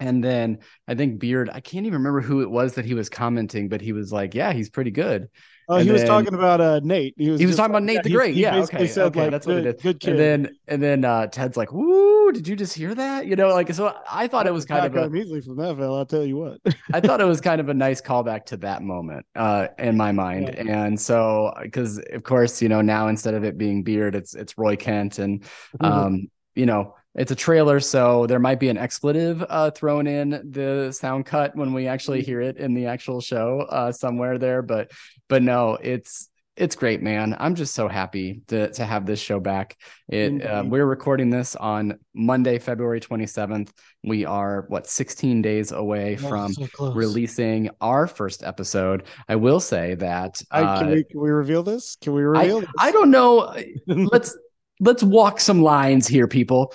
and 0.00 0.22
then 0.22 0.58
I 0.88 0.94
think 0.94 1.18
Beard, 1.20 1.50
I 1.52 1.60
can't 1.60 1.86
even 1.86 1.98
remember 1.98 2.20
who 2.20 2.42
it 2.42 2.50
was 2.50 2.74
that 2.74 2.84
he 2.84 2.94
was 2.94 3.08
commenting, 3.08 3.68
but 3.68 3.80
he 3.80 3.92
was 3.92 4.12
like, 4.12 4.34
"Yeah, 4.34 4.52
he's 4.52 4.68
pretty 4.68 4.90
good." 4.90 5.28
Oh, 5.68 5.76
and 5.76 5.86
he 5.86 5.92
was 5.92 6.04
talking 6.04 6.34
about 6.34 6.60
uh, 6.60 6.80
Nate. 6.82 7.14
He 7.16 7.30
was, 7.30 7.40
he 7.40 7.46
was 7.46 7.56
talking 7.56 7.70
about 7.70 7.84
Nate 7.84 7.96
yeah, 7.96 8.02
the 8.02 8.10
Great. 8.10 8.34
He, 8.34 8.42
yeah, 8.42 8.56
okay, 8.58 8.86
said, 8.86 9.04
okay, 9.06 9.22
like, 9.22 9.30
that's 9.30 9.46
what 9.46 9.56
it 9.56 9.66
is. 9.66 9.82
Good 9.82 9.98
kid. 9.98 10.10
And 10.10 10.18
then 10.18 10.56
and 10.68 10.82
then 10.82 11.04
uh, 11.04 11.26
Ted's 11.28 11.56
like, 11.56 11.72
"Woo! 11.72 12.32
Did 12.32 12.46
you 12.46 12.56
just 12.56 12.74
hear 12.74 12.94
that?" 12.94 13.26
You 13.26 13.36
know, 13.36 13.48
like 13.48 13.72
so. 13.72 13.96
I 14.10 14.26
thought 14.26 14.46
it 14.46 14.52
was 14.52 14.64
kind 14.64 14.84
of 14.84 14.94
a, 14.96 15.04
immediately 15.04 15.40
from 15.40 15.56
that 15.56 15.76
fella. 15.76 15.98
I'll 15.98 16.06
tell 16.06 16.24
you 16.24 16.36
what. 16.36 16.60
I 16.92 17.00
thought 17.00 17.20
it 17.20 17.26
was 17.26 17.40
kind 17.40 17.60
of 17.60 17.68
a 17.68 17.74
nice 17.74 18.00
callback 18.00 18.46
to 18.46 18.56
that 18.58 18.82
moment 18.82 19.24
uh, 19.36 19.68
in 19.78 19.96
my 19.96 20.12
mind, 20.12 20.54
yeah. 20.54 20.84
and 20.84 21.00
so 21.00 21.54
because 21.62 21.98
of 22.12 22.24
course 22.24 22.60
you 22.60 22.68
know 22.68 22.82
now 22.82 23.08
instead 23.08 23.34
of 23.34 23.44
it 23.44 23.56
being 23.56 23.82
Beard, 23.84 24.14
it's 24.14 24.34
it's 24.34 24.58
Roy 24.58 24.76
Kent, 24.76 25.18
and 25.18 25.42
mm-hmm. 25.42 25.84
um, 25.86 26.30
you 26.54 26.66
know 26.66 26.94
it's 27.14 27.30
a 27.30 27.36
trailer, 27.36 27.78
so 27.78 28.26
there 28.26 28.40
might 28.40 28.58
be 28.58 28.68
an 28.68 28.78
expletive 28.78 29.44
uh, 29.48 29.70
thrown 29.70 30.06
in 30.06 30.30
the 30.50 30.90
sound 30.92 31.26
cut 31.26 31.54
when 31.54 31.72
we 31.72 31.86
actually 31.86 32.22
hear 32.22 32.40
it 32.40 32.56
in 32.56 32.74
the 32.74 32.86
actual 32.86 33.20
show 33.20 33.60
uh, 33.70 33.92
somewhere 33.92 34.36
there. 34.38 34.62
But 34.62 34.90
but 35.28 35.42
no, 35.42 35.78
it's 35.80 36.28
it's 36.56 36.74
great, 36.74 37.02
man. 37.02 37.36
I'm 37.38 37.54
just 37.54 37.74
so 37.74 37.86
happy 37.86 38.42
to 38.48 38.72
to 38.72 38.84
have 38.84 39.06
this 39.06 39.20
show 39.20 39.38
back. 39.38 39.76
It 40.08 40.44
uh, 40.44 40.64
we're 40.66 40.86
recording 40.86 41.30
this 41.30 41.54
on 41.54 42.00
Monday, 42.14 42.58
February 42.58 43.00
27th. 43.00 43.70
We 44.02 44.24
are 44.24 44.64
what 44.68 44.88
16 44.88 45.40
days 45.40 45.70
away 45.70 46.18
oh, 46.20 46.28
from 46.28 46.52
so 46.52 46.92
releasing 46.92 47.70
our 47.80 48.08
first 48.08 48.42
episode. 48.42 49.04
I 49.28 49.36
will 49.36 49.60
say 49.60 49.94
that 49.96 50.42
I, 50.50 50.78
can, 50.78 50.88
uh, 50.88 50.90
we, 50.90 51.04
can 51.04 51.20
we 51.20 51.30
reveal 51.30 51.62
this? 51.62 51.96
Can 52.00 52.12
we 52.12 52.22
reveal? 52.22 52.56
I, 52.56 52.60
this? 52.60 52.70
I 52.78 52.90
don't 52.90 53.12
know. 53.12 53.54
let's 53.86 54.36
let's 54.80 55.04
walk 55.04 55.38
some 55.38 55.62
lines 55.62 56.08
here, 56.08 56.26
people 56.26 56.72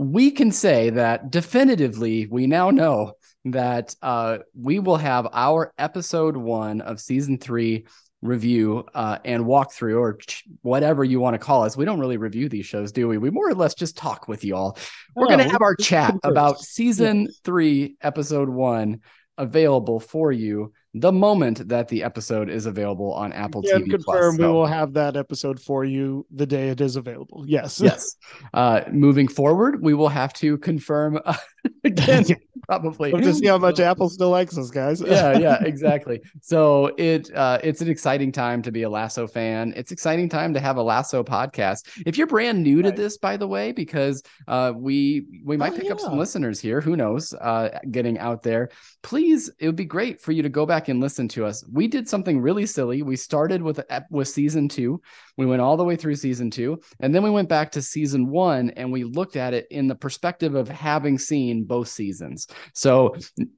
we 0.00 0.30
can 0.30 0.50
say 0.50 0.88
that 0.88 1.30
definitively 1.30 2.26
we 2.26 2.46
now 2.46 2.70
know 2.70 3.12
that 3.44 3.94
uh, 4.00 4.38
we 4.58 4.78
will 4.78 4.96
have 4.96 5.28
our 5.34 5.74
episode 5.76 6.38
one 6.38 6.80
of 6.80 6.98
season 6.98 7.36
three 7.36 7.84
review 8.22 8.86
uh, 8.94 9.18
and 9.26 9.44
walkthrough 9.44 10.00
or 10.00 10.18
whatever 10.62 11.04
you 11.04 11.20
want 11.20 11.34
to 11.34 11.38
call 11.38 11.64
us. 11.64 11.76
We 11.76 11.84
don't 11.84 12.00
really 12.00 12.16
review 12.16 12.48
these 12.48 12.64
shows, 12.64 12.92
do 12.92 13.08
we? 13.08 13.18
We 13.18 13.28
more 13.28 13.50
or 13.50 13.54
less 13.54 13.74
just 13.74 13.98
talk 13.98 14.26
with 14.26 14.42
y'all. 14.42 14.78
We're 15.14 15.26
oh, 15.26 15.28
going 15.28 15.46
to 15.46 15.50
have 15.50 15.60
our 15.60 15.76
chat 15.76 16.14
about 16.22 16.60
season 16.60 17.28
three, 17.44 17.96
episode 18.00 18.48
one 18.48 19.00
available 19.36 20.00
for 20.00 20.32
you 20.32 20.72
the 20.94 21.12
moment 21.12 21.68
that 21.68 21.88
the 21.88 22.02
episode 22.02 22.50
is 22.50 22.66
available 22.66 23.12
on 23.12 23.32
Apple 23.32 23.62
yeah, 23.64 23.76
TV. 23.76 23.90
Confirm 23.90 24.36
Plus. 24.36 24.38
we 24.38 24.52
will 24.52 24.66
have 24.66 24.92
that 24.94 25.16
episode 25.16 25.60
for 25.60 25.84
you 25.84 26.26
the 26.32 26.46
day 26.46 26.70
it 26.70 26.80
is 26.80 26.96
available. 26.96 27.44
Yes. 27.46 27.80
Yes. 27.90 28.16
Uh, 28.54 28.82
moving 28.92 29.26
forward, 29.26 29.82
we 29.82 29.94
will 29.94 30.08
have 30.08 30.32
to 30.34 30.58
confirm 30.58 31.18
uh, 31.24 31.34
again. 31.84 32.24
probably 32.68 33.12
we'll 33.12 33.22
to 33.22 33.34
see 33.34 33.46
how 33.46 33.58
much 33.58 33.80
Apple 33.80 34.08
still 34.08 34.30
likes 34.30 34.56
us, 34.56 34.70
guys. 34.70 35.00
yeah, 35.00 35.36
yeah, 35.36 35.60
exactly. 35.64 36.20
So 36.40 36.92
it 36.98 37.34
uh, 37.34 37.58
it's 37.64 37.80
an 37.80 37.88
exciting 37.88 38.30
time 38.30 38.62
to 38.62 38.70
be 38.70 38.82
a 38.82 38.90
Lasso 38.90 39.26
fan. 39.26 39.72
It's 39.76 39.90
exciting 39.90 40.28
time 40.28 40.54
to 40.54 40.60
have 40.60 40.76
a 40.76 40.82
Lasso 40.82 41.24
podcast. 41.24 41.88
If 42.06 42.16
you're 42.16 42.28
brand 42.28 42.62
new 42.62 42.80
to 42.82 42.92
this, 42.92 43.18
by 43.18 43.36
the 43.36 43.48
way, 43.48 43.72
because 43.72 44.22
uh, 44.46 44.72
we 44.76 45.24
we 45.44 45.56
might 45.56 45.72
oh, 45.72 45.76
pick 45.76 45.86
yeah. 45.86 45.92
up 45.92 46.00
some 46.00 46.16
listeners 46.16 46.60
here. 46.60 46.80
Who 46.80 46.96
knows? 46.96 47.34
Uh, 47.34 47.78
getting 47.90 48.18
out 48.18 48.42
there, 48.42 48.70
please. 49.02 49.50
It 49.58 49.66
would 49.66 49.76
be 49.76 49.84
great 49.84 50.20
for 50.20 50.30
you 50.30 50.42
to 50.42 50.48
go 50.48 50.66
back 50.66 50.79
and 50.88 51.00
listen 51.00 51.28
to 51.28 51.44
us. 51.44 51.64
We 51.70 51.88
did 51.88 52.08
something 52.08 52.40
really 52.40 52.66
silly. 52.66 53.02
We 53.02 53.16
started 53.16 53.62
with 53.62 53.80
with 54.10 54.28
season 54.28 54.68
two. 54.68 55.00
We 55.40 55.46
went 55.46 55.62
all 55.62 55.78
the 55.78 55.84
way 55.84 55.96
through 55.96 56.16
season 56.16 56.50
two, 56.50 56.82
and 57.00 57.14
then 57.14 57.22
we 57.22 57.30
went 57.30 57.48
back 57.48 57.72
to 57.72 57.80
season 57.80 58.28
one, 58.28 58.68
and 58.76 58.92
we 58.92 59.04
looked 59.04 59.36
at 59.36 59.54
it 59.54 59.66
in 59.70 59.88
the 59.88 59.94
perspective 59.94 60.54
of 60.54 60.68
having 60.68 61.16
seen 61.16 61.64
both 61.64 61.88
seasons. 61.88 62.46
So 62.74 63.16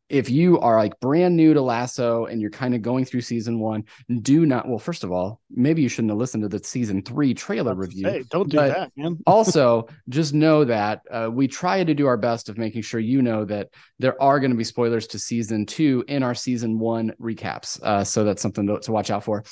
if 0.08 0.30
you 0.30 0.60
are 0.60 0.76
like 0.76 1.00
brand 1.00 1.36
new 1.36 1.52
to 1.54 1.60
Lasso 1.60 2.26
and 2.26 2.40
you're 2.40 2.52
kind 2.52 2.76
of 2.76 2.82
going 2.82 3.04
through 3.04 3.22
season 3.22 3.58
one, 3.58 3.82
do 4.20 4.46
not. 4.46 4.68
Well, 4.68 4.78
first 4.78 5.02
of 5.02 5.10
all, 5.10 5.40
maybe 5.50 5.82
you 5.82 5.88
shouldn't 5.88 6.12
have 6.12 6.18
listened 6.18 6.44
to 6.44 6.48
the 6.48 6.62
season 6.62 7.02
three 7.02 7.34
trailer 7.34 7.74
review. 7.74 8.06
Hey, 8.06 8.22
don't 8.30 8.48
do 8.48 8.58
that, 8.58 8.92
man. 8.96 9.18
also, 9.26 9.88
just 10.08 10.34
know 10.34 10.64
that 10.64 11.00
uh, 11.10 11.30
we 11.32 11.48
try 11.48 11.82
to 11.82 11.94
do 11.94 12.06
our 12.06 12.16
best 12.16 12.48
of 12.48 12.58
making 12.58 12.82
sure 12.82 13.00
you 13.00 13.22
know 13.22 13.44
that 13.46 13.70
there 13.98 14.22
are 14.22 14.38
going 14.38 14.52
to 14.52 14.56
be 14.56 14.62
spoilers 14.62 15.08
to 15.08 15.18
season 15.18 15.66
two 15.66 16.04
in 16.06 16.22
our 16.22 16.36
season 16.36 16.78
one 16.78 17.12
recaps. 17.20 17.82
Uh, 17.82 18.04
so 18.04 18.22
that's 18.22 18.40
something 18.40 18.68
to, 18.68 18.78
to 18.78 18.92
watch 18.92 19.10
out 19.10 19.24
for. 19.24 19.42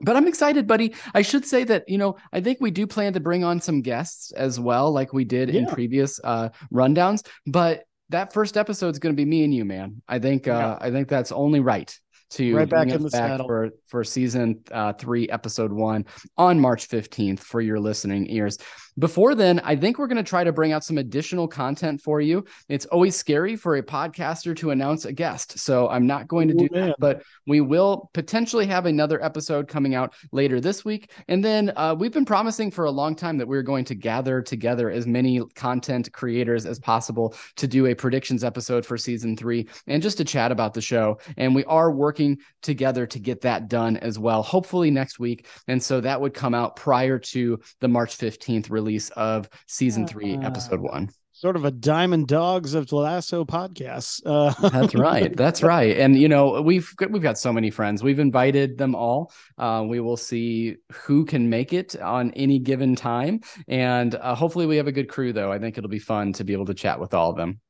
But 0.00 0.16
I'm 0.16 0.28
excited, 0.28 0.66
buddy. 0.66 0.94
I 1.14 1.22
should 1.22 1.44
say 1.44 1.64
that, 1.64 1.88
you 1.88 1.98
know, 1.98 2.16
I 2.32 2.40
think 2.40 2.58
we 2.60 2.70
do 2.70 2.86
plan 2.86 3.12
to 3.14 3.20
bring 3.20 3.44
on 3.44 3.60
some 3.60 3.82
guests 3.82 4.32
as 4.32 4.60
well, 4.60 4.92
like 4.92 5.12
we 5.12 5.24
did 5.24 5.50
yeah. 5.50 5.60
in 5.60 5.66
previous 5.66 6.20
uh, 6.22 6.50
rundowns. 6.72 7.26
But 7.46 7.84
that 8.10 8.32
first 8.32 8.56
episode 8.56 8.90
is 8.90 8.98
going 8.98 9.14
to 9.14 9.16
be 9.16 9.28
me 9.28 9.44
and 9.44 9.54
you, 9.54 9.64
man. 9.64 10.02
I 10.08 10.18
think, 10.18 10.48
uh, 10.48 10.52
yeah. 10.52 10.78
I 10.80 10.90
think 10.90 11.08
that's 11.08 11.32
only 11.32 11.60
right 11.60 11.94
to 12.30 12.56
right 12.56 12.68
back 12.68 12.88
in 12.88 13.02
the 13.02 13.10
back 13.10 13.30
saddle. 13.30 13.46
for 13.46 13.70
for 13.86 14.04
season 14.04 14.60
uh, 14.70 14.92
three, 14.92 15.28
episode 15.28 15.72
one 15.72 16.04
on 16.36 16.60
March 16.60 16.88
15th 16.88 17.40
for 17.40 17.60
your 17.60 17.80
listening 17.80 18.28
ears. 18.30 18.58
Before 18.98 19.36
then, 19.36 19.60
I 19.60 19.76
think 19.76 19.96
we're 19.96 20.08
going 20.08 20.16
to 20.16 20.28
try 20.28 20.42
to 20.42 20.52
bring 20.52 20.72
out 20.72 20.82
some 20.82 20.98
additional 20.98 21.46
content 21.46 22.00
for 22.00 22.20
you. 22.20 22.44
It's 22.68 22.84
always 22.86 23.14
scary 23.14 23.54
for 23.54 23.76
a 23.76 23.82
podcaster 23.82 24.56
to 24.56 24.72
announce 24.72 25.04
a 25.04 25.12
guest. 25.12 25.56
So 25.60 25.88
I'm 25.88 26.06
not 26.06 26.26
going 26.26 26.48
to 26.48 26.54
do 26.54 26.68
that, 26.72 26.96
but 26.98 27.22
we 27.46 27.60
will 27.60 28.10
potentially 28.12 28.66
have 28.66 28.86
another 28.86 29.22
episode 29.24 29.68
coming 29.68 29.94
out 29.94 30.14
later 30.32 30.60
this 30.60 30.84
week. 30.84 31.12
And 31.28 31.44
then 31.44 31.72
uh, 31.76 31.94
we've 31.96 32.12
been 32.12 32.24
promising 32.24 32.72
for 32.72 32.86
a 32.86 32.90
long 32.90 33.14
time 33.14 33.38
that 33.38 33.46
we're 33.46 33.62
going 33.62 33.84
to 33.84 33.94
gather 33.94 34.42
together 34.42 34.90
as 34.90 35.06
many 35.06 35.40
content 35.54 36.12
creators 36.12 36.66
as 36.66 36.80
possible 36.80 37.36
to 37.54 37.68
do 37.68 37.86
a 37.86 37.94
predictions 37.94 38.42
episode 38.42 38.84
for 38.84 38.98
season 38.98 39.36
three 39.36 39.68
and 39.86 40.02
just 40.02 40.16
to 40.16 40.24
chat 40.24 40.50
about 40.50 40.74
the 40.74 40.80
show. 40.80 41.20
And 41.36 41.54
we 41.54 41.64
are 41.66 41.92
working 41.92 42.17
together 42.62 43.06
to 43.06 43.18
get 43.18 43.42
that 43.42 43.68
done 43.68 43.96
as 43.98 44.18
well, 44.18 44.42
hopefully 44.42 44.90
next 44.90 45.18
week. 45.18 45.46
And 45.68 45.82
so 45.82 46.00
that 46.00 46.20
would 46.20 46.34
come 46.34 46.54
out 46.54 46.76
prior 46.76 47.18
to 47.18 47.58
the 47.80 47.88
March 47.88 48.16
15th 48.18 48.70
release 48.70 48.88
release 48.88 49.10
of 49.10 49.48
season 49.66 50.06
three, 50.06 50.36
uh, 50.36 50.40
episode 50.40 50.80
one. 50.80 51.10
Sort 51.32 51.54
of 51.54 51.64
a 51.64 51.70
Diamond 51.70 52.26
Dogs 52.26 52.74
of 52.74 52.90
Lasso 52.90 53.44
podcast. 53.44 54.22
Uh, 54.26 54.52
that's 54.70 54.94
right. 54.94 55.36
That's 55.36 55.62
right. 55.62 55.96
And 55.96 56.18
you 56.18 56.28
know 56.28 56.60
we've 56.62 56.92
we've 57.10 57.22
got 57.22 57.38
so 57.38 57.52
many 57.52 57.70
friends. 57.70 58.02
We've 58.02 58.18
invited 58.18 58.76
them 58.76 58.94
all. 58.94 59.32
Uh, 59.56 59.84
we 59.86 60.00
will 60.00 60.16
see 60.16 60.76
who 60.92 61.24
can 61.24 61.48
make 61.48 61.72
it 61.72 61.94
on 62.00 62.32
any 62.32 62.58
given 62.58 62.96
time, 62.96 63.40
and 63.68 64.14
uh, 64.16 64.34
hopefully 64.34 64.66
we 64.66 64.76
have 64.78 64.88
a 64.88 64.92
good 64.92 65.08
crew. 65.08 65.32
Though 65.32 65.52
I 65.52 65.58
think 65.58 65.78
it'll 65.78 65.90
be 65.90 66.00
fun 66.00 66.32
to 66.34 66.44
be 66.44 66.54
able 66.54 66.66
to 66.66 66.74
chat 66.74 66.98
with 66.98 67.14
all 67.14 67.30
of 67.30 67.36
them. 67.36 67.60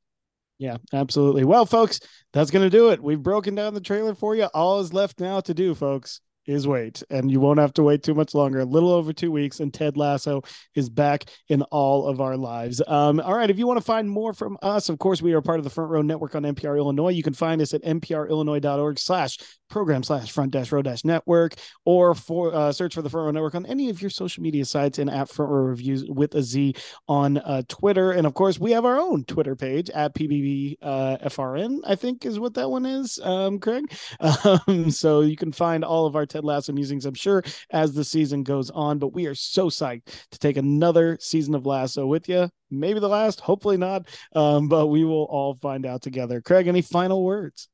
Yeah, 0.58 0.78
absolutely. 0.92 1.44
Well, 1.44 1.66
folks, 1.66 2.00
that's 2.32 2.50
going 2.50 2.68
to 2.68 2.76
do 2.76 2.90
it. 2.90 3.02
We've 3.02 3.22
broken 3.22 3.54
down 3.54 3.74
the 3.74 3.80
trailer 3.80 4.14
for 4.14 4.34
you. 4.34 4.44
All 4.54 4.80
is 4.80 4.92
left 4.92 5.20
now 5.20 5.40
to 5.40 5.54
do, 5.54 5.74
folks, 5.74 6.20
is 6.46 6.66
wait, 6.66 7.02
and 7.10 7.30
you 7.30 7.38
won't 7.38 7.60
have 7.60 7.74
to 7.74 7.82
wait 7.82 8.02
too 8.02 8.14
much 8.14 8.34
longer. 8.34 8.60
A 8.60 8.64
little 8.64 8.90
over 8.90 9.12
two 9.12 9.30
weeks, 9.30 9.60
and 9.60 9.72
Ted 9.72 9.96
Lasso 9.96 10.42
is 10.74 10.88
back 10.88 11.26
in 11.48 11.62
all 11.62 12.08
of 12.08 12.20
our 12.20 12.36
lives. 12.36 12.82
Um, 12.88 13.20
all 13.20 13.36
right, 13.36 13.50
if 13.50 13.58
you 13.58 13.66
want 13.66 13.78
to 13.78 13.84
find 13.84 14.10
more 14.10 14.32
from 14.32 14.58
us, 14.62 14.88
of 14.88 14.98
course, 14.98 15.22
we 15.22 15.32
are 15.34 15.42
part 15.42 15.58
of 15.58 15.64
the 15.64 15.70
Front 15.70 15.90
Row 15.90 16.02
Network 16.02 16.34
on 16.34 16.42
NPR 16.42 16.76
Illinois. 16.76 17.10
You 17.10 17.22
can 17.22 17.34
find 17.34 17.60
us 17.60 17.72
at 17.72 17.84
nprillinois.org/slash 17.84 19.38
program 19.68 20.02
slash 20.02 20.30
front 20.30 20.52
dash 20.52 20.70
row 20.70 20.82
dash 20.82 21.04
network, 21.04 21.54
or 21.84 22.14
for 22.14 22.54
uh, 22.54 22.72
search 22.72 22.94
for 22.94 23.02
the 23.02 23.10
Front 23.10 23.26
Row 23.26 23.32
Network 23.32 23.54
on 23.54 23.66
any 23.66 23.90
of 23.90 24.00
your 24.00 24.10
social 24.10 24.42
media 24.42 24.64
sites 24.64 24.98
and 24.98 25.10
at 25.10 25.28
Front 25.28 25.50
Row 25.50 25.62
Reviews 25.62 26.04
with 26.08 26.34
a 26.34 26.42
Z 26.42 26.74
on 27.08 27.38
uh, 27.38 27.62
Twitter. 27.68 28.12
And 28.12 28.26
of 28.26 28.34
course, 28.34 28.58
we 28.58 28.70
have 28.72 28.84
our 28.84 28.98
own 28.98 29.24
Twitter 29.24 29.56
page 29.56 29.90
at 29.90 30.14
PBB 30.14 30.76
uh, 30.82 31.16
FRN. 31.24 31.80
I 31.84 31.94
think 31.94 32.24
is 32.24 32.38
what 32.38 32.54
that 32.54 32.70
one 32.70 32.86
is, 32.86 33.18
um, 33.22 33.58
Craig. 33.58 33.92
Um, 34.68 34.90
so 34.90 35.20
you 35.20 35.36
can 35.36 35.52
find 35.52 35.84
all 35.84 36.06
of 36.06 36.14
our. 36.14 36.26
Ted 36.28 36.44
Lasso 36.44 36.72
musings, 36.72 37.06
I'm 37.06 37.14
sure, 37.14 37.42
as 37.70 37.94
the 37.94 38.04
season 38.04 38.42
goes 38.42 38.70
on. 38.70 38.98
But 38.98 39.14
we 39.14 39.26
are 39.26 39.34
so 39.34 39.68
psyched 39.68 40.06
to 40.30 40.38
take 40.38 40.56
another 40.56 41.18
season 41.20 41.54
of 41.54 41.66
Lasso 41.66 42.06
with 42.06 42.28
you. 42.28 42.48
Maybe 42.70 43.00
the 43.00 43.08
last, 43.08 43.40
hopefully 43.40 43.78
not. 43.78 44.06
Um, 44.34 44.68
but 44.68 44.88
we 44.88 45.04
will 45.04 45.24
all 45.24 45.58
find 45.60 45.86
out 45.86 46.02
together. 46.02 46.40
Craig, 46.40 46.68
any 46.68 46.82
final 46.82 47.24
words? 47.24 47.68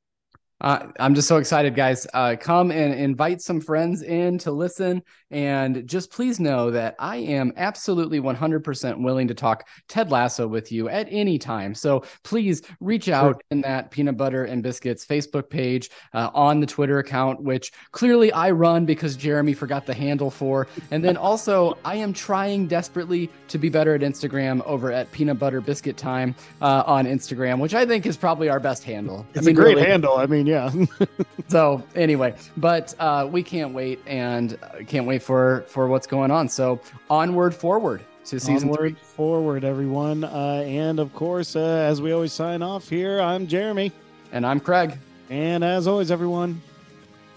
Uh, 0.61 0.87
I'm 1.01 1.15
just 1.15 1.29
so 1.29 1.37
excited, 1.39 1.75
guys. 1.75 2.07
Uh, 2.15 2.37
come 2.39 2.71
and 2.71 2.95
invite 2.95 3.43
some 3.43 3.61
friends 3.61 4.03
in 4.03 4.39
to 4.39 4.53
listen. 4.53 5.03
And 5.31 5.87
just 5.89 6.13
please 6.13 6.39
know 6.39 6.71
that 6.71 6.95
I 7.01 7.17
am 7.17 7.53
absolutely 7.57 8.21
100% 8.21 9.03
willing 9.03 9.27
to 9.27 9.35
talk 9.35 9.67
Ted 9.89 10.13
Lasso 10.13 10.47
with 10.47 10.71
you 10.71 10.89
at 10.89 11.09
any 11.11 11.39
time. 11.39 11.75
So 11.75 12.05
please 12.23 12.63
reach 12.81 13.09
out 13.09 13.43
in 13.51 13.61
that 13.63 13.91
Peanut 13.91 14.17
Butter 14.17 14.45
and 14.45 14.63
Biscuits 14.63 15.05
Facebook 15.05 15.51
page 15.51 15.91
uh, 16.13 16.31
on 16.35 16.61
the 16.61 16.67
Twitter 16.67 17.01
account, 17.01 17.43
which 17.43 17.73
clearly 17.91 18.33
I 18.33 18.53
run 18.53 18.87
because 18.87 19.17
Jeremy 19.17 19.55
forgot 19.55 19.87
the 19.87 19.95
handle 19.95 20.31
for. 20.31 20.69
And 20.93 21.03
then 21.03 21.17
also, 21.17 21.77
I 21.85 21.97
am 21.97 22.13
trying 22.13 22.69
desperately 22.69 23.29
to 23.49 23.59
be 23.59 23.69
better 23.69 23.97
at 23.97 24.03
Instagram 24.03 24.65
over 24.65 24.93
at 24.93 25.11
Peanut 25.11 25.41
Butter 25.41 25.61
Biscuit 25.61 25.97
Time 25.97 26.33
uh, 26.63 26.85
on 26.87 27.07
Instagram, 27.07 27.59
which 27.59 27.75
I 27.75 27.85
think 27.85 28.07
is 28.07 28.17
probably 28.17 28.49
our 28.49 28.61
best 28.61 28.85
handle. 28.85 29.27
It's 29.35 29.41
I 29.41 29.47
mean, 29.47 29.57
a 29.57 29.61
great 29.61 29.77
really, 29.77 29.89
handle. 29.89 30.17
I 30.17 30.27
mean, 30.27 30.47
yeah. 30.47 30.54
so 31.49 31.83
anyway, 31.95 32.35
but 32.57 32.95
uh, 32.99 33.29
we 33.31 33.43
can't 33.43 33.75
wait 33.75 34.01
and 34.07 34.59
uh, 34.63 34.85
can't 34.87 35.07
wait 35.07 35.23
for 35.23 35.65
for 35.69 35.89
what's 35.89 36.07
going 36.07 36.31
on. 36.31 36.49
So 36.49 36.81
onward, 37.11 37.55
forward 37.55 38.03
to 38.27 38.41
season 38.41 38.71
onward, 38.71 38.79
three. 38.79 38.95
Forward, 39.03 39.65
everyone, 39.65 40.25
uh, 40.25 40.65
and 40.67 40.99
of 40.99 41.13
course, 41.15 41.57
uh, 41.57 41.61
as 41.61 42.01
we 42.01 42.13
always 42.13 42.33
sign 42.33 42.63
off 42.63 42.89
here, 42.89 43.21
I'm 43.21 43.47
Jeremy, 43.47 43.93
and 44.33 44.47
I'm 44.47 44.61
Craig, 44.61 44.97
and 45.31 45.63
as 45.65 45.87
always, 45.87 46.11
everyone, 46.11 46.61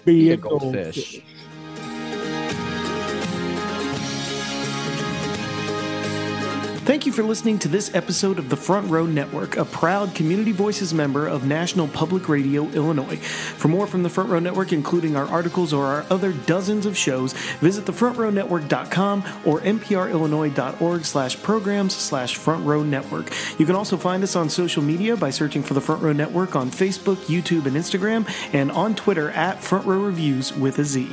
be, 0.05 0.25
be 0.25 0.31
a 0.31 0.37
goldfish. 0.37 0.73
goldfish. 0.73 1.21
Thank 6.87 7.05
you 7.05 7.11
for 7.11 7.21
listening 7.21 7.59
to 7.59 7.67
this 7.67 7.93
episode 7.93 8.39
of 8.39 8.47
the 8.47 8.55
Front 8.55 8.89
Row 8.89 9.05
Network, 9.05 9.57
a 9.57 9.65
proud 9.65 10.15
Community 10.15 10.53
Voices 10.53 10.93
member 10.93 11.27
of 11.27 11.45
National 11.45 11.85
Public 11.89 12.29
Radio 12.29 12.63
Illinois. 12.69 13.17
For 13.17 13.67
more 13.67 13.87
from 13.87 14.03
the 14.03 14.09
Front 14.09 14.29
Row 14.29 14.39
Network, 14.39 14.71
including 14.71 15.17
our 15.17 15.25
articles 15.25 15.73
or 15.73 15.83
our 15.83 16.05
other 16.09 16.31
dozens 16.31 16.85
of 16.85 16.97
shows, 16.97 17.33
visit 17.59 17.83
thefrontrownetwork.com 17.83 19.19
or 19.43 19.59
nprillinois.org 19.59 21.03
slash 21.03 21.43
programs 21.43 21.93
slash 21.93 22.37
front 22.37 22.65
row 22.65 22.83
network. 22.83 23.33
You 23.59 23.65
can 23.65 23.75
also 23.75 23.97
find 23.97 24.23
us 24.23 24.37
on 24.37 24.49
social 24.49 24.81
media 24.81 25.17
by 25.17 25.29
searching 25.29 25.63
for 25.63 25.73
the 25.73 25.81
Front 25.81 26.01
Row 26.01 26.13
Network 26.13 26.55
on 26.55 26.71
Facebook, 26.71 27.17
YouTube, 27.25 27.65
and 27.65 27.75
Instagram, 27.75 28.25
and 28.53 28.71
on 28.71 28.95
Twitter 28.95 29.31
at 29.31 29.61
Front 29.61 29.85
Row 29.85 29.99
Reviews 29.99 30.55
with 30.55 30.79
a 30.79 30.85
Z. 30.85 31.09